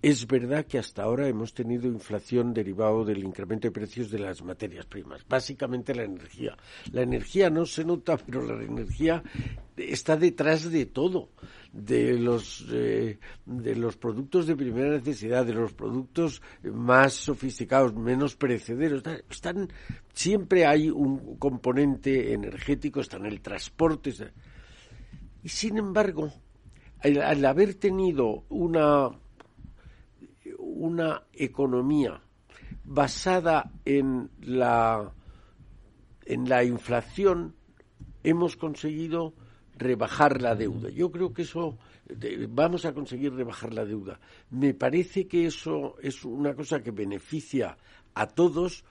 es 0.03 0.27
verdad 0.27 0.67
que 0.67 0.79
hasta 0.79 1.03
ahora 1.03 1.27
hemos 1.27 1.53
tenido 1.55 1.87
inflación 1.89 2.53
derivado 2.53 3.05
del 3.05 3.25
incremento 3.25 3.67
de 3.67 3.73
precios 3.73 4.11
de 4.11 4.19
las 4.19 4.43
materias 4.43 4.87
primas, 4.87 5.27
básicamente 5.29 5.95
la 5.95 6.05
energía. 6.05 6.57
La 6.93 7.03
energía 7.03 7.51
no 7.51 7.65
se 7.67 7.85
nota, 7.85 8.17
pero 8.27 8.43
la 8.47 8.63
energía 8.63 9.23
está 9.77 10.17
detrás 10.17 10.71
de 10.71 10.87
todo 10.87 11.31
de 11.73 12.15
los 12.15 12.65
eh, 12.73 13.19
de 13.45 13.77
los 13.77 13.97
productos 13.97 14.47
de 14.47 14.57
primera 14.57 14.91
necesidad, 14.91 15.45
de 15.45 15.55
los 15.55 15.73
productos 15.73 16.41
más 16.63 17.15
sofisticados, 17.15 17.95
menos 17.95 18.37
perecederos, 18.37 19.03
están 19.29 19.69
siempre 20.13 20.67
hay 20.67 20.89
un 20.89 21.37
componente 21.37 22.33
energético, 22.33 23.01
está 23.01 23.17
en 23.17 23.27
el 23.27 23.41
transporte, 23.41 24.15
y 25.43 25.49
sin 25.49 25.79
embargo, 25.79 26.33
al, 27.01 27.45
haber 27.45 27.75
tenido 27.75 28.45
una 28.49 29.11
una 30.77 31.25
economía 31.33 32.21
basada 32.85 33.73
en 33.85 34.31
la 34.41 35.13
en 36.25 36.49
la 36.49 36.65
inflación 36.65 37.55
hemos 38.23 38.57
conseguido 38.57 39.35
rebajar 39.79 40.43
la 40.43 40.55
deuda. 40.55 40.91
Yo 40.91 41.11
creo 41.11 41.33
que 41.33 41.43
eso 41.43 41.79
vamos 42.49 42.85
a 42.85 42.93
conseguir 42.93 43.33
rebajar 43.33 43.73
la 43.73 43.85
deuda. 43.85 44.19
Me 44.51 44.75
parece 44.75 45.27
que 45.27 45.47
eso 45.47 45.97
es 46.03 46.25
una 46.25 46.55
cosa 46.55 46.83
que 46.83 46.91
beneficia 46.91 47.77
a 48.15 48.27
todos, 48.27 48.85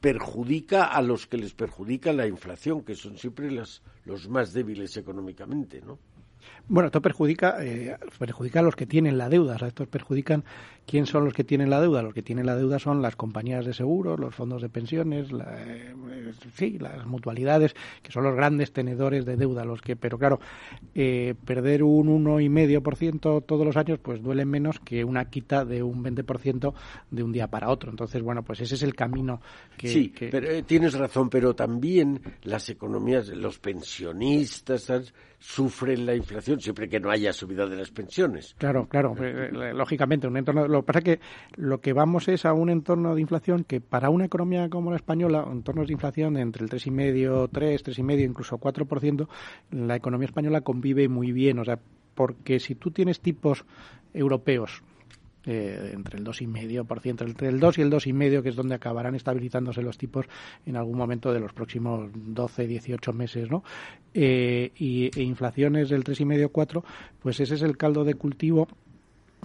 perjudica 0.00 0.86
a 0.86 1.00
los 1.02 1.26
que 1.26 1.38
les 1.38 1.54
perjudica 1.54 2.12
la 2.12 2.26
inflación, 2.26 2.82
que 2.82 2.96
son 2.96 3.16
siempre 3.16 3.50
los 3.50 4.28
más 4.28 4.52
débiles 4.52 4.96
económicamente, 4.96 5.80
¿no? 5.80 5.98
Bueno, 6.68 6.86
esto 6.86 7.02
perjudica, 7.02 7.56
eh, 7.64 7.96
perjudica 8.18 8.60
a 8.60 8.62
los 8.62 8.76
que 8.76 8.86
tienen 8.86 9.18
la 9.18 9.28
deuda. 9.28 9.56
O 9.56 9.58
sea, 9.58 9.68
estos 9.68 9.88
perjudican 9.88 10.44
quién 10.86 11.06
son 11.06 11.24
los 11.24 11.34
que 11.34 11.44
tienen 11.44 11.70
la 11.70 11.80
deuda. 11.80 12.02
Los 12.02 12.14
que 12.14 12.22
tienen 12.22 12.46
la 12.46 12.56
deuda 12.56 12.78
son 12.78 13.02
las 13.02 13.16
compañías 13.16 13.66
de 13.66 13.74
seguros, 13.74 14.18
los 14.18 14.34
fondos 14.34 14.62
de 14.62 14.68
pensiones, 14.68 15.28
eh, 15.32 15.94
sí, 16.54 16.78
las 16.78 17.04
mutualidades, 17.06 17.74
que 18.02 18.12
son 18.12 18.24
los 18.24 18.34
grandes 18.34 18.72
tenedores 18.72 19.24
de 19.24 19.36
deuda. 19.36 19.64
Los 19.64 19.82
que, 19.82 19.96
pero 19.96 20.18
claro, 20.18 20.40
eh, 20.94 21.34
perder 21.44 21.82
un 21.82 22.24
1,5% 22.24 23.44
todos 23.44 23.66
los 23.66 23.76
años, 23.76 23.98
pues 24.00 24.22
duele 24.22 24.44
menos 24.44 24.80
que 24.80 25.04
una 25.04 25.26
quita 25.26 25.64
de 25.64 25.82
un 25.82 26.02
20% 26.02 26.74
de 27.10 27.22
un 27.22 27.32
día 27.32 27.48
para 27.48 27.70
otro. 27.70 27.90
Entonces, 27.90 28.22
bueno, 28.22 28.42
pues 28.42 28.60
ese 28.60 28.76
es 28.76 28.82
el 28.82 28.94
camino 28.94 29.40
que. 29.76 29.88
Sí, 29.88 30.12
pero, 30.30 30.64
tienes 30.64 30.94
razón, 30.94 31.28
pero 31.28 31.54
también 31.54 32.20
las 32.42 32.68
economías, 32.68 33.28
los 33.28 33.58
pensionistas 33.58 35.12
sufren 35.42 36.06
la 36.06 36.14
inflación 36.14 36.60
siempre 36.60 36.88
que 36.88 37.00
no 37.00 37.10
haya 37.10 37.32
subida 37.32 37.66
de 37.66 37.76
las 37.76 37.90
pensiones. 37.90 38.54
Claro, 38.58 38.86
claro, 38.88 39.14
eh, 39.20 39.50
eh, 39.52 39.72
lógicamente 39.74 40.28
un 40.28 40.36
entorno 40.36 40.68
lo 40.68 40.82
que 40.82 40.86
pasa 40.86 40.98
es 41.00 41.04
que 41.04 41.20
lo 41.56 41.80
que 41.80 41.92
vamos 41.92 42.28
es 42.28 42.46
a 42.46 42.52
un 42.52 42.70
entorno 42.70 43.16
de 43.16 43.20
inflación 43.20 43.64
que 43.64 43.80
para 43.80 44.08
una 44.08 44.24
economía 44.26 44.68
como 44.68 44.90
la 44.90 44.96
española, 44.96 45.44
entornos 45.50 45.88
de 45.88 45.94
inflación 45.94 46.36
entre 46.36 46.64
el 46.64 46.70
3,5, 46.70 47.48
3, 47.52 47.84
3,5, 47.84 48.24
incluso 48.24 48.58
4%, 48.58 49.28
la 49.72 49.96
economía 49.96 50.26
española 50.26 50.60
convive 50.60 51.08
muy 51.08 51.32
bien, 51.32 51.58
o 51.58 51.64
sea, 51.64 51.80
porque 52.14 52.60
si 52.60 52.76
tú 52.76 52.92
tienes 52.92 53.20
tipos 53.20 53.64
europeos 54.14 54.84
eh, 55.44 55.90
entre 55.92 56.18
el 56.18 56.24
2,5%, 56.24 57.26
entre 57.26 57.48
el 57.48 57.58
2 57.58 57.78
y 57.78 57.82
el 57.82 57.90
2,5%, 57.90 58.42
que 58.42 58.48
es 58.48 58.56
donde 58.56 58.74
acabarán 58.74 59.14
estabilizándose 59.14 59.82
los 59.82 59.98
tipos 59.98 60.26
en 60.66 60.76
algún 60.76 60.96
momento 60.96 61.32
de 61.32 61.40
los 61.40 61.52
próximos 61.52 62.10
12, 62.14 62.66
18 62.66 63.12
meses, 63.12 63.50
¿no? 63.50 63.64
Eh, 64.14 64.70
y 64.76 65.10
e 65.18 65.22
inflaciones 65.22 65.88
del 65.88 66.04
3,5-4, 66.04 66.84
pues 67.20 67.40
ese 67.40 67.54
es 67.54 67.62
el 67.62 67.76
caldo 67.76 68.04
de 68.04 68.14
cultivo 68.14 68.68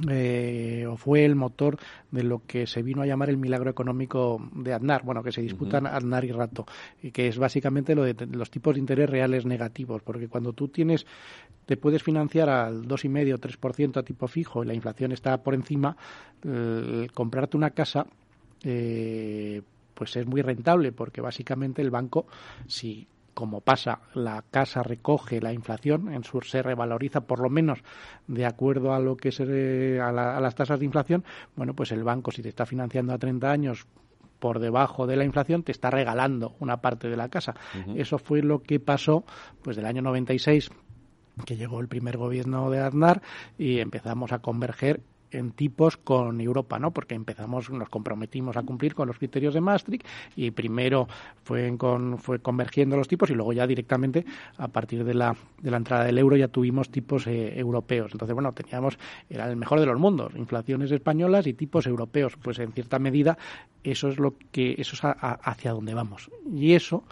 eh, 0.10 0.86
o 0.88 0.95
fue 0.97 1.25
el 1.25 1.36
motor 1.36 1.77
de 2.12 2.23
lo 2.23 2.43
que 2.45 2.67
se 2.67 2.83
vino 2.83 3.01
a 3.01 3.05
llamar 3.05 3.29
el 3.29 3.38
milagro 3.38 3.69
económico 3.69 4.39
de 4.53 4.73
Aznar, 4.73 5.03
bueno, 5.03 5.23
que 5.23 5.31
se 5.31 5.41
disputan 5.41 5.88
Aznar 5.88 6.25
y 6.25 6.31
Rato, 6.31 6.65
y 7.01 7.12
que 7.12 7.27
es 7.27 7.38
básicamente 7.38 7.95
lo 7.95 8.03
de 8.03 8.27
los 8.27 8.51
tipos 8.51 8.75
de 8.75 8.79
interés 8.79 9.10
reales 9.10 9.45
negativos, 9.45 10.01
porque 10.03 10.27
cuando 10.27 10.53
tú 10.53 10.67
tienes, 10.67 11.05
te 11.65 11.77
puedes 11.77 12.03
financiar 12.03 12.49
al 12.49 12.88
2,5 12.88 13.39
3% 13.39 13.97
a 13.97 14.03
tipo 14.03 14.27
fijo 14.27 14.63
y 14.63 14.67
la 14.67 14.73
inflación 14.73 15.12
está 15.12 15.38
por 15.41 15.53
encima, 15.53 15.97
comprarte 17.13 17.57
una 17.57 17.71
casa 17.71 18.05
eh, 18.63 19.62
pues 19.93 20.15
es 20.15 20.25
muy 20.25 20.41
rentable 20.41 20.91
porque 20.91 21.21
básicamente 21.21 21.81
el 21.81 21.89
banco 21.89 22.27
si 22.67 23.07
como 23.38 23.62
pasa, 23.62 24.00
la 24.15 24.43
casa 24.50 24.82
recoge 24.82 25.39
la 25.39 25.54
inflación, 25.54 26.12
en 26.12 26.23
sur 26.23 26.45
se 26.45 26.63
revaloriza 26.63 27.21
por 27.21 27.39
lo 27.39 27.52
menos 27.52 27.84
de 28.26 28.47
acuerdo 28.47 28.95
a 28.95 29.00
lo 29.00 29.15
que 29.15 29.32
se 29.32 30.02
a, 30.02 30.12
las 30.12 30.56
tasas 30.56 30.80
de 30.80 30.86
inflación, 30.86 31.23
bueno, 31.56 31.76
pues 31.76 31.91
el 31.91 32.04
banco 32.04 32.32
si 32.32 32.41
te 32.41 32.50
está 32.50 32.65
financiando 32.65 33.13
a 33.13 33.19
30 33.19 33.52
años 33.52 33.86
por 34.39 34.58
debajo 34.58 35.06
de 35.06 35.17
la 35.17 35.23
inflación 35.23 35.62
te 35.62 35.71
está 35.71 35.91
regalando 35.91 36.56
una 36.60 36.78
parte 36.82 37.10
de 37.10 37.15
la 37.15 37.30
casa. 37.30 37.54
Eso 37.95 38.17
fue 38.17 38.41
lo 38.41 38.63
que 38.63 38.80
pasó 38.80 39.23
pues 39.62 39.76
del 39.76 39.86
año 39.86 40.02
96 40.02 40.71
que 41.45 41.58
llegó 41.58 41.80
el 41.80 41.88
primer 41.88 42.17
gobierno 42.17 42.71
de 42.71 42.80
Aznar 42.80 43.21
y 43.60 43.78
empezamos 43.82 44.32
a 44.32 44.39
converger 44.39 45.02
en 45.31 45.51
tipos 45.51 45.97
con 45.97 46.41
Europa, 46.41 46.79
¿no? 46.79 46.91
Porque 46.91 47.15
empezamos, 47.15 47.69
nos 47.69 47.89
comprometimos 47.89 48.57
a 48.57 48.63
cumplir 48.63 48.95
con 48.95 49.08
los 49.08 49.17
criterios 49.17 49.54
de 49.54 49.62
Maastricht 49.62 50.06
y 50.35 50.52
primero 50.52 51.08
fue, 51.43 51.75
con, 51.77 52.17
fue 52.17 52.39
convergiendo 52.39 52.97
los 52.97 53.08
tipos 53.08 53.29
y 53.29 53.33
luego 53.33 53.54
ya 53.54 53.67
directamente 53.67 54.25
a 54.58 54.67
partir 54.67 55.04
de 55.04 55.13
la, 55.13 55.35
de 55.62 55.71
la 55.71 55.77
entrada 55.77 56.06
del 56.06 56.17
euro 56.17 56.35
ya 56.35 56.47
tuvimos 56.47 56.89
tipos 56.89 57.27
eh, 57.27 57.58
europeos. 57.58 58.12
Entonces, 58.12 58.33
bueno, 58.33 58.52
teníamos, 58.54 58.97
era 59.29 59.49
el 59.49 59.56
mejor 59.56 59.79
de 59.79 59.85
los 59.85 59.99
mundos, 59.99 60.33
inflaciones 60.35 60.91
españolas 60.91 61.47
y 61.47 61.54
tipos 61.54 61.87
europeos. 61.87 62.37
Pues 62.41 62.60
en 62.60 62.71
cierta 62.71 62.99
medida 62.99 63.37
eso 63.83 64.10
es 64.10 64.19
lo 64.19 64.35
que, 64.52 64.75
eso 64.77 64.95
es 64.95 65.02
hacia 65.04 65.71
donde 65.71 65.93
vamos. 65.93 66.29
Y 66.52 66.73
eso 66.73 67.04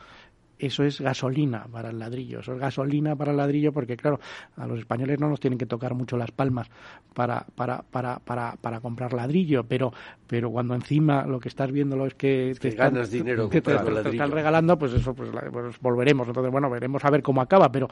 eso 0.66 0.84
es 0.84 1.02
gasolina 1.02 1.66
para 1.72 1.90
el 1.90 2.00
ladrillo, 2.00 2.40
eso 2.40 2.54
es 2.54 2.60
gasolina 2.60 3.16
para 3.16 3.32
el 3.32 3.38
ladrillo 3.38 3.72
porque 3.72 3.98
claro, 3.98 4.20
a 4.58 4.68
los 4.68 4.80
españoles 4.80 5.20
no 5.20 5.30
nos 5.30 5.40
tienen 5.40 5.58
que 5.58 5.66
tocar 5.66 5.94
mucho 5.94 6.18
las 6.18 6.32
palmas 6.32 6.70
para, 7.14 7.46
para, 7.56 7.84
para, 7.84 8.20
para, 8.20 8.56
para 8.60 8.80
comprar 8.80 9.14
ladrillo, 9.14 9.64
pero, 9.64 9.94
pero 10.28 10.52
cuando 10.52 10.76
encima 10.76 11.26
lo 11.26 11.40
que 11.40 11.50
estás 11.50 11.72
viendo 11.72 12.06
es 12.06 12.16
que 12.16 12.56
te, 12.60 12.72
ganas 12.72 13.12
dinero 13.12 13.50
que 13.50 13.62
te, 13.62 13.74
están 13.74 14.32
regalando, 14.32 14.78
pues 14.78 14.94
eso 14.94 15.14
pues, 15.14 15.30
pues, 15.52 15.80
volveremos, 15.80 16.28
entonces 16.28 16.52
bueno, 16.52 16.70
veremos 16.70 17.04
a 17.06 17.10
ver 17.10 17.22
cómo 17.22 17.42
acaba, 17.42 17.72
pero 17.72 17.88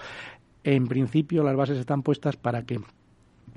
en 0.63 0.87
principio 0.87 1.43
las 1.43 1.55
bases 1.55 1.77
están 1.77 2.03
puestas 2.03 2.37
para 2.37 2.63
que 2.63 2.79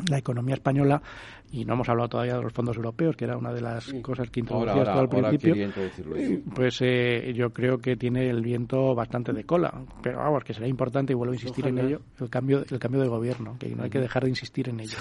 la 0.08 0.18
economía 0.18 0.54
española 0.54 1.02
y 1.50 1.64
no 1.64 1.74
hemos 1.74 1.88
hablado 1.88 2.08
todavía 2.08 2.36
de 2.36 2.42
los 2.42 2.52
fondos 2.52 2.76
europeos, 2.76 3.16
que 3.16 3.24
era 3.24 3.36
una 3.36 3.52
de 3.52 3.60
las 3.60 3.92
cosas 4.02 4.30
que 4.30 4.40
introducías 4.40 4.88
al 4.88 5.08
principio. 5.08 5.54
Pues 6.54 6.78
eh, 6.80 7.32
yo 7.34 7.50
creo 7.50 7.78
que 7.78 7.96
tiene 7.96 8.28
el 8.28 8.42
viento 8.42 8.94
bastante 8.94 9.32
de 9.32 9.44
cola, 9.44 9.72
pero 10.02 10.18
vamos, 10.18 10.44
que 10.44 10.54
será 10.54 10.66
importante 10.66 11.12
y 11.12 11.16
vuelvo 11.16 11.32
a 11.32 11.36
insistir 11.36 11.66
en 11.66 11.78
ello, 11.78 12.00
el 12.20 12.28
cambio, 12.28 12.64
el 12.68 12.78
cambio 12.78 13.00
de 13.00 13.08
gobierno, 13.08 13.56
que 13.58 13.74
no 13.74 13.84
hay 13.84 13.90
que 13.90 14.00
dejar 14.00 14.24
de 14.24 14.30
insistir 14.30 14.68
en 14.68 14.80
ello. 14.80 14.98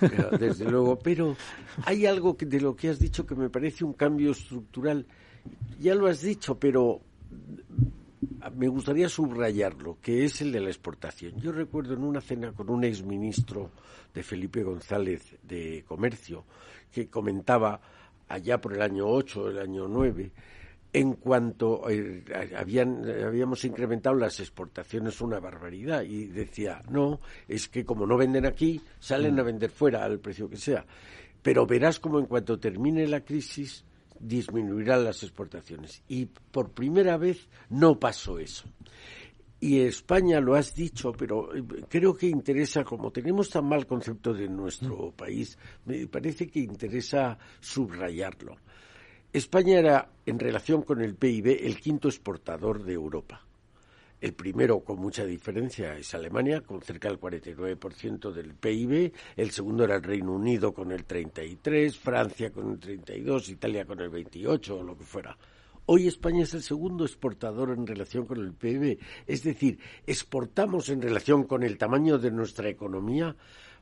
desde 0.38 0.70
luego, 0.70 0.98
pero 0.98 1.36
hay 1.84 2.06
algo 2.06 2.36
de 2.38 2.60
lo 2.60 2.76
que 2.76 2.90
has 2.90 2.98
dicho 2.98 3.26
que 3.26 3.34
me 3.34 3.48
parece 3.48 3.84
un 3.84 3.94
cambio 3.94 4.32
estructural. 4.32 5.06
Ya 5.80 5.94
lo 5.94 6.06
has 6.06 6.20
dicho, 6.20 6.58
pero 6.58 7.00
me 8.54 8.68
gustaría 8.68 9.08
subrayarlo, 9.08 9.98
que 10.00 10.24
es 10.24 10.40
el 10.40 10.52
de 10.52 10.60
la 10.60 10.68
exportación. 10.68 11.38
Yo 11.40 11.52
recuerdo 11.52 11.94
en 11.94 12.04
una 12.04 12.20
cena 12.20 12.52
con 12.52 12.70
un 12.70 12.84
exministro 12.84 13.70
de 14.12 14.22
Felipe 14.22 14.62
González 14.62 15.36
de 15.42 15.84
Comercio, 15.86 16.44
que 16.92 17.08
comentaba 17.08 17.80
allá 18.28 18.60
por 18.60 18.74
el 18.74 18.82
año 18.82 19.06
8, 19.06 19.50
el 19.50 19.58
año 19.58 19.88
9, 19.88 20.32
en 20.92 21.12
cuanto 21.14 21.88
eh, 21.90 22.24
habían, 22.56 23.08
habíamos 23.08 23.64
incrementado 23.64 24.16
las 24.16 24.40
exportaciones 24.40 25.20
una 25.20 25.38
barbaridad 25.38 26.02
y 26.02 26.26
decía, 26.26 26.82
no, 26.90 27.20
es 27.46 27.68
que 27.68 27.84
como 27.84 28.06
no 28.06 28.16
venden 28.16 28.46
aquí, 28.46 28.80
salen 28.98 29.38
a 29.38 29.42
vender 29.42 29.70
fuera 29.70 30.04
al 30.04 30.18
precio 30.18 30.48
que 30.48 30.56
sea. 30.56 30.84
Pero 31.42 31.66
verás 31.66 32.00
como 32.00 32.18
en 32.18 32.26
cuanto 32.26 32.58
termine 32.58 33.06
la 33.06 33.20
crisis, 33.20 33.84
disminuirán 34.20 35.04
las 35.04 35.22
exportaciones. 35.22 36.02
Y 36.08 36.26
por 36.26 36.70
primera 36.70 37.16
vez 37.16 37.48
no 37.70 37.98
pasó 37.98 38.38
eso. 38.38 38.64
Y 39.60 39.80
España 39.80 40.40
lo 40.40 40.54
has 40.54 40.74
dicho, 40.74 41.12
pero 41.12 41.54
eh, 41.54 41.64
creo 41.88 42.16
que 42.16 42.28
interesa, 42.28 42.84
como 42.84 43.10
tenemos 43.10 43.50
tan 43.50 43.64
mal 43.64 43.86
concepto 43.86 44.32
de 44.32 44.48
nuestro 44.48 45.10
país, 45.10 45.58
me 45.84 46.06
parece 46.06 46.46
que 46.46 46.60
interesa 46.60 47.36
subrayarlo. 47.60 48.56
España 49.32 49.78
era, 49.78 50.10
en 50.24 50.38
relación 50.38 50.82
con 50.82 51.00
el 51.00 51.16
PIB, 51.16 51.66
el 51.66 51.80
quinto 51.80 52.08
exportador 52.08 52.84
de 52.84 52.92
Europa. 52.92 53.47
El 54.20 54.34
primero, 54.34 54.80
con 54.80 54.98
mucha 54.98 55.24
diferencia, 55.24 55.96
es 55.96 56.12
Alemania, 56.12 56.60
con 56.62 56.82
cerca 56.82 57.08
del 57.08 57.20
49% 57.20 58.32
del 58.32 58.54
PIB. 58.54 59.12
El 59.36 59.50
segundo 59.52 59.84
era 59.84 59.94
el 59.94 60.02
Reino 60.02 60.32
Unido, 60.32 60.74
con 60.74 60.90
el 60.90 61.06
33%, 61.06 61.92
Francia 61.92 62.50
con 62.50 62.72
el 62.72 62.80
32%, 62.80 63.48
Italia 63.50 63.84
con 63.84 64.00
el 64.00 64.10
28% 64.10 64.70
o 64.70 64.82
lo 64.82 64.98
que 64.98 65.04
fuera. 65.04 65.38
Hoy 65.86 66.08
España 66.08 66.42
es 66.42 66.52
el 66.52 66.62
segundo 66.62 67.04
exportador 67.04 67.70
en 67.70 67.86
relación 67.86 68.26
con 68.26 68.38
el 68.38 68.52
PIB. 68.52 68.98
Es 69.26 69.44
decir, 69.44 69.78
exportamos 70.04 70.88
en 70.88 71.00
relación 71.00 71.44
con 71.44 71.62
el 71.62 71.78
tamaño 71.78 72.18
de 72.18 72.32
nuestra 72.32 72.68
economía 72.68 73.36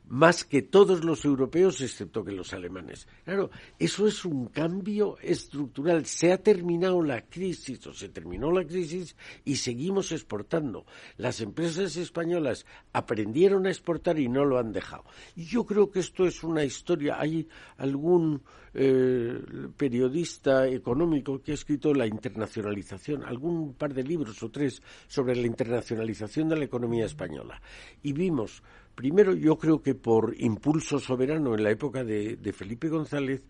más 0.07 0.43
que 0.43 0.61
todos 0.61 1.03
los 1.03 1.25
europeos, 1.25 1.81
excepto 1.81 2.23
que 2.23 2.31
los 2.31 2.53
alemanes. 2.53 3.07
Claro, 3.25 3.49
eso 3.77 4.07
es 4.07 4.23
un 4.25 4.47
cambio 4.47 5.17
estructural. 5.21 6.05
Se 6.05 6.31
ha 6.31 6.41
terminado 6.41 7.01
la 7.01 7.21
crisis, 7.21 7.85
o 7.87 7.93
se 7.93 8.09
terminó 8.09 8.51
la 8.51 8.65
crisis, 8.65 9.15
y 9.43 9.57
seguimos 9.57 10.11
exportando. 10.11 10.85
Las 11.17 11.41
empresas 11.41 11.95
españolas 11.97 12.65
aprendieron 12.93 13.65
a 13.65 13.69
exportar 13.69 14.19
y 14.19 14.29
no 14.29 14.45
lo 14.45 14.59
han 14.59 14.71
dejado. 14.71 15.03
Y 15.35 15.45
yo 15.45 15.65
creo 15.65 15.91
que 15.91 15.99
esto 15.99 16.25
es 16.25 16.43
una 16.43 16.63
historia. 16.63 17.19
Hay 17.19 17.47
algún 17.77 18.41
eh, 18.73 19.39
periodista 19.75 20.67
económico 20.67 21.41
que 21.41 21.51
ha 21.51 21.55
escrito 21.55 21.93
la 21.93 22.05
internacionalización, 22.05 23.23
algún 23.23 23.73
par 23.73 23.93
de 23.93 24.03
libros 24.03 24.41
o 24.43 24.49
tres 24.49 24.81
sobre 25.07 25.35
la 25.35 25.47
internacionalización 25.47 26.49
de 26.49 26.57
la 26.57 26.65
economía 26.65 27.05
española. 27.05 27.61
Y 28.03 28.13
vimos 28.13 28.63
Primero, 28.97 29.35
yo 29.35 29.59
creo 29.59 29.79
que 29.79 29.93
por 29.93 30.33
impulso 30.39 30.97
soberano 30.97 31.53
en 31.53 31.61
la 31.61 31.69
época 31.69 32.03
de, 32.03 32.51
Felipe 32.51 32.89
González, 32.89 33.43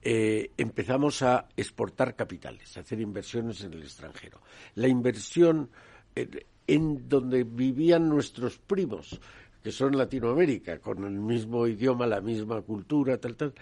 eh, 0.00 0.52
empezamos 0.56 1.20
a 1.20 1.48
exportar 1.54 2.16
capitales, 2.16 2.74
a 2.74 2.80
hacer 2.80 3.02
inversiones 3.02 3.62
en 3.62 3.74
el 3.74 3.82
extranjero. 3.82 4.40
La 4.74 4.88
inversión 4.88 5.68
eh, 6.14 6.46
en 6.66 7.10
donde 7.10 7.44
vivían 7.44 8.08
nuestros 8.08 8.56
primos, 8.56 9.20
que 9.62 9.70
son 9.70 9.98
Latinoamérica, 9.98 10.78
con 10.78 11.04
el 11.04 11.20
mismo 11.20 11.66
idioma, 11.66 12.06
la 12.06 12.22
misma 12.22 12.62
cultura, 12.62 13.18
tal, 13.18 13.36
tal, 13.36 13.52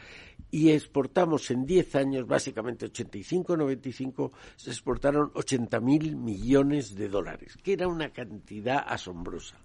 y 0.53 0.70
exportamos 0.70 1.51
en 1.51 1.66
10 1.66 1.97
años, 1.97 2.28
básicamente 2.28 2.87
85-95, 2.87 4.30
se 4.55 4.70
exportaron 4.70 5.32
80.000 5.32 6.14
millones 6.14 6.95
de 6.95 7.09
dólares, 7.09 7.59
que 7.61 7.72
era 7.72 7.89
una 7.89 8.11
cantidad 8.11 8.85
asombrosa. 8.87 9.64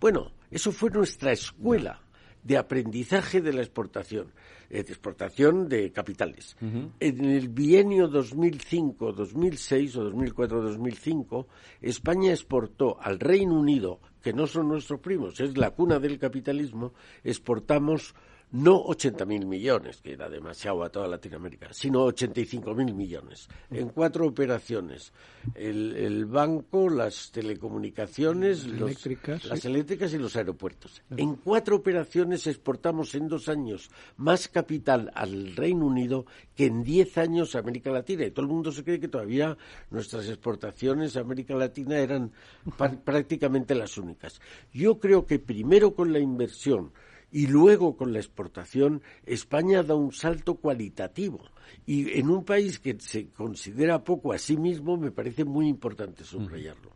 Bueno, 0.00 0.32
eso 0.50 0.72
fue 0.72 0.90
nuestra 0.90 1.32
escuela 1.32 2.00
de 2.44 2.58
aprendizaje 2.58 3.40
de 3.40 3.52
la 3.52 3.62
exportación, 3.62 4.32
eh, 4.68 4.82
de 4.84 4.92
exportación 4.92 5.68
de 5.68 5.90
capitales. 5.92 6.56
En 6.60 7.24
el 7.24 7.48
bienio 7.48 8.08
2005-2006 8.10 9.96
o 9.96 10.10
2004-2005, 10.12 11.46
España 11.80 12.32
exportó 12.32 13.00
al 13.00 13.18
Reino 13.18 13.54
Unido, 13.54 14.00
que 14.22 14.34
no 14.34 14.46
son 14.46 14.68
nuestros 14.68 15.00
primos, 15.00 15.40
es 15.40 15.56
la 15.56 15.70
cuna 15.70 15.98
del 15.98 16.18
capitalismo, 16.18 16.92
exportamos 17.24 18.14
no 18.54 18.84
80.000 18.84 19.46
millones, 19.46 20.00
que 20.00 20.12
era 20.12 20.28
demasiado 20.28 20.84
a 20.84 20.88
toda 20.88 21.08
Latinoamérica, 21.08 21.72
sino 21.72 22.06
85.000 22.06 22.94
millones, 22.94 23.48
en 23.68 23.88
cuatro 23.88 24.28
operaciones. 24.28 25.12
El, 25.56 26.24
banco, 26.26 26.88
las 26.88 27.32
telecomunicaciones, 27.32 28.66
las 28.68 29.64
eléctricas 29.64 30.14
y 30.14 30.18
los 30.18 30.36
aeropuertos. 30.36 31.02
En 31.16 31.34
cuatro 31.34 31.74
operaciones 31.74 32.46
exportamos 32.46 33.16
en 33.16 33.26
dos 33.26 33.48
años 33.48 33.90
más 34.18 34.46
capital 34.46 35.10
al 35.16 35.56
Reino 35.56 35.86
Unido 35.86 36.24
que 36.54 36.66
en 36.66 36.84
diez 36.84 37.18
años 37.18 37.56
a 37.56 37.58
América 37.58 37.90
Latina. 37.90 38.24
Y 38.24 38.30
todo 38.30 38.46
el 38.46 38.52
mundo 38.52 38.70
se 38.70 38.84
cree 38.84 39.00
que 39.00 39.08
todavía 39.08 39.58
nuestras 39.90 40.28
exportaciones 40.28 41.16
a 41.16 41.20
América 41.20 41.54
Latina 41.56 41.98
eran 41.98 42.30
prácticamente 43.04 43.74
las 43.74 43.98
únicas. 43.98 44.40
Yo 44.72 45.00
creo 45.00 45.26
que 45.26 45.40
primero 45.40 45.94
con 45.94 46.12
la 46.12 46.20
inversión, 46.20 46.92
y 47.34 47.48
luego 47.48 47.96
con 47.96 48.12
la 48.12 48.20
exportación 48.20 49.02
España 49.26 49.82
da 49.82 49.96
un 49.96 50.12
salto 50.12 50.54
cualitativo. 50.54 51.40
Y 51.84 52.16
en 52.20 52.30
un 52.30 52.44
país 52.44 52.78
que 52.78 52.96
se 53.00 53.26
considera 53.30 54.04
poco 54.04 54.32
a 54.32 54.38
sí 54.38 54.56
mismo 54.56 54.96
me 54.96 55.10
parece 55.10 55.44
muy 55.44 55.66
importante 55.66 56.22
subrayarlo. 56.22 56.92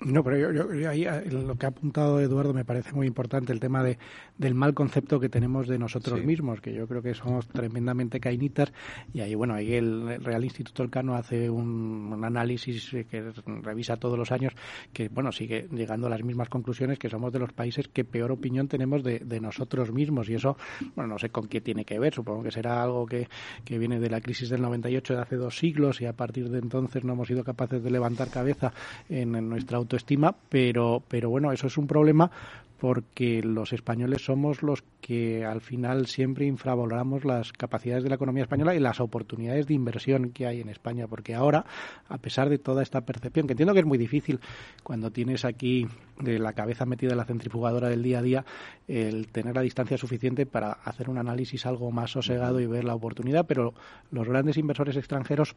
No, 0.00 0.22
pero 0.22 0.52
yo, 0.52 0.88
ahí 0.88 1.04
eh, 1.04 1.24
lo 1.28 1.56
que 1.56 1.66
ha 1.66 1.70
apuntado 1.70 2.20
Eduardo 2.20 2.54
me 2.54 2.64
parece 2.64 2.92
muy 2.92 3.08
importante, 3.08 3.52
el 3.52 3.58
tema 3.58 3.82
de, 3.82 3.98
del 4.36 4.54
mal 4.54 4.72
concepto 4.72 5.18
que 5.18 5.28
tenemos 5.28 5.66
de 5.66 5.76
nosotros 5.76 6.22
mismos, 6.24 6.60
que 6.60 6.72
yo 6.72 6.86
creo 6.86 7.02
que 7.02 7.14
somos 7.14 7.48
tremendamente 7.48 8.20
cainitas, 8.20 8.72
y 9.12 9.22
ahí, 9.22 9.34
bueno, 9.34 9.54
ahí 9.54 9.74
el 9.74 10.22
Real 10.22 10.44
Instituto 10.44 10.84
Elcano 10.84 11.16
hace 11.16 11.50
un, 11.50 12.16
análisis 12.22 12.90
que 13.10 13.32
revisa 13.62 13.96
todos 13.96 14.16
los 14.16 14.30
años, 14.30 14.52
que, 14.92 15.08
bueno, 15.08 15.32
sigue 15.32 15.66
llegando 15.72 16.06
a 16.06 16.10
las 16.10 16.22
mismas 16.22 16.48
conclusiones, 16.48 17.00
que 17.00 17.08
somos 17.08 17.32
de 17.32 17.40
los 17.40 17.52
países 17.52 17.88
que 17.88 18.04
peor 18.04 18.30
opinión 18.30 18.68
tenemos 18.68 19.02
de, 19.02 19.18
de 19.18 19.40
nosotros 19.40 19.90
mismos, 19.90 20.28
y 20.28 20.34
eso, 20.34 20.56
bueno, 20.94 21.14
no 21.14 21.18
sé 21.18 21.30
con 21.30 21.48
qué 21.48 21.60
tiene 21.60 21.84
que 21.84 21.98
ver, 21.98 22.14
supongo 22.14 22.44
que 22.44 22.52
será 22.52 22.84
algo 22.84 23.04
que, 23.04 23.28
que 23.64 23.78
viene 23.78 23.98
de 23.98 24.10
la 24.10 24.20
crisis 24.20 24.48
del 24.48 24.62
98 24.62 25.14
de 25.14 25.20
hace 25.20 25.36
dos 25.36 25.58
siglos, 25.58 26.00
y 26.00 26.06
a 26.06 26.12
partir 26.12 26.50
de 26.50 26.60
entonces 26.60 27.02
no 27.02 27.14
hemos 27.14 27.26
sido 27.26 27.42
capaces 27.42 27.82
de 27.82 27.90
levantar 27.90 28.30
cabeza 28.30 28.72
en, 29.08 29.34
en 29.34 29.48
nuestra 29.48 29.80
autoestima, 29.88 30.36
pero, 30.48 31.02
pero 31.08 31.30
bueno, 31.30 31.50
eso 31.50 31.66
es 31.66 31.78
un 31.78 31.86
problema 31.86 32.30
porque 32.78 33.42
los 33.42 33.72
españoles 33.72 34.24
somos 34.24 34.62
los 34.62 34.84
que 35.00 35.44
al 35.44 35.60
final 35.60 36.06
siempre 36.06 36.46
infravaloramos 36.46 37.24
las 37.24 37.52
capacidades 37.52 38.04
de 38.04 38.08
la 38.08 38.14
economía 38.14 38.44
española 38.44 38.74
y 38.74 38.78
las 38.78 39.00
oportunidades 39.00 39.66
de 39.66 39.74
inversión 39.74 40.30
que 40.30 40.46
hay 40.46 40.60
en 40.60 40.68
España, 40.68 41.08
porque 41.08 41.34
ahora, 41.34 41.64
a 42.08 42.18
pesar 42.18 42.48
de 42.48 42.58
toda 42.58 42.82
esta 42.82 43.00
percepción, 43.00 43.48
que 43.48 43.54
entiendo 43.54 43.74
que 43.74 43.80
es 43.80 43.86
muy 43.86 43.98
difícil 43.98 44.38
cuando 44.84 45.10
tienes 45.10 45.44
aquí 45.44 45.88
de 46.20 46.38
la 46.38 46.52
cabeza 46.52 46.86
metida 46.86 47.10
en 47.10 47.18
la 47.18 47.24
centrifugadora 47.24 47.88
del 47.88 48.02
día 48.02 48.20
a 48.20 48.22
día, 48.22 48.44
el 48.86 49.26
tener 49.28 49.56
la 49.56 49.62
distancia 49.62 49.98
suficiente 49.98 50.46
para 50.46 50.70
hacer 50.70 51.10
un 51.10 51.18
análisis 51.18 51.66
algo 51.66 51.90
más 51.90 52.12
sosegado 52.12 52.60
y 52.60 52.66
ver 52.66 52.84
la 52.84 52.94
oportunidad, 52.94 53.44
pero 53.46 53.74
los 54.12 54.28
grandes 54.28 54.56
inversores 54.56 54.96
extranjeros 54.96 55.56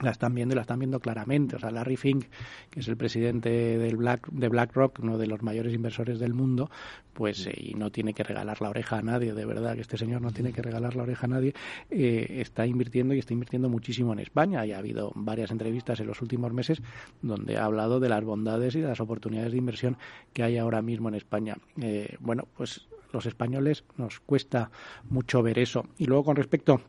la 0.00 0.10
están 0.10 0.34
viendo 0.34 0.54
y 0.54 0.56
la 0.56 0.62
están 0.62 0.78
viendo 0.78 1.00
claramente. 1.00 1.56
O 1.56 1.58
sea, 1.58 1.70
Larry 1.70 1.96
Fink, 1.96 2.26
que 2.70 2.80
es 2.80 2.88
el 2.88 2.96
presidente 2.96 3.50
del 3.50 3.96
Black, 3.96 4.28
de 4.30 4.48
BlackRock, 4.48 4.98
uno 5.02 5.18
de 5.18 5.26
los 5.26 5.42
mayores 5.42 5.74
inversores 5.74 6.18
del 6.18 6.34
mundo, 6.34 6.70
pues 7.12 7.46
eh, 7.46 7.54
y 7.56 7.74
no 7.74 7.90
tiene 7.90 8.14
que 8.14 8.22
regalar 8.22 8.60
la 8.60 8.70
oreja 8.70 8.98
a 8.98 9.02
nadie, 9.02 9.34
de 9.34 9.44
verdad 9.44 9.74
que 9.74 9.80
este 9.80 9.96
señor 9.96 10.20
no 10.22 10.30
tiene 10.30 10.52
que 10.52 10.62
regalar 10.62 10.96
la 10.96 11.02
oreja 11.02 11.26
a 11.26 11.28
nadie, 11.28 11.54
eh, 11.90 12.38
está 12.40 12.66
invirtiendo 12.66 13.14
y 13.14 13.18
está 13.18 13.32
invirtiendo 13.32 13.68
muchísimo 13.68 14.12
en 14.12 14.20
España. 14.20 14.64
Y 14.66 14.72
ha 14.72 14.78
habido 14.78 15.12
varias 15.14 15.50
entrevistas 15.50 16.00
en 16.00 16.06
los 16.06 16.22
últimos 16.22 16.52
meses 16.52 16.82
donde 17.22 17.56
ha 17.56 17.64
hablado 17.64 18.00
de 18.00 18.08
las 18.08 18.24
bondades 18.24 18.74
y 18.74 18.80
de 18.80 18.88
las 18.88 19.00
oportunidades 19.00 19.52
de 19.52 19.58
inversión 19.58 19.96
que 20.32 20.42
hay 20.42 20.58
ahora 20.58 20.82
mismo 20.82 21.08
en 21.08 21.14
España. 21.14 21.56
Eh, 21.80 22.16
bueno, 22.20 22.46
pues 22.56 22.88
los 23.12 23.26
españoles 23.26 23.84
nos 23.96 24.20
cuesta 24.20 24.70
mucho 25.08 25.42
ver 25.42 25.58
eso. 25.58 25.86
Y 25.96 26.06
luego 26.06 26.24
con 26.24 26.36
respecto 26.36 26.82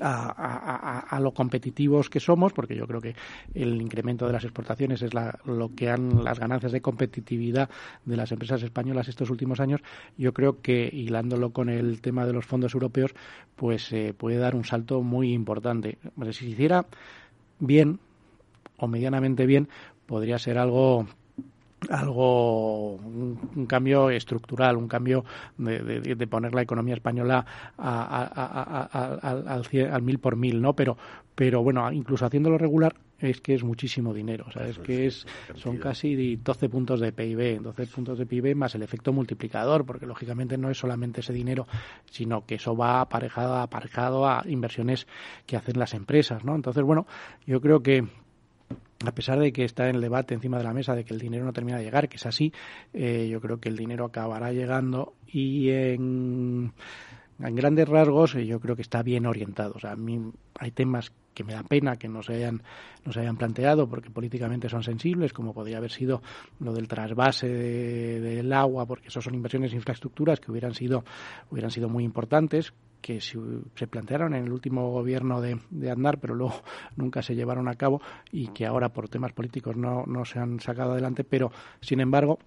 a, 0.00 1.18
lo 1.20 1.32
competitivos 1.32 2.10
que 2.10 2.20
somos, 2.20 2.52
porque 2.52 2.76
yo 2.76 2.86
creo 2.86 3.00
que 3.00 3.14
el 3.54 3.80
incremento 3.80 4.26
de 4.26 4.32
las 4.32 4.44
exportaciones 4.44 5.02
es 5.02 5.12
lo 5.14 5.74
que 5.74 5.90
han 5.90 6.24
las 6.24 6.38
ganancias 6.38 6.72
de 6.72 6.80
competitividad 6.80 7.68
de 8.04 8.16
las 8.16 8.32
empresas 8.32 8.62
españolas 8.62 9.08
estos 9.08 9.30
últimos 9.30 9.60
años. 9.60 9.80
Yo 10.16 10.32
creo 10.32 10.60
que 10.60 10.88
hilándolo 10.92 11.50
con 11.50 11.68
el 11.68 12.00
tema 12.00 12.26
de 12.26 12.32
los 12.32 12.46
fondos 12.46 12.74
europeos, 12.74 13.14
pues 13.56 13.92
eh, 13.92 14.14
puede 14.16 14.36
dar 14.36 14.54
un 14.54 14.64
salto 14.64 15.02
muy 15.02 15.32
importante. 15.32 15.98
si 16.26 16.32
se 16.32 16.46
hiciera 16.46 16.86
bien 17.58 17.98
o 18.76 18.86
medianamente 18.86 19.46
bien, 19.46 19.68
podría 20.06 20.38
ser 20.38 20.58
algo 20.58 21.06
algo 21.88 22.94
un, 22.94 23.66
cambio 23.66 24.10
estructural, 24.10 24.76
un 24.76 24.88
cambio 24.88 25.24
de, 25.56 26.00
de, 26.00 26.26
poner 26.26 26.54
la 26.54 26.62
economía 26.62 26.94
española 26.94 27.44
al, 27.76 29.62
mil 30.02 30.18
por 30.18 30.36
mil, 30.36 30.60
¿no? 30.60 30.74
Pero, 30.74 30.96
pero 31.34 31.62
bueno, 31.62 31.90
incluso 31.92 32.26
haciéndolo 32.26 32.58
regular 32.58 32.94
es 33.18 33.40
que 33.40 33.54
es 33.54 33.64
muchísimo 33.64 34.14
dinero, 34.14 34.44
o 34.46 34.52
sea, 34.52 34.68
es 34.68 34.78
que 34.78 35.06
es 35.06 35.26
son 35.56 35.78
casi 35.78 36.36
12 36.36 36.68
puntos 36.68 37.00
de 37.00 37.12
PIB, 37.12 37.60
12 37.60 37.86
puntos 37.86 38.18
de 38.18 38.26
PIB 38.26 38.54
más 38.54 38.74
el 38.76 38.82
efecto 38.82 39.12
multiplicador, 39.12 39.84
porque 39.84 40.06
lógicamente 40.06 40.56
no 40.56 40.70
es 40.70 40.78
solamente 40.78 41.20
ese 41.20 41.32
dinero, 41.32 41.66
sino 42.10 42.46
que 42.46 42.56
eso 42.56 42.76
va 42.76 43.00
aparejado, 43.00 43.56
aparejado 43.56 44.28
a 44.28 44.44
inversiones 44.46 45.08
que 45.46 45.56
hacen 45.56 45.78
las 45.78 45.94
empresas, 45.94 46.44
¿no? 46.44 46.54
Entonces, 46.54 46.84
bueno, 46.84 47.06
yo 47.44 47.60
creo 47.60 47.82
que 47.82 48.06
a 49.06 49.12
pesar 49.12 49.38
de 49.38 49.52
que 49.52 49.64
está 49.64 49.88
en 49.88 49.96
el 49.96 50.00
debate 50.00 50.34
encima 50.34 50.58
de 50.58 50.64
la 50.64 50.72
mesa 50.72 50.94
de 50.94 51.04
que 51.04 51.14
el 51.14 51.20
dinero 51.20 51.44
no 51.44 51.52
termina 51.52 51.78
de 51.78 51.84
llegar, 51.84 52.08
que 52.08 52.16
es 52.16 52.26
así, 52.26 52.52
eh, 52.92 53.28
yo 53.30 53.40
creo 53.40 53.60
que 53.60 53.68
el 53.68 53.76
dinero 53.76 54.04
acabará 54.04 54.52
llegando 54.52 55.14
y 55.26 55.70
en, 55.70 56.72
grandes 57.38 57.88
rasgos 57.88 58.34
eh, 58.34 58.44
yo 58.46 58.58
creo 58.58 58.74
que 58.74 58.82
está 58.82 59.02
bien 59.02 59.26
orientado. 59.26 59.74
O 59.76 59.78
sea, 59.78 59.92
a 59.92 59.96
mí 59.96 60.20
hay 60.58 60.72
temas 60.72 61.12
que 61.32 61.44
me 61.44 61.52
da 61.52 61.62
pena 61.62 61.96
que 61.96 62.08
no 62.08 62.24
se 62.24 62.34
hayan 62.34 62.64
no 63.04 63.12
se 63.12 63.20
hayan 63.20 63.36
planteado 63.36 63.88
porque 63.88 64.10
políticamente 64.10 64.68
son 64.68 64.82
sensibles 64.82 65.32
como 65.32 65.54
podría 65.54 65.76
haber 65.76 65.92
sido 65.92 66.20
lo 66.58 66.72
del 66.72 66.88
trasvase 66.88 67.46
del 67.46 68.52
agua 68.52 68.86
porque 68.86 69.06
eso 69.06 69.22
son 69.22 69.36
inversiones 69.36 69.70
en 69.70 69.76
infraestructuras 69.76 70.40
que 70.40 70.50
hubieran 70.50 70.74
sido 70.74 71.04
hubieran 71.48 71.70
sido 71.70 71.88
muy 71.88 72.02
importantes 72.02 72.72
que 73.00 73.20
se 73.20 73.86
plantearon 73.86 74.34
en 74.34 74.44
el 74.44 74.52
último 74.52 74.90
gobierno 74.90 75.40
de, 75.40 75.60
de 75.70 75.90
Andar, 75.90 76.18
pero 76.18 76.34
luego 76.34 76.54
nunca 76.96 77.22
se 77.22 77.34
llevaron 77.34 77.68
a 77.68 77.74
cabo 77.74 78.00
y 78.32 78.48
que 78.48 78.66
ahora 78.66 78.90
por 78.90 79.08
temas 79.08 79.32
políticos 79.32 79.76
no, 79.76 80.04
no 80.06 80.24
se 80.24 80.38
han 80.38 80.60
sacado 80.60 80.92
adelante, 80.92 81.24
pero 81.24 81.50
sin 81.80 82.00
embargo 82.00 82.38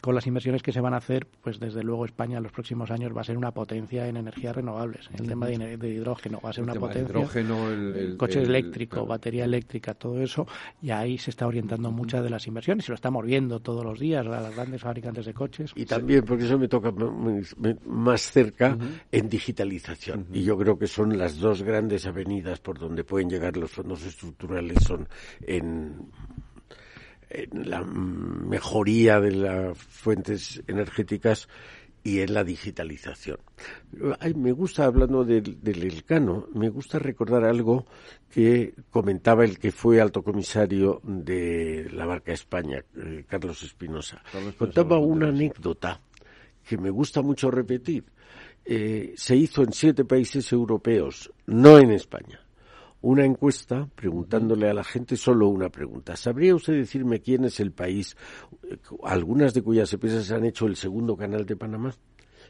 con 0.00 0.14
las 0.14 0.26
inversiones 0.26 0.62
que 0.62 0.72
se 0.72 0.80
van 0.80 0.94
a 0.94 0.98
hacer, 0.98 1.26
pues 1.42 1.58
desde 1.58 1.82
luego 1.82 2.04
España 2.04 2.36
en 2.36 2.42
los 2.42 2.52
próximos 2.52 2.90
años 2.90 3.16
va 3.16 3.22
a 3.22 3.24
ser 3.24 3.36
una 3.36 3.50
potencia 3.50 4.06
en 4.06 4.16
energías 4.16 4.54
renovables. 4.54 5.08
El 5.18 5.26
tema 5.26 5.46
de, 5.46 5.88
hidrógeno 5.88 6.40
va 6.44 6.50
a 6.50 6.52
ser 6.52 6.64
una 6.64 6.74
potencia. 6.74 7.10
Hidrógeno, 7.10 7.70
el, 7.70 8.16
coche 8.16 8.42
eléctrico, 8.42 9.06
batería 9.06 9.44
eléctrica, 9.44 9.94
todo 9.94 10.20
eso, 10.20 10.46
y 10.80 10.90
ahí 10.90 11.18
se 11.18 11.30
está 11.30 11.46
orientando 11.46 11.90
muchas 11.90 12.22
de 12.22 12.30
las 12.30 12.46
inversiones 12.46 12.86
y 12.88 12.92
lo 12.92 12.94
estamos 12.94 13.24
viendo 13.24 13.60
todos 13.60 13.84
los 13.84 13.98
días 13.98 14.26
a 14.26 14.30
las 14.30 14.54
grandes 14.54 14.82
fabricantes 14.82 15.26
de 15.26 15.34
coches. 15.34 15.72
Y 15.74 15.84
también, 15.84 16.24
porque 16.24 16.44
eso 16.44 16.58
me 16.58 16.68
toca 16.68 16.92
más 17.84 18.22
cerca, 18.22 18.76
en 19.10 19.28
digitalización. 19.28 20.26
Y 20.32 20.42
yo 20.42 20.56
creo 20.56 20.78
que 20.78 20.86
son 20.86 21.18
las 21.18 21.38
dos 21.38 21.62
grandes 21.62 22.06
avenidas 22.06 22.60
por 22.60 22.78
donde 22.78 23.04
pueden 23.04 23.28
llegar 23.28 23.56
los 23.56 23.70
fondos 23.70 24.04
estructurales, 24.04 24.82
son 24.84 25.08
en 25.40 26.08
en 27.30 27.68
la 27.70 27.82
mejoría 27.82 29.20
de 29.20 29.32
las 29.32 29.78
fuentes 29.78 30.62
energéticas 30.66 31.48
y 32.02 32.20
en 32.20 32.32
la 32.32 32.44
digitalización. 32.44 33.38
me 34.36 34.52
gusta, 34.52 34.84
hablando 34.84 35.24
del, 35.24 35.58
Elcano, 35.62 36.46
me 36.54 36.68
gusta 36.68 36.98
recordar 36.98 37.44
algo 37.44 37.86
que 38.30 38.74
comentaba 38.90 39.44
el 39.44 39.58
que 39.58 39.72
fue 39.72 40.00
alto 40.00 40.22
comisario 40.22 41.00
de 41.02 41.88
la 41.92 42.06
Barca 42.06 42.32
España, 42.32 42.82
eh, 42.96 43.24
Carlos 43.28 43.62
Espinosa. 43.62 44.22
Contaba 44.56 44.98
una 44.98 45.28
anécdota 45.28 46.00
que 46.66 46.78
me 46.78 46.90
gusta 46.90 47.20
mucho 47.20 47.50
repetir. 47.50 48.04
Eh, 48.64 49.14
se 49.16 49.34
hizo 49.36 49.62
en 49.62 49.72
siete 49.72 50.04
países 50.04 50.52
europeos, 50.52 51.30
no 51.46 51.78
en 51.78 51.90
España 51.90 52.40
una 53.00 53.24
encuesta 53.24 53.88
preguntándole 53.94 54.68
a 54.68 54.74
la 54.74 54.84
gente 54.84 55.16
solo 55.16 55.48
una 55.48 55.68
pregunta. 55.68 56.16
¿Sabría 56.16 56.54
usted 56.54 56.74
decirme 56.74 57.20
quién 57.20 57.44
es 57.44 57.60
el 57.60 57.72
país, 57.72 58.16
algunas 59.04 59.54
de 59.54 59.62
cuyas 59.62 59.92
empresas 59.92 60.30
han 60.32 60.44
hecho 60.44 60.66
el 60.66 60.76
segundo 60.76 61.16
canal 61.16 61.46
de 61.46 61.56
Panamá? 61.56 61.94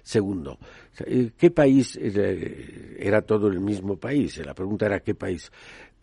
Segundo, 0.02 0.58
¿qué 1.36 1.50
país 1.50 1.98
era, 2.00 3.20
todo 3.22 3.48
el 3.48 3.60
mismo 3.60 3.96
país? 3.96 4.38
La 4.38 4.54
pregunta 4.54 4.86
era 4.86 5.00
¿qué 5.00 5.14
país? 5.14 5.50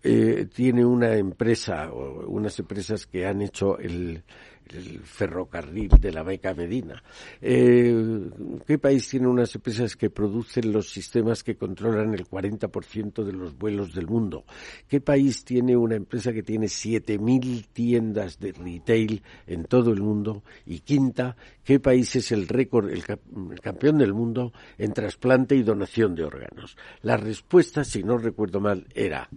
Eh, 0.03 0.47
tiene 0.53 0.85
una 0.85 1.15
empresa 1.15 1.91
o 1.91 2.27
unas 2.27 2.59
empresas 2.59 3.07
que 3.07 3.25
han 3.25 3.41
hecho 3.41 3.79
el, 3.79 4.23
el 4.69 4.99
ferrocarril 4.99 5.89
de 5.89 6.11
la 6.11 6.23
Beca 6.23 6.53
Medina. 6.53 7.01
Eh, 7.41 8.29
¿Qué 8.65 8.77
país 8.77 9.07
tiene 9.09 9.27
unas 9.27 9.53
empresas 9.55 9.95
que 9.95 10.09
producen 10.09 10.71
los 10.71 10.89
sistemas 10.89 11.43
que 11.43 11.55
controlan 11.55 12.13
el 12.13 12.25
40% 12.27 13.23
de 13.23 13.33
los 13.33 13.57
vuelos 13.57 13.93
del 13.93 14.07
mundo? 14.07 14.45
¿Qué 14.87 15.01
país 15.01 15.43
tiene 15.43 15.75
una 15.75 15.95
empresa 15.95 16.33
que 16.33 16.43
tiene 16.43 16.67
7.000 16.67 17.67
tiendas 17.71 18.39
de 18.39 18.51
retail 18.51 19.21
en 19.47 19.65
todo 19.65 19.91
el 19.91 20.01
mundo? 20.01 20.43
Y 20.65 20.79
quinta, 20.79 21.35
¿qué 21.63 21.79
país 21.79 22.15
es 22.15 22.31
el 22.31 22.47
récord, 22.47 22.89
el, 22.89 23.03
el 23.51 23.59
campeón 23.59 23.97
del 23.97 24.13
mundo 24.13 24.53
en 24.77 24.93
trasplante 24.93 25.55
y 25.55 25.63
donación 25.63 26.15
de 26.15 26.23
órganos? 26.23 26.77
La 27.01 27.17
respuesta, 27.17 27.83
si 27.83 28.03
no 28.03 28.17
recuerdo 28.17 28.59
mal, 28.59 28.87
era 28.93 29.29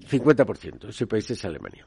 50%. 0.00 0.88
Ese 0.88 1.06
país 1.06 1.30
es 1.30 1.44
Alemania. 1.44 1.86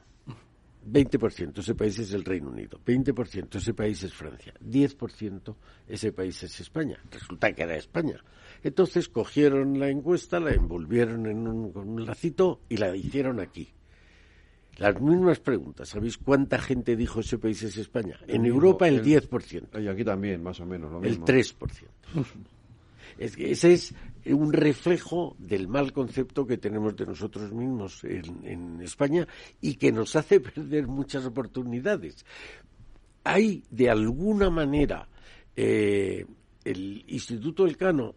20% 0.84 1.58
ese 1.58 1.74
país 1.74 1.98
es 1.98 2.12
el 2.12 2.24
Reino 2.24 2.50
Unido, 2.50 2.80
20% 2.84 3.56
ese 3.56 3.74
país 3.74 4.02
es 4.02 4.12
Francia, 4.12 4.52
10% 4.60 5.54
ese 5.88 6.12
país 6.12 6.42
es 6.42 6.60
España. 6.60 6.98
Resulta 7.10 7.52
que 7.52 7.62
era 7.62 7.76
España. 7.76 8.22
Entonces 8.62 9.08
cogieron 9.08 9.78
la 9.78 9.88
encuesta, 9.88 10.40
la 10.40 10.52
envolvieron 10.52 11.26
en 11.26 11.46
un, 11.46 11.72
con 11.72 11.88
un 11.88 12.06
lacito 12.06 12.60
y 12.68 12.76
la 12.76 12.94
hicieron 12.96 13.40
aquí. 13.40 13.72
Las 14.78 15.00
mismas 15.00 15.38
preguntas. 15.38 15.90
¿Sabéis 15.90 16.16
cuánta 16.16 16.58
gente 16.58 16.96
dijo 16.96 17.20
ese 17.20 17.38
país 17.38 17.62
es 17.62 17.76
España? 17.76 18.18
En 18.26 18.46
Europa 18.46 18.88
el, 18.88 19.04
10%. 19.04 19.82
Y 19.82 19.88
aquí 19.88 20.02
también, 20.02 20.42
más 20.42 20.60
o 20.60 20.66
menos, 20.66 20.90
lo 20.90 21.00
mismo. 21.00 21.26
El 21.26 21.34
3%. 21.44 21.88
Es 23.18 23.36
que 23.36 23.50
ese 23.50 23.74
es 23.74 23.94
un 24.26 24.52
reflejo 24.52 25.36
del 25.38 25.68
mal 25.68 25.92
concepto 25.92 26.46
que 26.46 26.58
tenemos 26.58 26.96
de 26.96 27.06
nosotros 27.06 27.52
mismos 27.52 28.04
en, 28.04 28.80
España 28.80 29.26
y 29.60 29.74
que 29.74 29.92
nos 29.92 30.14
hace 30.16 30.40
perder 30.40 30.86
muchas 30.86 31.24
oportunidades. 31.26 32.24
Hay, 33.24 33.64
de 33.70 33.90
alguna 33.90 34.50
manera, 34.50 35.08
eh, 35.56 36.26
el 36.64 37.04
Instituto 37.08 37.66
Elcano 37.66 38.14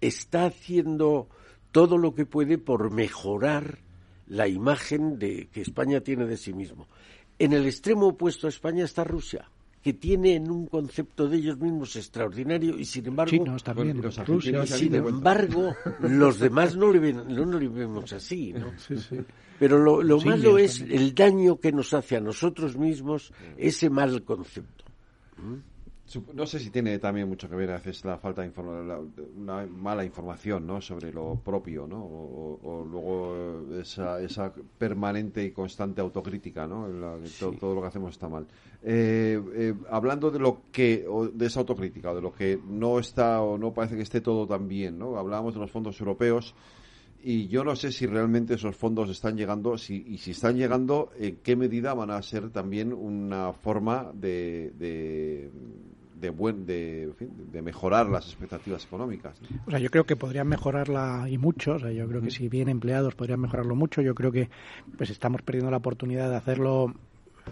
está 0.00 0.46
haciendo 0.46 1.28
todo 1.72 1.98
lo 1.98 2.14
que 2.14 2.26
puede 2.26 2.58
por 2.58 2.90
mejorar 2.90 3.78
la 4.28 4.48
imagen 4.48 5.18
de, 5.18 5.48
que 5.48 5.60
España 5.60 6.00
tiene 6.00 6.26
de 6.26 6.36
sí 6.36 6.52
mismo. 6.52 6.88
En 7.38 7.52
el 7.52 7.66
extremo 7.66 8.08
opuesto 8.08 8.46
a 8.46 8.50
España 8.50 8.84
está 8.84 9.04
Rusia 9.04 9.50
que 9.86 9.94
tienen 9.94 10.50
un 10.50 10.66
concepto 10.66 11.28
de 11.28 11.36
ellos 11.36 11.60
mismos 11.60 11.94
extraordinario 11.94 12.76
y 12.76 12.84
sin 12.84 13.06
embargo 13.06 13.30
sin 14.66 14.94
embargo 14.96 15.76
los 16.00 16.40
demás 16.40 16.74
no 16.74 16.90
le, 16.90 16.98
ven, 16.98 17.22
no, 17.28 17.44
le 17.56 17.68
vemos 17.68 18.12
así 18.12 18.52
¿no? 18.52 18.72
pero 19.60 19.78
lo, 19.78 20.02
lo 20.02 20.20
malo 20.20 20.58
es 20.58 20.80
el 20.80 21.14
daño 21.14 21.60
que 21.60 21.70
nos 21.70 21.94
hace 21.94 22.16
a 22.16 22.20
nosotros 22.20 22.76
mismos 22.76 23.32
ese 23.56 23.88
mal 23.88 24.24
concepto. 24.24 24.84
¿Mm? 25.36 25.75
No 26.34 26.46
sé 26.46 26.60
si 26.60 26.70
tiene 26.70 26.98
también 27.00 27.28
mucho 27.28 27.48
que 27.48 27.56
ver 27.56 27.70
a 27.70 27.74
veces 27.74 28.04
la 28.04 28.16
falta 28.16 28.42
de 28.42 28.52
una 29.36 29.66
mala 29.66 30.04
información 30.04 30.64
¿no? 30.64 30.80
sobre 30.80 31.12
lo 31.12 31.34
propio, 31.44 31.86
¿no? 31.88 31.98
O, 31.98 32.86
luego 32.88 33.80
esa, 33.80 34.20
esa, 34.20 34.52
permanente 34.78 35.42
y 35.42 35.50
constante 35.50 36.00
autocrítica, 36.00 36.66
¿no? 36.66 36.86
todo, 37.58 37.74
lo 37.74 37.80
que 37.80 37.88
hacemos 37.88 38.12
está 38.12 38.28
mal. 38.28 38.46
Eh, 38.82 39.42
eh, 39.54 39.74
hablando 39.90 40.30
de 40.30 40.38
lo 40.38 40.62
que, 40.70 41.04
de 41.32 41.46
esa 41.46 41.60
autocrítica, 41.60 42.12
o 42.12 42.14
de 42.14 42.22
lo 42.22 42.32
que 42.32 42.60
no 42.68 43.00
está 43.00 43.42
o 43.42 43.58
no 43.58 43.74
parece 43.74 43.96
que 43.96 44.02
esté 44.02 44.20
todo 44.20 44.46
tan 44.46 44.68
bien, 44.68 44.98
¿no? 44.98 45.18
Hablábamos 45.18 45.54
de 45.54 45.60
los 45.60 45.72
fondos 45.72 45.98
europeos 46.00 46.54
y 47.22 47.48
yo 47.48 47.64
no 47.64 47.76
sé 47.76 47.92
si 47.92 48.06
realmente 48.06 48.54
esos 48.54 48.76
fondos 48.76 49.10
están 49.10 49.36
llegando 49.36 49.76
si, 49.78 50.04
y 50.08 50.18
si 50.18 50.32
están 50.32 50.56
llegando, 50.56 51.10
en 51.18 51.36
qué 51.36 51.56
medida 51.56 51.94
van 51.94 52.10
a 52.10 52.22
ser 52.22 52.50
también 52.50 52.92
una 52.92 53.52
forma 53.52 54.10
de 54.14 55.50
de, 56.20 56.30
buen, 56.30 56.66
de, 56.66 57.12
de, 57.52 57.62
mejorar 57.62 58.08
las 58.08 58.26
expectativas 58.26 58.84
económicas. 58.84 59.38
O 59.66 59.70
sea, 59.70 59.78
yo 59.78 59.90
creo 59.90 60.04
que 60.04 60.16
podrían 60.16 60.48
mejorarla 60.48 61.26
y 61.28 61.38
mucho. 61.38 61.72
O 61.72 61.78
sea, 61.78 61.92
yo 61.92 62.08
creo 62.08 62.22
que 62.22 62.30
si 62.30 62.48
bien 62.48 62.68
empleados 62.68 63.14
podrían 63.14 63.40
mejorarlo 63.40 63.76
mucho. 63.76 64.00
Yo 64.02 64.14
creo 64.14 64.32
que 64.32 64.48
pues 64.96 65.10
estamos 65.10 65.42
perdiendo 65.42 65.70
la 65.70 65.76
oportunidad 65.76 66.30
de 66.30 66.36
hacerlo 66.36 66.94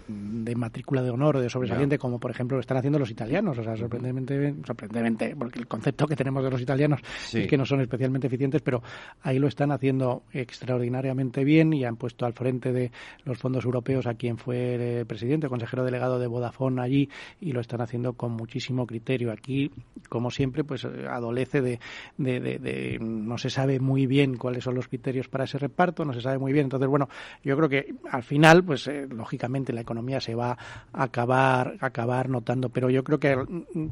de 0.07 0.55
matrícula 0.55 1.01
de 1.01 1.09
honor 1.09 1.37
o 1.37 1.41
de 1.41 1.49
sobresaliente, 1.49 1.97
como 1.97 2.19
por 2.19 2.31
ejemplo 2.31 2.57
lo 2.57 2.61
están 2.61 2.77
haciendo 2.77 2.99
los 2.99 3.09
italianos. 3.09 3.57
O 3.57 3.63
sea, 3.63 3.75
sorprendentemente, 3.75 4.65
sorprendentemente 4.65 5.35
porque 5.35 5.59
el 5.59 5.67
concepto 5.67 6.07
que 6.07 6.15
tenemos 6.15 6.43
de 6.43 6.51
los 6.51 6.61
italianos 6.61 6.99
es 7.33 7.47
que 7.47 7.57
no 7.57 7.65
son 7.65 7.81
especialmente 7.81 8.27
eficientes, 8.27 8.61
pero 8.61 8.83
ahí 9.21 9.39
lo 9.39 9.47
están 9.47 9.71
haciendo 9.71 10.23
extraordinariamente 10.31 11.43
bien 11.43 11.73
y 11.73 11.85
han 11.85 11.95
puesto 11.95 12.25
al 12.25 12.33
frente 12.33 12.71
de 12.73 12.91
los 13.23 13.37
fondos 13.37 13.65
europeos 13.65 14.07
a 14.07 14.15
quien 14.15 14.37
fue 14.37 14.99
el 14.99 15.05
presidente, 15.05 15.47
consejero 15.47 15.83
delegado 15.83 16.19
de 16.19 16.27
Vodafone 16.27 16.81
allí 16.81 17.09
y 17.39 17.51
lo 17.51 17.61
están 17.61 17.81
haciendo 17.81 18.13
con 18.13 18.33
muchísimo 18.33 18.85
criterio. 18.85 19.31
Aquí, 19.31 19.71
como 20.09 20.31
siempre, 20.31 20.63
pues 20.63 20.85
adolece 20.85 21.61
de, 21.61 21.79
de, 22.17 22.39
de 22.39 22.97
no 22.99 23.37
se 23.37 23.49
sabe 23.49 23.79
muy 23.79 24.05
bien 24.07 24.37
cuáles 24.37 24.63
son 24.63 24.75
los 24.75 24.87
criterios 24.87 25.27
para 25.27 25.45
ese 25.45 25.57
reparto, 25.57 26.05
no 26.05 26.13
se 26.13 26.21
sabe 26.21 26.37
muy 26.37 26.53
bien. 26.53 26.65
Entonces, 26.65 26.89
bueno, 26.89 27.09
yo 27.43 27.55
creo 27.55 27.69
que 27.69 27.95
al 28.11 28.23
final, 28.23 28.63
pues 28.63 28.87
eh, 28.87 29.07
lógicamente 29.09 29.73
la 29.73 29.84
economía 29.85 30.19
se 30.19 30.35
va 30.35 30.57
a 30.91 31.03
acabar, 31.03 31.77
acabar 31.79 32.29
notando, 32.29 32.69
pero 32.69 32.89
yo 32.89 33.03
creo 33.03 33.19
que 33.19 33.35
mm, 33.37 33.87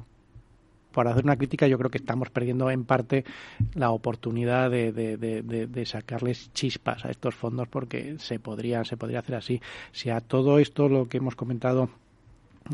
por 0.93 1.07
hacer 1.07 1.25
una 1.25 1.35
crítica, 1.35 1.67
yo 1.67 1.77
creo 1.77 1.89
que 1.89 1.97
estamos 1.97 2.29
perdiendo 2.29 2.69
en 2.69 2.85
parte 2.85 3.25
la 3.73 3.91
oportunidad 3.91 4.69
de, 4.69 5.83
sacarles 5.85 6.53
chispas 6.53 7.03
a 7.03 7.09
estos 7.09 7.35
fondos 7.35 7.67
porque 7.67 8.15
se 8.19 8.39
podría, 8.39 8.85
se 8.85 8.95
podría 8.95 9.19
hacer 9.19 9.35
así. 9.35 9.61
Si 9.91 10.09
a 10.09 10.21
todo 10.21 10.59
esto 10.59 10.87
lo 10.87 11.09
que 11.09 11.17
hemos 11.17 11.35
comentado 11.35 11.89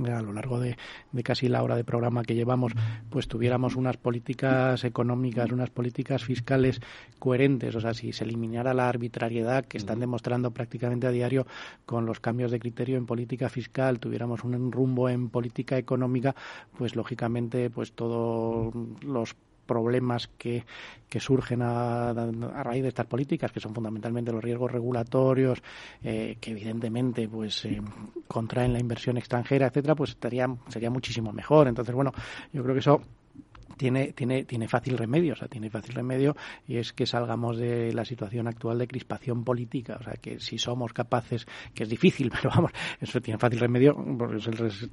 a 0.06 0.22
lo 0.22 0.34
largo 0.34 0.60
de, 0.60 0.78
casi 1.24 1.48
la 1.48 1.64
hora 1.64 1.76
de 1.76 1.84
programa 1.84 2.24
que 2.24 2.36
llevamos, 2.36 2.74
pues 3.10 3.28
tuviéramos 3.28 3.76
unas 3.76 3.98
políticas 3.98 4.84
económicas, 4.84 5.52
unas 5.52 5.70
políticas 5.70 6.24
fiscales 6.24 6.82
coherentes, 7.18 7.76
o 7.76 7.82
sea, 7.82 7.94
si 7.94 8.14
se 8.14 8.24
eliminara 8.24 8.74
la 8.74 8.90
arbitrariedad 8.90 9.66
que 9.66 9.78
están 9.78 10.00
demostrando 10.00 10.52
prácticamente 10.52 11.08
a 11.08 11.12
diario 11.12 11.48
con 11.86 12.06
los 12.06 12.20
cambios 12.20 12.52
de 12.52 12.60
criterio 12.60 12.98
en 12.98 13.06
política 13.06 13.50
fiscal, 13.50 14.00
tuviéramos 14.00 14.44
un 14.44 14.72
rumbo 14.72 15.10
en 15.10 15.30
política 15.30 15.78
económica, 15.78 16.36
pues 16.78 16.96
lógicamente, 16.96 17.70
pues 17.70 17.94
todos 17.94 18.74
los 19.02 19.36
problemas 19.70 20.28
que, 20.36 20.66
que 21.08 21.20
surgen 21.20 21.62
a, 21.62 22.12
raíz 22.64 22.82
de 22.82 22.90
estas 22.90 23.06
políticas, 23.06 23.52
que 23.52 23.60
son 23.60 23.76
fundamentalmente 23.76 24.32
los 24.32 24.44
riesgos 24.44 24.72
regulatorios, 24.72 25.62
eh, 26.04 26.38
que 26.42 26.52
evidentemente 26.52 27.28
pues 27.28 27.66
eh, 27.66 27.80
contraen 28.28 28.74
la 28.74 28.80
inversión 28.80 29.18
extranjera, 29.18 29.68
etcétera, 29.68 29.94
pues 29.94 30.10
estaría, 30.10 30.48
sería 30.70 30.90
muchísimo 30.90 31.32
mejor. 31.32 31.68
Entonces, 31.68 31.94
bueno, 31.94 32.12
yo 32.52 32.64
creo 32.64 32.74
que 32.74 32.80
eso 32.80 33.00
tiene, 33.80 34.12
tiene, 34.12 34.44
tiene 34.44 34.68
fácil 34.68 34.98
remedio, 34.98 35.32
o 35.32 35.36
sea, 35.38 35.48
tiene 35.48 35.70
fácil 35.70 35.96
remedio 35.96 36.36
y 36.68 36.76
es 36.76 36.92
que 36.92 37.06
salgamos 37.06 37.58
de 37.58 37.94
la 37.94 38.04
situación 38.04 38.46
actual 38.46 38.78
de 38.78 38.90
crispación 38.90 39.46
política, 39.46 39.98
o 39.98 40.04
sea, 40.04 40.16
que 40.16 40.42
si 40.42 40.58
somos 40.58 40.92
capaces, 40.92 41.48
que 41.74 41.84
es 41.84 41.90
difícil, 41.90 42.30
pero 42.42 42.50
vamos, 42.50 42.74
eso 43.00 43.22
tiene 43.22 43.38
fácil 43.38 43.58
remedio, 43.58 43.96
porque 44.18 44.42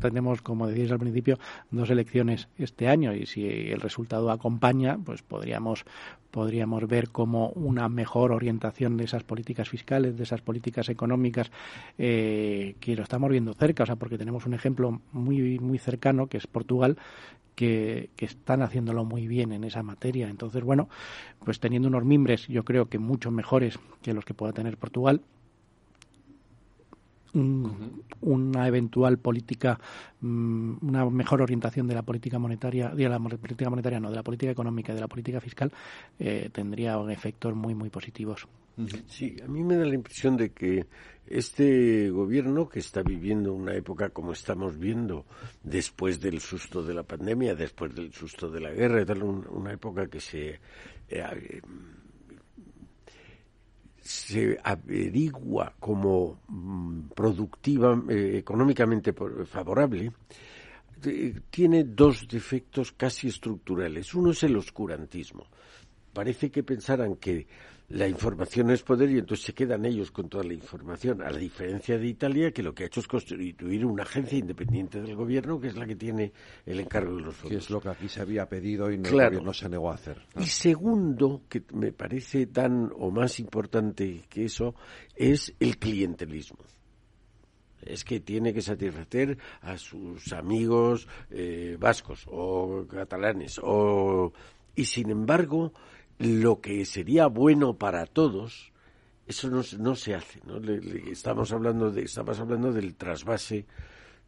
tenemos, 0.01 0.41
como 0.41 0.68
decíais 0.68 0.93
al 0.93 1.01
principio, 1.01 1.37
dos 1.72 1.91
elecciones 1.91 2.49
este 2.59 2.87
año 2.87 3.12
y 3.12 3.26
si 3.26 3.45
el 3.45 3.80
resultado 3.80 4.30
acompaña, 4.30 4.97
pues 5.05 5.20
podríamos 5.22 5.84
podríamos 6.30 6.87
ver 6.87 7.09
como 7.09 7.49
una 7.51 7.89
mejor 7.89 8.30
orientación 8.30 8.99
de 8.99 9.05
esas 9.05 9.24
políticas 9.24 9.70
fiscales, 9.70 10.18
de 10.18 10.24
esas 10.24 10.43
políticas 10.43 10.91
económicas, 10.91 11.51
eh, 11.97 12.76
que 12.78 12.95
lo 12.95 13.05
estamos 13.05 13.30
viendo 13.30 13.55
cerca, 13.55 13.84
o 13.84 13.87
sea, 13.87 13.97
porque 13.97 14.18
tenemos 14.18 14.45
un 14.45 14.53
ejemplo 14.53 15.01
muy, 15.12 15.59
muy 15.59 15.78
cercano, 15.78 16.26
que 16.26 16.37
es 16.37 16.47
Portugal, 16.47 16.99
que, 17.57 18.11
están 18.19 18.63
haciéndolo 18.63 19.05
muy 19.05 19.27
bien 19.27 19.51
en 19.53 19.65
esa 19.65 19.83
materia. 19.83 20.29
Entonces, 20.29 20.63
bueno, 20.63 20.89
pues 21.45 21.59
teniendo 21.59 21.89
unos 21.89 22.05
mimbres, 22.05 22.47
yo 22.47 22.65
creo 22.65 22.89
que 22.89 23.01
mucho 23.01 23.33
mejores 23.33 23.81
que 24.03 24.15
los 24.15 24.25
que 24.25 24.35
pueda 24.35 24.53
tener 24.53 24.77
Portugal, 24.77 25.23
una 27.35 28.67
eventual 28.67 29.19
política, 29.19 29.79
mm, 30.21 30.77
una 30.81 31.05
mejor 31.11 31.43
orientación 31.43 31.87
de 31.87 31.95
la 31.95 32.03
política 32.03 32.39
monetaria, 32.39 32.91
de 32.91 33.09
la 33.09 33.19
política 33.19 33.69
monetaria 33.69 34.01
no, 34.01 34.11
de 34.11 34.17
la 34.17 34.23
política 34.23 34.53
económica 34.53 34.93
y 34.93 34.95
de 34.95 35.01
la 35.03 35.09
política 35.09 35.41
fiscal, 35.41 35.71
eh, 36.19 36.49
tendría 36.53 36.99
efectos 37.11 37.55
muy, 37.55 37.75
muy 37.75 37.91
positivos. 37.91 38.49
Sí, 39.09 39.37
a 39.43 39.49
mí 39.49 39.64
me 39.64 39.77
da 39.77 39.87
la 39.87 39.95
impresión 39.95 40.37
de 40.37 40.51
que 40.51 40.87
este 41.27 42.11
gobierno 42.11 42.68
que 42.68 42.81
está 42.81 43.03
viviendo 43.03 43.55
una 43.55 43.74
época 43.74 44.11
como 44.11 44.33
estamos 44.33 44.79
viendo 44.79 45.24
después 45.62 46.20
del 46.20 46.41
susto 46.41 46.83
de 46.83 46.93
la 46.93 47.03
pandemia, 47.03 47.55
después 47.55 47.95
del 47.95 48.12
susto 48.12 48.51
de 48.51 48.61
la 48.61 48.72
guerra, 48.72 49.05
una 49.51 49.72
época 49.72 50.07
que 50.09 50.20
se 50.20 50.61
eh, 51.09 51.61
se 54.07 54.57
averigua 54.62 55.74
como 55.81 56.41
mm, 56.47 57.09
productiva, 57.09 58.01
eh, 58.09 58.39
económicamente 58.39 59.12
favorable, 59.12 60.12
tiene 61.51 61.85
dos 61.85 62.27
defectos 62.29 62.93
casi 62.93 63.29
estructurales. 63.29 64.14
Uno 64.14 64.31
es 64.31 64.43
el 64.45 64.57
oscurantismo. 64.57 65.47
Parece 66.12 66.51
que 66.51 66.62
pensaran 66.62 67.16
que 67.16 67.47
la 67.89 68.09
información 68.09 68.70
es 68.70 68.82
poder 68.82 69.11
y 69.11 69.18
entonces 69.18 69.47
se 69.47 69.55
quedan 69.55 69.84
ellos 69.84 70.11
con 70.11 70.28
toda 70.28 70.43
la 70.43 70.55
información, 70.55 71.22
a 71.22 71.30
la 71.30 71.39
diferencia 71.39 71.97
de 71.97 72.07
Italia, 72.07 72.51
que 72.51 72.62
lo 72.62 72.74
que 72.74 72.82
ha 72.82 72.87
hecho 72.87 73.01
es 73.01 73.07
constituir 73.07 73.87
una 73.87 74.03
agencia 74.03 74.39
independiente 74.39 75.01
del 75.01 75.14
gobierno, 75.14 75.61
que 75.61 75.68
es 75.68 75.76
la 75.76 75.87
que 75.87 75.95
tiene 75.95 76.32
el 76.64 76.80
encargo 76.80 77.14
de 77.14 77.22
los 77.22 77.37
fondos. 77.37 77.51
Que 77.51 77.59
es 77.59 77.70
lo 77.70 77.80
que 77.80 77.89
aquí 77.91 78.09
se 78.09 78.20
había 78.20 78.49
pedido 78.49 78.91
y 78.91 78.99
no, 78.99 79.09
el 79.09 79.14
gobierno 79.14 79.53
se 79.53 79.68
negó 79.68 79.91
a 79.91 79.95
hacer. 79.95 80.20
Y 80.37 80.47
segundo, 80.47 81.43
que 81.49 81.62
me 81.74 81.93
parece 81.93 82.47
tan 82.47 82.91
o 82.99 83.11
más 83.11 83.39
importante 83.39 84.22
que 84.28 84.47
eso, 84.47 84.74
es 85.14 85.55
el 85.61 85.78
clientelismo 85.78 86.59
es 87.82 88.03
que 88.03 88.18
tiene 88.18 88.53
que 88.53 88.62
satisfacer 88.62 89.39
a 89.61 89.78
sus 89.78 90.32
amigos 90.32 91.07
eh, 91.30 91.76
vascos 91.78 92.26
o 92.26 92.84
catalanes 92.91 93.61
o 93.62 94.32
y 94.74 94.84
sin 94.87 95.11
embargo 95.11 95.72
lo 96.19 96.61
que 96.61 96.85
sería 96.85 97.27
bueno 97.27 97.77
para 97.77 98.07
todos, 98.07 98.73
eso 99.27 99.51
no, 99.51 99.62
no 99.79 99.95
se 99.95 100.14
hace. 100.14 100.41
¿no? 100.45 100.59
estamos, 101.11 101.53
hablando 101.53 101.91
de, 101.91 102.03
estamos 102.03 102.39
hablando 102.39 102.73
del 102.73 102.95
trasvase 102.95 103.67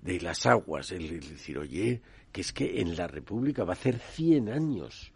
de 0.02 0.20
las 0.20 0.46
aguas, 0.46 0.92
el, 0.92 1.20
decir, 1.20 1.58
oye, 1.58 2.02
que 2.32 2.40
es 2.40 2.52
que 2.52 2.80
en 2.80 2.96
la 2.96 3.06
República 3.06 3.64
va 3.64 3.72
a 3.72 3.76
hacer 3.76 3.98
100 3.98 4.48
años 4.48 5.12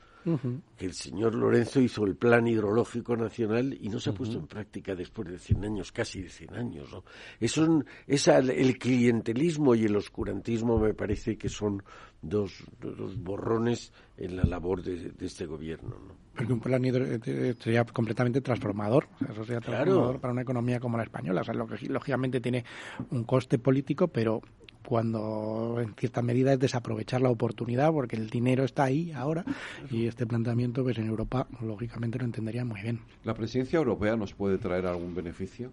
que 0.76 0.86
el 0.86 0.94
señor 0.94 1.34
Lorenzo 1.34 1.80
hizo 1.80 2.04
el 2.04 2.16
plan 2.16 2.46
hidrológico 2.46 3.16
nacional 3.16 3.76
y 3.80 3.88
no 3.88 3.98
se 3.98 4.10
ha 4.10 4.14
puesto 4.14 4.38
en 4.38 4.46
práctica 4.46 4.94
después 4.94 5.28
de 5.28 5.38
100 5.38 5.64
años, 5.64 5.92
casi 5.92 6.22
de 6.22 6.28
100 6.28 6.54
años. 6.54 6.92
¿no? 6.92 7.04
Eso, 7.40 7.84
esa, 8.06 8.38
el 8.38 8.78
clientelismo 8.78 9.74
y 9.74 9.84
el 9.84 9.96
oscurantismo 9.96 10.78
me 10.78 10.94
parece 10.94 11.36
que 11.36 11.48
son 11.48 11.82
dos, 12.20 12.64
dos 12.80 13.16
borrones 13.16 13.92
en 14.16 14.36
la 14.36 14.44
labor 14.44 14.82
de, 14.82 15.12
este 15.20 15.46
gobierno. 15.46 15.90
¿no? 15.90 16.14
Porque 16.34 16.52
un 16.52 16.60
plan 16.60 16.84
hidrológico 16.84 17.30
eh, 17.30 17.54
sería 17.58 17.84
completamente 17.84 18.40
transformador. 18.40 19.08
eso 19.28 19.44
sería 19.44 19.60
transformador 19.60 20.20
para 20.20 20.32
una 20.32 20.42
economía 20.42 20.78
como 20.80 20.96
la 20.96 21.02
española. 21.02 21.40
O 21.40 21.44
sea, 21.44 21.54
lógicamente 21.54 22.40
tiene 22.40 22.64
un 23.10 23.24
coste 23.24 23.58
político, 23.58 24.08
pero 24.08 24.40
cuando 24.86 25.78
en 25.80 25.94
cierta 25.94 26.22
medida 26.22 26.52
es 26.52 26.58
desaprovechar 26.58 27.20
la 27.20 27.30
oportunidad 27.30 27.92
porque 27.92 28.16
el 28.16 28.30
dinero 28.30 28.64
está 28.64 28.84
ahí 28.84 29.12
ahora 29.12 29.44
y 29.90 30.06
este 30.06 30.26
planteamiento 30.26 30.82
pues 30.82 30.98
en 30.98 31.08
Europa 31.08 31.46
lógicamente 31.60 32.18
lo 32.18 32.24
entendería 32.24 32.64
muy 32.64 32.80
bien. 32.82 33.00
¿La 33.24 33.34
presidencia 33.34 33.78
europea 33.78 34.16
nos 34.16 34.34
puede 34.34 34.58
traer 34.58 34.86
algún 34.86 35.14
beneficio? 35.14 35.70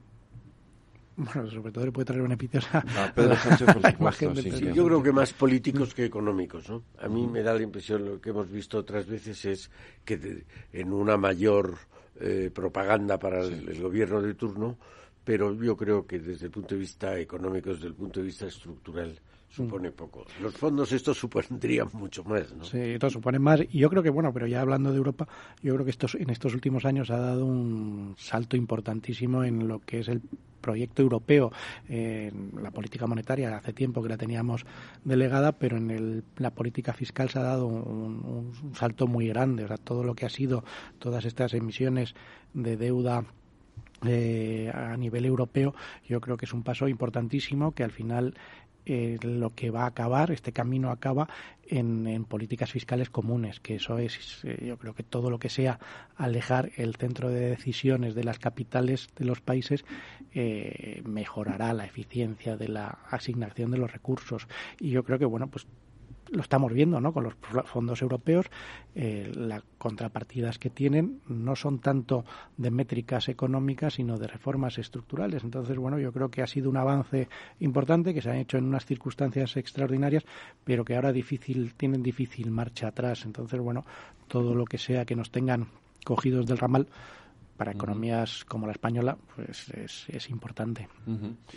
Bueno, 1.20 1.49
sobre 1.49 1.74
todo 1.74 1.86
le 1.86 1.91
puede 1.91 2.05
traer 2.05 2.22
beneficios 2.22 2.66
a, 2.72 2.82
Pedro 3.14 3.36
Sánchez, 3.36 3.74
por 3.74 3.91
supuesto. 3.91 4.34
Yo 4.74 4.86
creo 4.86 5.03
que 5.03 5.12
más 5.12 5.34
políticos 5.34 5.93
que 5.93 6.05
económicos, 6.05 6.70
¿no? 6.70 6.84
A 6.97 7.10
mí 7.10 7.28
me 7.28 7.43
da 7.43 7.53
la 7.53 7.62
impresión, 7.62 8.05
lo 8.05 8.22
que 8.22 8.30
hemos 8.30 8.49
visto 8.49 8.78
otras 8.78 9.05
veces 9.05 9.43
es 9.43 9.72
que 10.05 10.45
en 10.72 10.93
una 10.93 11.18
mayor 11.18 11.78
eh, 12.22 12.51
propaganda 12.53 13.20
para 13.20 13.43
el, 13.43 13.82
gobierno 13.82 14.22
de 14.22 14.34
turno, 14.34 14.78
pero 15.30 15.53
yo 15.53 15.77
creo 15.77 16.07
que 16.07 16.17
desde 16.17 16.47
el 16.47 16.51
punto 16.51 16.73
de 16.73 16.82
vista 16.82 17.19
económico, 17.19 17.69
desde 17.69 17.86
el 17.86 17.93
punto 17.93 18.19
de 18.19 18.25
vista 18.25 18.47
estructural, 18.47 19.15
supone 19.47 19.91
mm. 19.91 19.93
poco. 19.93 20.25
Los 20.41 20.55
fondos 20.55 20.91
estos 20.91 21.19
supondrían 21.19 21.88
mucho 21.93 22.23
más, 22.23 22.51
¿no? 22.51 22.63
Sí, 22.63 22.80
estos 22.80 23.13
suponen 23.13 23.39
más. 23.39 23.61
Y 23.69 23.77
yo 23.77 23.91
creo 23.91 24.01
que, 24.01 24.09
bueno, 24.09 24.34
pero 24.34 24.47
ya 24.47 24.61
hablando 24.61 24.89
de 24.89 24.97
Europa, 24.97 25.27
yo 25.61 25.75
creo 25.75 25.86
que 25.86 25.91
estos, 25.91 26.15
en 26.15 26.32
estos 26.32 26.55
últimos 26.55 26.84
años 26.84 27.11
ha 27.11 27.19
dado 27.19 27.45
un 27.45 28.15
salto 28.17 28.57
importantísimo 28.57 29.43
en 29.43 29.67
lo 29.67 29.82
que 29.82 29.99
es 29.99 30.07
el 30.07 30.19
proyecto 30.61 31.03
europeo, 31.03 31.51
la 31.88 32.71
política 32.71 33.05
monetaria, 33.05 33.55
hace 33.55 33.71
tiempo 33.71 34.01
que 34.01 34.09
la 34.09 34.17
teníamos 34.17 34.65
delegada, 35.03 35.51
pero 35.51 35.77
en 35.77 35.91
el, 35.91 36.23
la 36.38 36.55
política 36.55 36.91
fiscal 36.91 37.30
se 37.30 37.38
ha 37.38 37.43
dado 37.43 37.67
un, 37.67 38.51
un 38.65 38.75
salto 38.75 39.05
muy 39.05 39.27
grande. 39.27 39.65
O 39.65 39.67
sea, 39.67 39.77
todo 39.77 40.03
lo 40.03 40.15
que 40.15 40.25
ha 40.25 40.30
sido, 40.30 40.63
todas 40.97 41.23
estas 41.25 41.53
emisiones 41.53 42.15
de 42.55 42.77
deuda 42.77 43.25
eh, 44.06 44.72
a 44.74 44.95
nivel 44.97 45.26
europeo, 45.26 45.74
yo 46.08 46.22
creo 46.22 46.38
que 46.38 46.45
es 46.45 46.54
un 46.54 46.64
paso 46.64 46.88
importantísimo 46.88 47.72
que 47.72 47.84
al 47.84 47.91
final 47.91 48.36
eh, 48.91 49.20
lo 49.22 49.54
que 49.54 49.70
va 49.70 49.84
a 49.84 49.88
acabar, 49.88 50.32
este 50.32 50.52
camino 50.52 50.89
acaba 50.89 51.30
en, 51.68 52.26
políticas 52.26 52.72
fiscales 52.72 53.12
comunes, 53.12 53.60
que 53.60 53.76
eso 53.76 54.00
es, 54.00 54.41
eh, 54.43 54.66
yo 54.66 54.78
creo 54.78 54.95
que 54.95 55.04
todo 55.04 55.30
lo 55.30 55.38
que 55.38 55.50
sea 55.50 55.80
alejar 56.16 56.72
el 56.76 56.95
centro 56.95 57.30
de 57.30 57.52
decisiones 57.52 58.16
de 58.16 58.24
las 58.24 58.39
capitales 58.39 59.10
de 59.16 59.26
los 59.26 59.41
países 59.41 59.86
eh, 60.34 61.04
mejorará 61.06 61.72
la 61.74 61.86
eficiencia 61.86 62.58
de 62.58 62.68
la 62.68 62.88
asignación 63.12 63.70
de 63.70 63.78
los 63.78 63.91
recursos. 63.91 64.47
Y 64.80 64.89
yo 64.89 65.04
creo 65.04 65.20
que, 65.20 65.26
bueno, 65.26 65.45
pues 65.50 65.68
lo 66.32 66.41
estamos 66.41 66.73
viendo 66.73 66.99
¿no? 66.99 67.13
con 67.13 67.23
los 67.23 67.36
fondos 67.65 68.01
europeos, 68.01 68.47
eh, 68.95 69.32
las 69.36 69.63
contrapartidas 69.77 70.59
que 70.59 70.69
tienen 70.69 71.21
no 71.27 71.55
son 71.55 71.80
tanto 71.80 72.25
de 72.57 72.71
métricas 72.71 73.30
económicas, 73.30 73.95
sino 73.95 74.17
de 74.17 74.27
reformas 74.27 74.77
estructurales. 74.77 75.43
Entonces, 75.43 75.77
bueno, 75.77 75.99
yo 75.99 76.11
creo 76.11 76.30
que 76.30 76.41
ha 76.41 76.47
sido 76.47 76.69
un 76.69 76.77
avance 76.77 77.27
importante 77.59 78.13
que 78.13 78.21
se 78.21 78.30
ha 78.30 78.38
hecho 78.38 78.57
en 78.57 78.65
unas 78.65 78.86
circunstancias 78.86 79.57
extraordinarias, 79.57 80.25
pero 80.63 80.86
que 80.86 80.95
ahora 80.95 81.11
difícil, 81.11 81.73
tienen 81.75 82.03
difícil 82.03 82.51
marcha 82.51 82.88
atrás. 82.88 83.25
Entonces, 83.25 83.59
bueno, 83.59 83.86
todo 84.27 84.53
lo 84.53 84.65
que 84.65 84.77
sea 84.77 85.05
que 85.05 85.15
nos 85.15 85.32
tengan 85.32 85.67
cogidos 86.05 86.45
del 86.45 86.57
ramal, 86.57 86.88
para 87.60 87.74
economías 87.74 88.45
como 88.45 88.68
la 88.68 88.72
española 88.72 89.18
pues 89.36 89.68
es, 90.07 90.30
importante. 90.30 90.88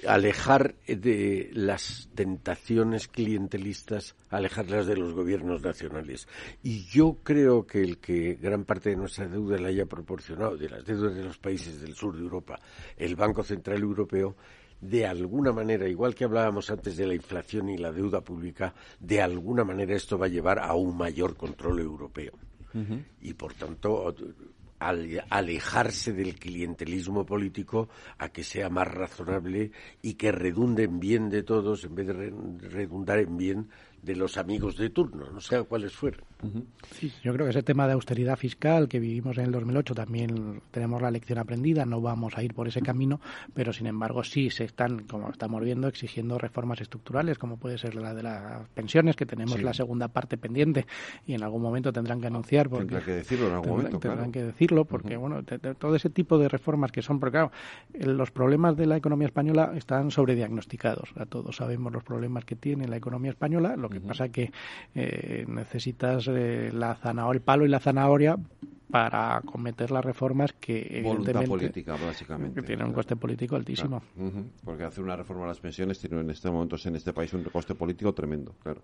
Alejar 0.05 0.75
de 0.85 1.49
las 1.53 2.09
tentaciones 2.17 3.07
clientelistas, 3.07 4.17
alejarlas 4.29 4.89
de 4.89 4.97
los 4.97 5.15
gobiernos 5.15 5.63
nacionales. 5.63 6.27
Y 6.61 6.87
yo 6.87 7.19
creo 7.23 7.69
que 7.69 7.83
el 7.83 7.99
que 7.99 8.35
gran 8.35 8.65
parte 8.65 8.91
de 8.91 8.97
nuestra 8.97 9.29
deuda 9.29 9.59
la 9.59 9.69
haya 9.69 9.87
proporcionado, 9.87 10.57
de 10.57 10.71
las 10.71 10.85
deudas 10.85 11.15
de 11.15 11.23
los 11.23 11.39
países 11.39 11.81
del 11.81 11.95
sur 11.95 12.17
de 12.17 12.23
Europa, 12.23 12.59
el 12.97 13.15
Banco 13.15 13.45
Central 13.45 13.81
Europeo, 13.81 14.35
de 14.81 15.07
alguna 15.07 15.53
manera, 15.53 15.89
igual 15.89 16.17
que 16.17 16.25
hablábamos 16.25 16.69
antes 16.69 16.97
de 16.97 17.07
la 17.07 17.15
inflación 17.15 17.69
y 17.69 17.79
la 17.79 17.93
deuda 17.93 18.23
pública, 18.23 18.75
de 18.99 19.23
alguna 19.23 19.63
manera 19.63 19.95
esto 19.95 20.19
va 20.19 20.27
a 20.27 20.31
llevar 20.31 20.59
a 20.59 20.75
un 20.75 20.97
mayor 20.97 21.37
control 21.37 21.79
europeo. 21.79 22.33
Y 23.21 23.35
por 23.35 23.53
tanto, 23.53 24.13
alejarse 24.89 26.13
del 26.13 26.39
clientelismo 26.39 27.25
político 27.25 27.89
a 28.19 28.29
que 28.31 28.45
sea 28.45 28.69
más 28.69 28.89
razonable 28.89 29.73
y 30.03 30.15
que 30.15 30.33
redunde 30.33 30.85
en 30.85 31.01
bien 31.01 31.31
de 31.31 31.43
todos 31.43 31.85
en 31.85 31.95
vez 31.95 32.07
de 32.07 32.15
redundar 32.69 33.19
en 33.19 33.37
bien 33.37 33.69
de 34.03 34.17
los 34.17 34.37
amigos 34.37 34.77
de 34.77 34.91
turno, 34.91 35.31
no 35.31 35.41
sé 35.41 35.63
cuáles 35.63 35.93
fueron. 35.93 36.21
Sí, 36.91 37.13
yo 37.23 37.33
creo 37.33 37.47
que 37.47 37.51
ese 37.51 37.63
tema 37.63 37.87
de 37.87 37.93
austeridad 37.93 38.37
fiscal 38.37 38.89
que 38.89 38.99
vivimos 38.99 39.39
en 39.39 39.45
el 39.45 39.53
2008 39.53 39.95
también 39.95 40.61
tenemos 40.73 41.01
la 41.01 41.13
lección 41.13 41.39
aprendida, 41.39 41.87
no 41.87 42.01
vamos 42.01 42.37
a 42.37 42.43
ir 42.43 42.53
por 42.53 42.67
ese 42.67 42.83
camino, 42.83 43.21
pero 43.55 43.73
sin 43.73 43.87
embargo 43.87 44.25
sí 44.25 44.51
se 44.51 44.65
están, 44.65 45.05
como 45.05 45.31
estamos 45.31 45.63
viendo, 45.63 45.87
exigiendo 45.87 46.37
reformas 46.39 46.81
estructurales, 46.81 47.39
como 47.39 47.59
puede 47.59 47.79
ser 47.79 47.95
la 47.95 48.13
de 48.13 48.25
las 48.25 48.69
pensiones, 48.71 49.15
que 49.15 49.25
tenemos 49.25 49.63
la 49.63 49.73
segunda 49.73 50.09
parte 50.09 50.37
pendiente 50.37 50.87
y 51.27 51.35
en 51.35 51.45
algún 51.45 51.63
momento 51.63 51.93
tendrán 51.93 52.21
que 52.21 52.27
anunciar. 52.27 52.69
Porque 52.69 52.87
tendrán 52.87 53.05
que 53.05 53.13
decirlo 53.13 53.47
en 53.47 53.53
algún 53.53 53.71
momento. 53.71 53.99
Tendrán 54.01 54.33
que 54.33 54.43
decirlo, 54.43 54.85
porque 54.85 55.17
bueno, 55.17 55.45
todo 55.79 55.95
ese 55.95 56.11
tipo 56.11 56.39
de 56.39 56.49
reformas 56.49 56.91
que 56.91 57.03
son, 57.03 57.21
porque 57.21 57.33
claro, 57.33 57.53
los 57.95 58.33
problemas 58.33 58.77
de 58.77 58.87
la 58.87 58.97
economía 58.97 59.27
española 59.27 59.73
están 59.77 60.11
sobrediagnosticados. 60.11 61.11
A 61.15 61.27
todos 61.27 61.55
sabemos 61.55 61.93
los 61.93 62.03
problemas 62.03 62.45
que 62.45 62.57
tiene 62.57 62.89
la 62.89 62.97
economía 62.97 63.31
española, 63.31 63.77
lo 63.77 63.92
que 63.93 64.01
pasa 64.01 64.29
que 64.29 64.53
eh, 64.95 65.45
necesitas 65.49 66.29
eh, 66.29 66.71
la 66.73 66.95
zanahoria, 66.95 67.39
el 67.39 67.43
palo 67.43 67.65
y 67.65 67.69
la 67.69 67.81
zanahoria 67.81 68.37
para 68.93 69.41
cometer 69.41 69.91
las 69.91 70.05
reformas 70.05 70.53
que 70.53 71.01
voluntad 71.03 71.47
política 71.47 71.97
básicamente 71.97 72.61
que 72.61 72.67
tienen 72.67 72.89
un 72.89 72.93
coste 72.93 73.17
político 73.17 73.57
altísimo. 73.57 74.03
Porque 74.63 74.85
hacer 74.85 75.03
una 75.03 75.17
reforma 75.17 75.45
a 75.45 75.49
las 75.49 75.61
pensiones 75.61 75.99
tiene 75.99 76.21
en 76.21 76.29
este 76.29 76.51
momento 76.51 76.77
en 76.85 76.97
este 76.97 77.15
país 77.15 77.33
un 77.33 77.43
coste 77.45 77.75
político 77.75 78.13
tremendo 78.13 78.55
claro. 78.63 78.83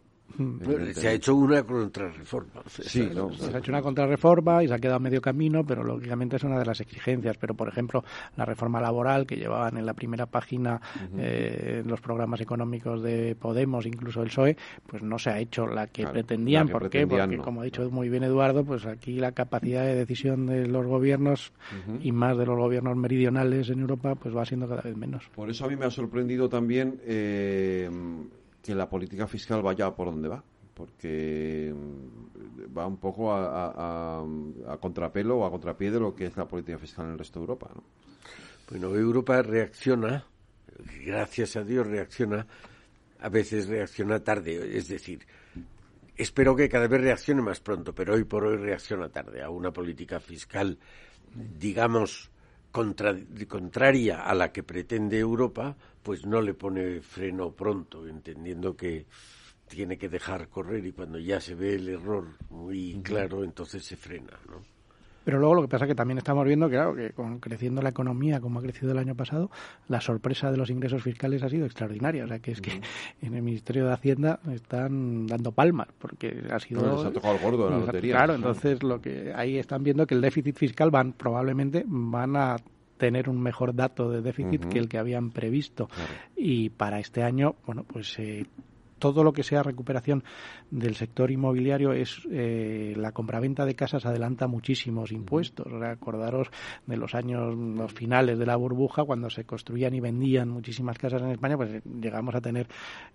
Se 0.94 1.08
ha 1.08 1.12
hecho 1.12 1.34
una 1.34 1.62
contrarreforma 1.62 2.62
sí 2.68 3.10
se 3.10 3.54
ha 3.54 3.58
hecho 3.58 3.70
una 3.70 3.82
contrarreforma 3.82 4.64
y 4.64 4.68
se 4.68 4.74
ha 4.74 4.78
quedado 4.78 4.98
medio 4.98 5.20
camino 5.20 5.64
pero 5.64 5.84
lógicamente 5.84 6.36
es 6.36 6.44
una 6.44 6.58
de 6.58 6.64
las 6.64 6.80
exigencias. 6.80 7.36
Pero 7.36 7.52
por 7.52 7.68
ejemplo 7.68 8.02
la 8.36 8.46
reforma 8.46 8.80
laboral 8.80 9.26
que 9.26 9.36
llevaban 9.36 9.76
en 9.76 9.84
la 9.84 9.92
primera 9.92 10.24
página 10.24 10.80
eh, 11.18 11.82
los 11.84 12.00
programas 12.00 12.40
económicos 12.40 13.02
de 13.02 13.36
Podemos 13.38 13.84
incluso 13.84 14.22
el 14.22 14.28
PSOE 14.28 14.56
pues 14.86 15.02
no 15.02 15.18
se 15.18 15.28
ha 15.28 15.38
hecho 15.38 15.66
la 15.66 15.88
que 15.88 16.06
pretendían. 16.06 16.66
¿por 16.68 16.88
qué? 16.88 17.06
porque 17.06 17.36
como 17.36 17.60
ha 17.60 17.64
dicho 17.64 17.90
muy 17.90 18.08
bien 18.08 18.22
Eduardo 18.22 18.64
pues 18.64 18.86
aquí 18.86 19.18
la 19.18 19.32
capacidad 19.32 19.84
de 19.84 19.97
decisión 19.98 20.46
de 20.46 20.66
los 20.66 20.86
gobiernos 20.86 21.52
y 22.00 22.12
más 22.12 22.36
de 22.36 22.46
los 22.46 22.56
gobiernos 22.56 22.96
meridionales 22.96 23.68
en 23.70 23.80
Europa, 23.80 24.14
pues 24.14 24.36
va 24.36 24.44
siendo 24.44 24.68
cada 24.68 24.82
vez 24.82 24.96
menos. 24.96 25.28
Por 25.34 25.50
eso 25.50 25.64
a 25.64 25.68
mí 25.68 25.76
me 25.76 25.86
ha 25.86 25.90
sorprendido 25.90 26.48
también 26.48 27.00
eh, 27.04 27.90
que 28.62 28.74
la 28.74 28.88
política 28.88 29.26
fiscal 29.26 29.62
vaya 29.62 29.94
por 29.94 30.06
donde 30.06 30.28
va 30.28 30.42
porque 30.78 31.74
va 32.76 32.86
un 32.86 32.98
poco 32.98 33.32
a, 33.34 34.24
contrapelo 34.80 35.38
o 35.38 35.44
a 35.44 35.50
contrapié 35.50 35.90
de 35.90 35.98
lo 35.98 36.14
que 36.14 36.26
es 36.26 36.36
la 36.36 36.46
política 36.46 36.78
fiscal 36.78 37.06
en 37.06 37.12
el 37.12 37.18
resto 37.18 37.40
de 37.40 37.44
Europa. 37.44 37.68
¿no? 37.74 37.82
Bueno, 38.70 38.94
Europa 38.94 39.42
reacciona, 39.42 40.24
gracias 41.04 41.56
a 41.56 41.64
Dios 41.64 41.84
reacciona, 41.84 42.46
a 43.18 43.28
veces 43.28 43.66
reacciona 43.66 44.20
tarde, 44.20 44.76
es 44.78 44.86
decir, 44.86 45.26
Espero 46.18 46.56
que 46.56 46.68
cada 46.68 46.88
vez 46.88 47.00
reaccione 47.00 47.42
más 47.42 47.60
pronto, 47.60 47.94
pero 47.94 48.14
hoy 48.14 48.24
por 48.24 48.44
hoy 48.44 48.56
reacciona 48.56 49.08
tarde 49.08 49.40
a 49.40 49.50
una 49.50 49.72
política 49.72 50.18
fiscal, 50.18 50.76
digamos, 51.32 52.28
contraria 52.72 54.22
a 54.22 54.34
la 54.34 54.50
que 54.50 54.64
pretende 54.64 55.16
Europa, 55.16 55.76
pues 56.02 56.26
no 56.26 56.42
le 56.42 56.54
pone 56.54 57.00
freno 57.02 57.52
pronto, 57.52 58.08
entendiendo 58.08 58.76
que 58.76 59.06
tiene 59.68 59.96
que 59.96 60.08
dejar 60.08 60.48
correr 60.48 60.84
y 60.86 60.92
cuando 60.92 61.20
ya 61.20 61.40
se 61.40 61.54
ve 61.54 61.76
el 61.76 61.88
error 61.88 62.26
muy 62.50 63.00
claro, 63.04 63.44
entonces 63.44 63.84
se 63.84 63.96
frena, 63.96 64.36
¿no? 64.48 64.77
Pero 65.28 65.40
luego 65.40 65.56
lo 65.56 65.60
que 65.60 65.68
pasa 65.68 65.84
es 65.84 65.90
que 65.90 65.94
también 65.94 66.16
estamos 66.16 66.46
viendo, 66.46 66.70
claro, 66.70 66.94
que 66.94 67.10
con 67.10 67.38
creciendo 67.38 67.82
la 67.82 67.90
economía 67.90 68.40
como 68.40 68.60
ha 68.60 68.62
crecido 68.62 68.92
el 68.92 68.98
año 68.98 69.14
pasado, 69.14 69.50
la 69.86 70.00
sorpresa 70.00 70.50
de 70.50 70.56
los 70.56 70.70
ingresos 70.70 71.02
fiscales 71.02 71.42
ha 71.42 71.50
sido 71.50 71.66
extraordinaria. 71.66 72.24
O 72.24 72.28
sea, 72.28 72.38
que 72.38 72.52
es 72.52 72.62
que 72.62 72.80
en 73.20 73.34
el 73.34 73.42
Ministerio 73.42 73.84
de 73.84 73.92
Hacienda 73.92 74.40
están 74.50 75.26
dando 75.26 75.52
palmas, 75.52 75.88
porque 75.98 76.44
ha 76.50 76.58
sido... 76.58 76.80
No, 76.80 77.02
ha 77.02 77.12
tocado 77.12 77.34
el 77.34 77.42
gordo 77.42 77.66
de 77.66 77.70
la 77.72 77.76
lotería. 77.76 78.14
Claro, 78.14 78.36
entonces 78.36 78.82
lo 78.82 79.02
que 79.02 79.34
ahí 79.36 79.58
están 79.58 79.82
viendo 79.82 80.06
que 80.06 80.14
el 80.14 80.22
déficit 80.22 80.56
fiscal 80.56 80.90
van 80.90 81.12
probablemente 81.12 81.84
van 81.86 82.34
a 82.34 82.56
tener 82.96 83.28
un 83.28 83.38
mejor 83.38 83.74
dato 83.74 84.10
de 84.10 84.22
déficit 84.22 84.64
que 84.64 84.78
el 84.78 84.88
que 84.88 84.96
habían 84.96 85.28
previsto. 85.28 85.90
Y 86.36 86.70
para 86.70 87.00
este 87.00 87.22
año, 87.22 87.54
bueno, 87.66 87.84
pues 87.84 88.18
eh, 88.18 88.46
todo 88.98 89.24
lo 89.24 89.32
que 89.32 89.42
sea 89.42 89.62
recuperación 89.62 90.24
del 90.70 90.94
sector 90.94 91.30
inmobiliario 91.30 91.92
es 91.92 92.20
eh, 92.30 92.94
la 92.96 93.12
compraventa 93.12 93.64
de 93.64 93.74
casas 93.74 94.06
adelanta 94.06 94.46
muchísimos 94.46 95.12
impuestos. 95.12 95.70
Recordaros 95.70 96.48
de 96.86 96.96
los 96.96 97.14
años 97.14 97.54
los 97.56 97.92
finales 97.92 98.38
de 98.38 98.46
la 98.46 98.56
burbuja 98.56 99.04
cuando 99.04 99.30
se 99.30 99.44
construían 99.44 99.94
y 99.94 100.00
vendían 100.00 100.48
muchísimas 100.48 100.98
casas 100.98 101.22
en 101.22 101.30
España, 101.30 101.56
pues 101.56 101.82
llegamos 101.84 102.34
a 102.34 102.40
tener 102.40 102.66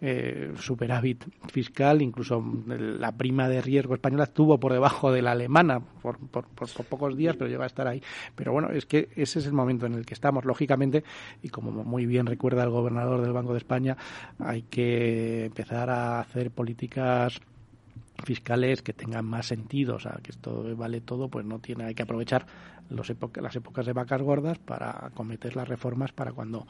eh, 0.01 0.53
superávit 0.57 1.23
fiscal, 1.51 2.01
incluso 2.01 2.43
la 2.67 3.11
prima 3.11 3.47
de 3.49 3.61
riesgo 3.61 3.93
española 3.93 4.25
estuvo 4.25 4.59
por 4.59 4.73
debajo 4.73 5.11
de 5.11 5.21
la 5.21 5.31
alemana 5.31 5.79
por, 5.79 6.17
por, 6.17 6.45
pocos 6.89 7.15
días, 7.15 7.35
pero 7.35 7.49
llega 7.49 7.63
a 7.63 7.67
estar 7.67 7.87
ahí. 7.87 8.01
Pero 8.35 8.51
bueno, 8.51 8.69
es 8.69 8.85
que 8.85 9.09
ese 9.15 9.39
es 9.39 9.45
el 9.45 9.53
momento 9.53 9.85
en 9.85 9.93
el 9.93 10.05
que 10.05 10.13
estamos, 10.13 10.45
lógicamente, 10.45 11.03
y 11.41 11.49
como 11.49 11.71
muy 11.71 12.05
bien 12.05 12.25
recuerda 12.25 12.63
el 12.63 12.69
gobernador 12.69 13.21
del 13.21 13.33
Banco 13.33 13.53
de 13.53 13.57
España, 13.59 13.97
hay 14.39 14.63
que 14.63 15.45
empezar 15.45 15.72
a 15.73 16.19
hacer 16.19 16.51
políticas 16.51 17.39
fiscales 18.23 18.81
que 18.81 18.93
tengan 18.93 19.25
más 19.25 19.47
sentido, 19.47 19.95
o 19.95 19.99
sea, 19.99 20.19
que 20.23 20.31
esto 20.31 20.75
vale 20.75 21.01
todo, 21.01 21.27
pues 21.27 21.45
no 21.45 21.59
tiene, 21.59 21.85
hay 21.85 21.95
que 21.95 22.03
aprovechar 22.03 22.45
los 22.89 23.11
las 23.35 23.55
épocas 23.55 23.85
de 23.85 23.93
vacas 23.93 24.21
gordas 24.21 24.59
para 24.59 25.11
cometer 25.13 25.55
las 25.55 25.67
reformas 25.67 26.11
para 26.11 26.31
cuando 26.31 26.67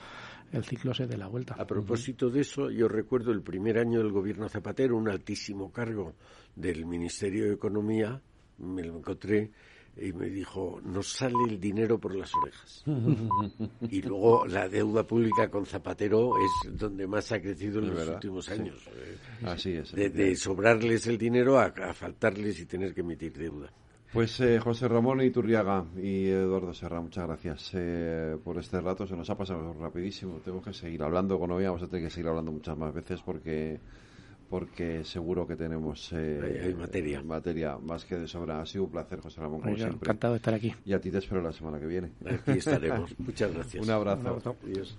el 0.51 0.63
ciclo 0.63 0.93
se 0.93 1.07
dé 1.07 1.17
la 1.17 1.27
vuelta. 1.27 1.55
A 1.57 1.65
propósito 1.65 2.29
de 2.29 2.41
eso, 2.41 2.69
yo 2.69 2.87
recuerdo 2.87 3.31
el 3.31 3.41
primer 3.41 3.77
año 3.77 3.99
del 3.99 4.11
gobierno 4.11 4.47
Zapatero, 4.47 4.95
un 4.97 5.09
altísimo 5.09 5.71
cargo 5.71 6.13
del 6.55 6.85
Ministerio 6.85 7.45
de 7.45 7.53
Economía, 7.53 8.21
me 8.59 8.83
lo 8.83 8.97
encontré 8.97 9.51
y 9.95 10.11
me 10.11 10.27
dijo, 10.27 10.81
nos 10.83 11.07
sale 11.07 11.37
el 11.47 11.59
dinero 11.59 11.99
por 11.99 12.15
las 12.15 12.31
orejas. 12.33 12.83
y 13.89 14.01
luego 14.01 14.45
la 14.47 14.67
deuda 14.67 15.05
pública 15.05 15.49
con 15.49 15.65
Zapatero 15.65 16.33
es 16.37 16.77
donde 16.77 17.05
más 17.07 17.31
ha 17.31 17.39
crecido 17.39 17.79
en 17.79 17.93
los 17.93 18.07
últimos 18.07 18.49
años. 18.49 18.75
Así 19.43 19.73
es. 19.73 19.91
De, 19.93 20.35
sobrarles 20.35 21.07
el 21.07 21.17
dinero 21.17 21.59
a, 21.59 21.71
faltarles 21.93 22.59
y 22.59 22.65
tener 22.65 22.93
que 22.93 23.01
emitir 23.01 23.33
deuda. 23.33 23.71
Pues 24.11 24.39
eh, 24.41 24.59
José 24.59 24.87
Ramón 24.87 25.21
Iturriaga 25.21 25.85
y 25.97 26.27
Eduardo 26.27 26.71
Serra, 26.73 27.01
muchas 27.01 27.25
gracias 27.25 27.71
eh, 27.73 28.37
por 28.43 28.59
este 28.59 28.79
rato. 28.79 29.07
Se 29.07 29.15
nos 29.15 29.27
ha 29.29 29.35
pasado 29.35 29.73
rapidísimo. 29.73 30.39
Tengo 30.45 30.61
que 30.61 30.71
seguir 30.71 31.01
hablando 31.01 31.39
con. 31.39 31.49
Vamos 31.49 31.81
a 31.81 31.87
tener 31.87 32.05
que 32.05 32.11
seguir 32.11 32.29
hablando 32.29 32.51
muchas 32.51 32.77
más 32.77 32.93
veces 32.93 33.21
porque 33.23 33.79
porque 34.53 35.03
seguro 35.03 35.47
que 35.47 35.55
tenemos 35.55 36.13
eh, 36.13 36.75
materia. 36.77 37.23
materia 37.23 37.75
más 37.79 38.05
que 38.05 38.17
de 38.17 38.27
sobra. 38.27 38.61
Ha 38.61 38.65
sido 38.67 38.83
un 38.83 38.91
placer, 38.91 39.19
José 39.19 39.41
Ramón, 39.41 39.61
como 39.61 39.75
siempre. 39.75 39.97
Encantado 40.05 40.33
de 40.33 40.37
estar 40.37 40.53
aquí. 40.53 40.71
Y 40.85 40.93
a 40.93 41.01
ti 41.01 41.09
te 41.09 41.17
espero 41.17 41.41
la 41.41 41.51
semana 41.51 41.79
que 41.79 41.87
viene. 41.87 42.11
Aquí 42.23 42.59
estaremos. 42.59 43.17
Muchas 43.17 43.51
gracias. 43.51 43.83
Un 43.83 43.89
abrazo. 43.89 44.21
Un 44.21 44.27
abrazo. 44.27 44.55
Adiós. 44.63 44.95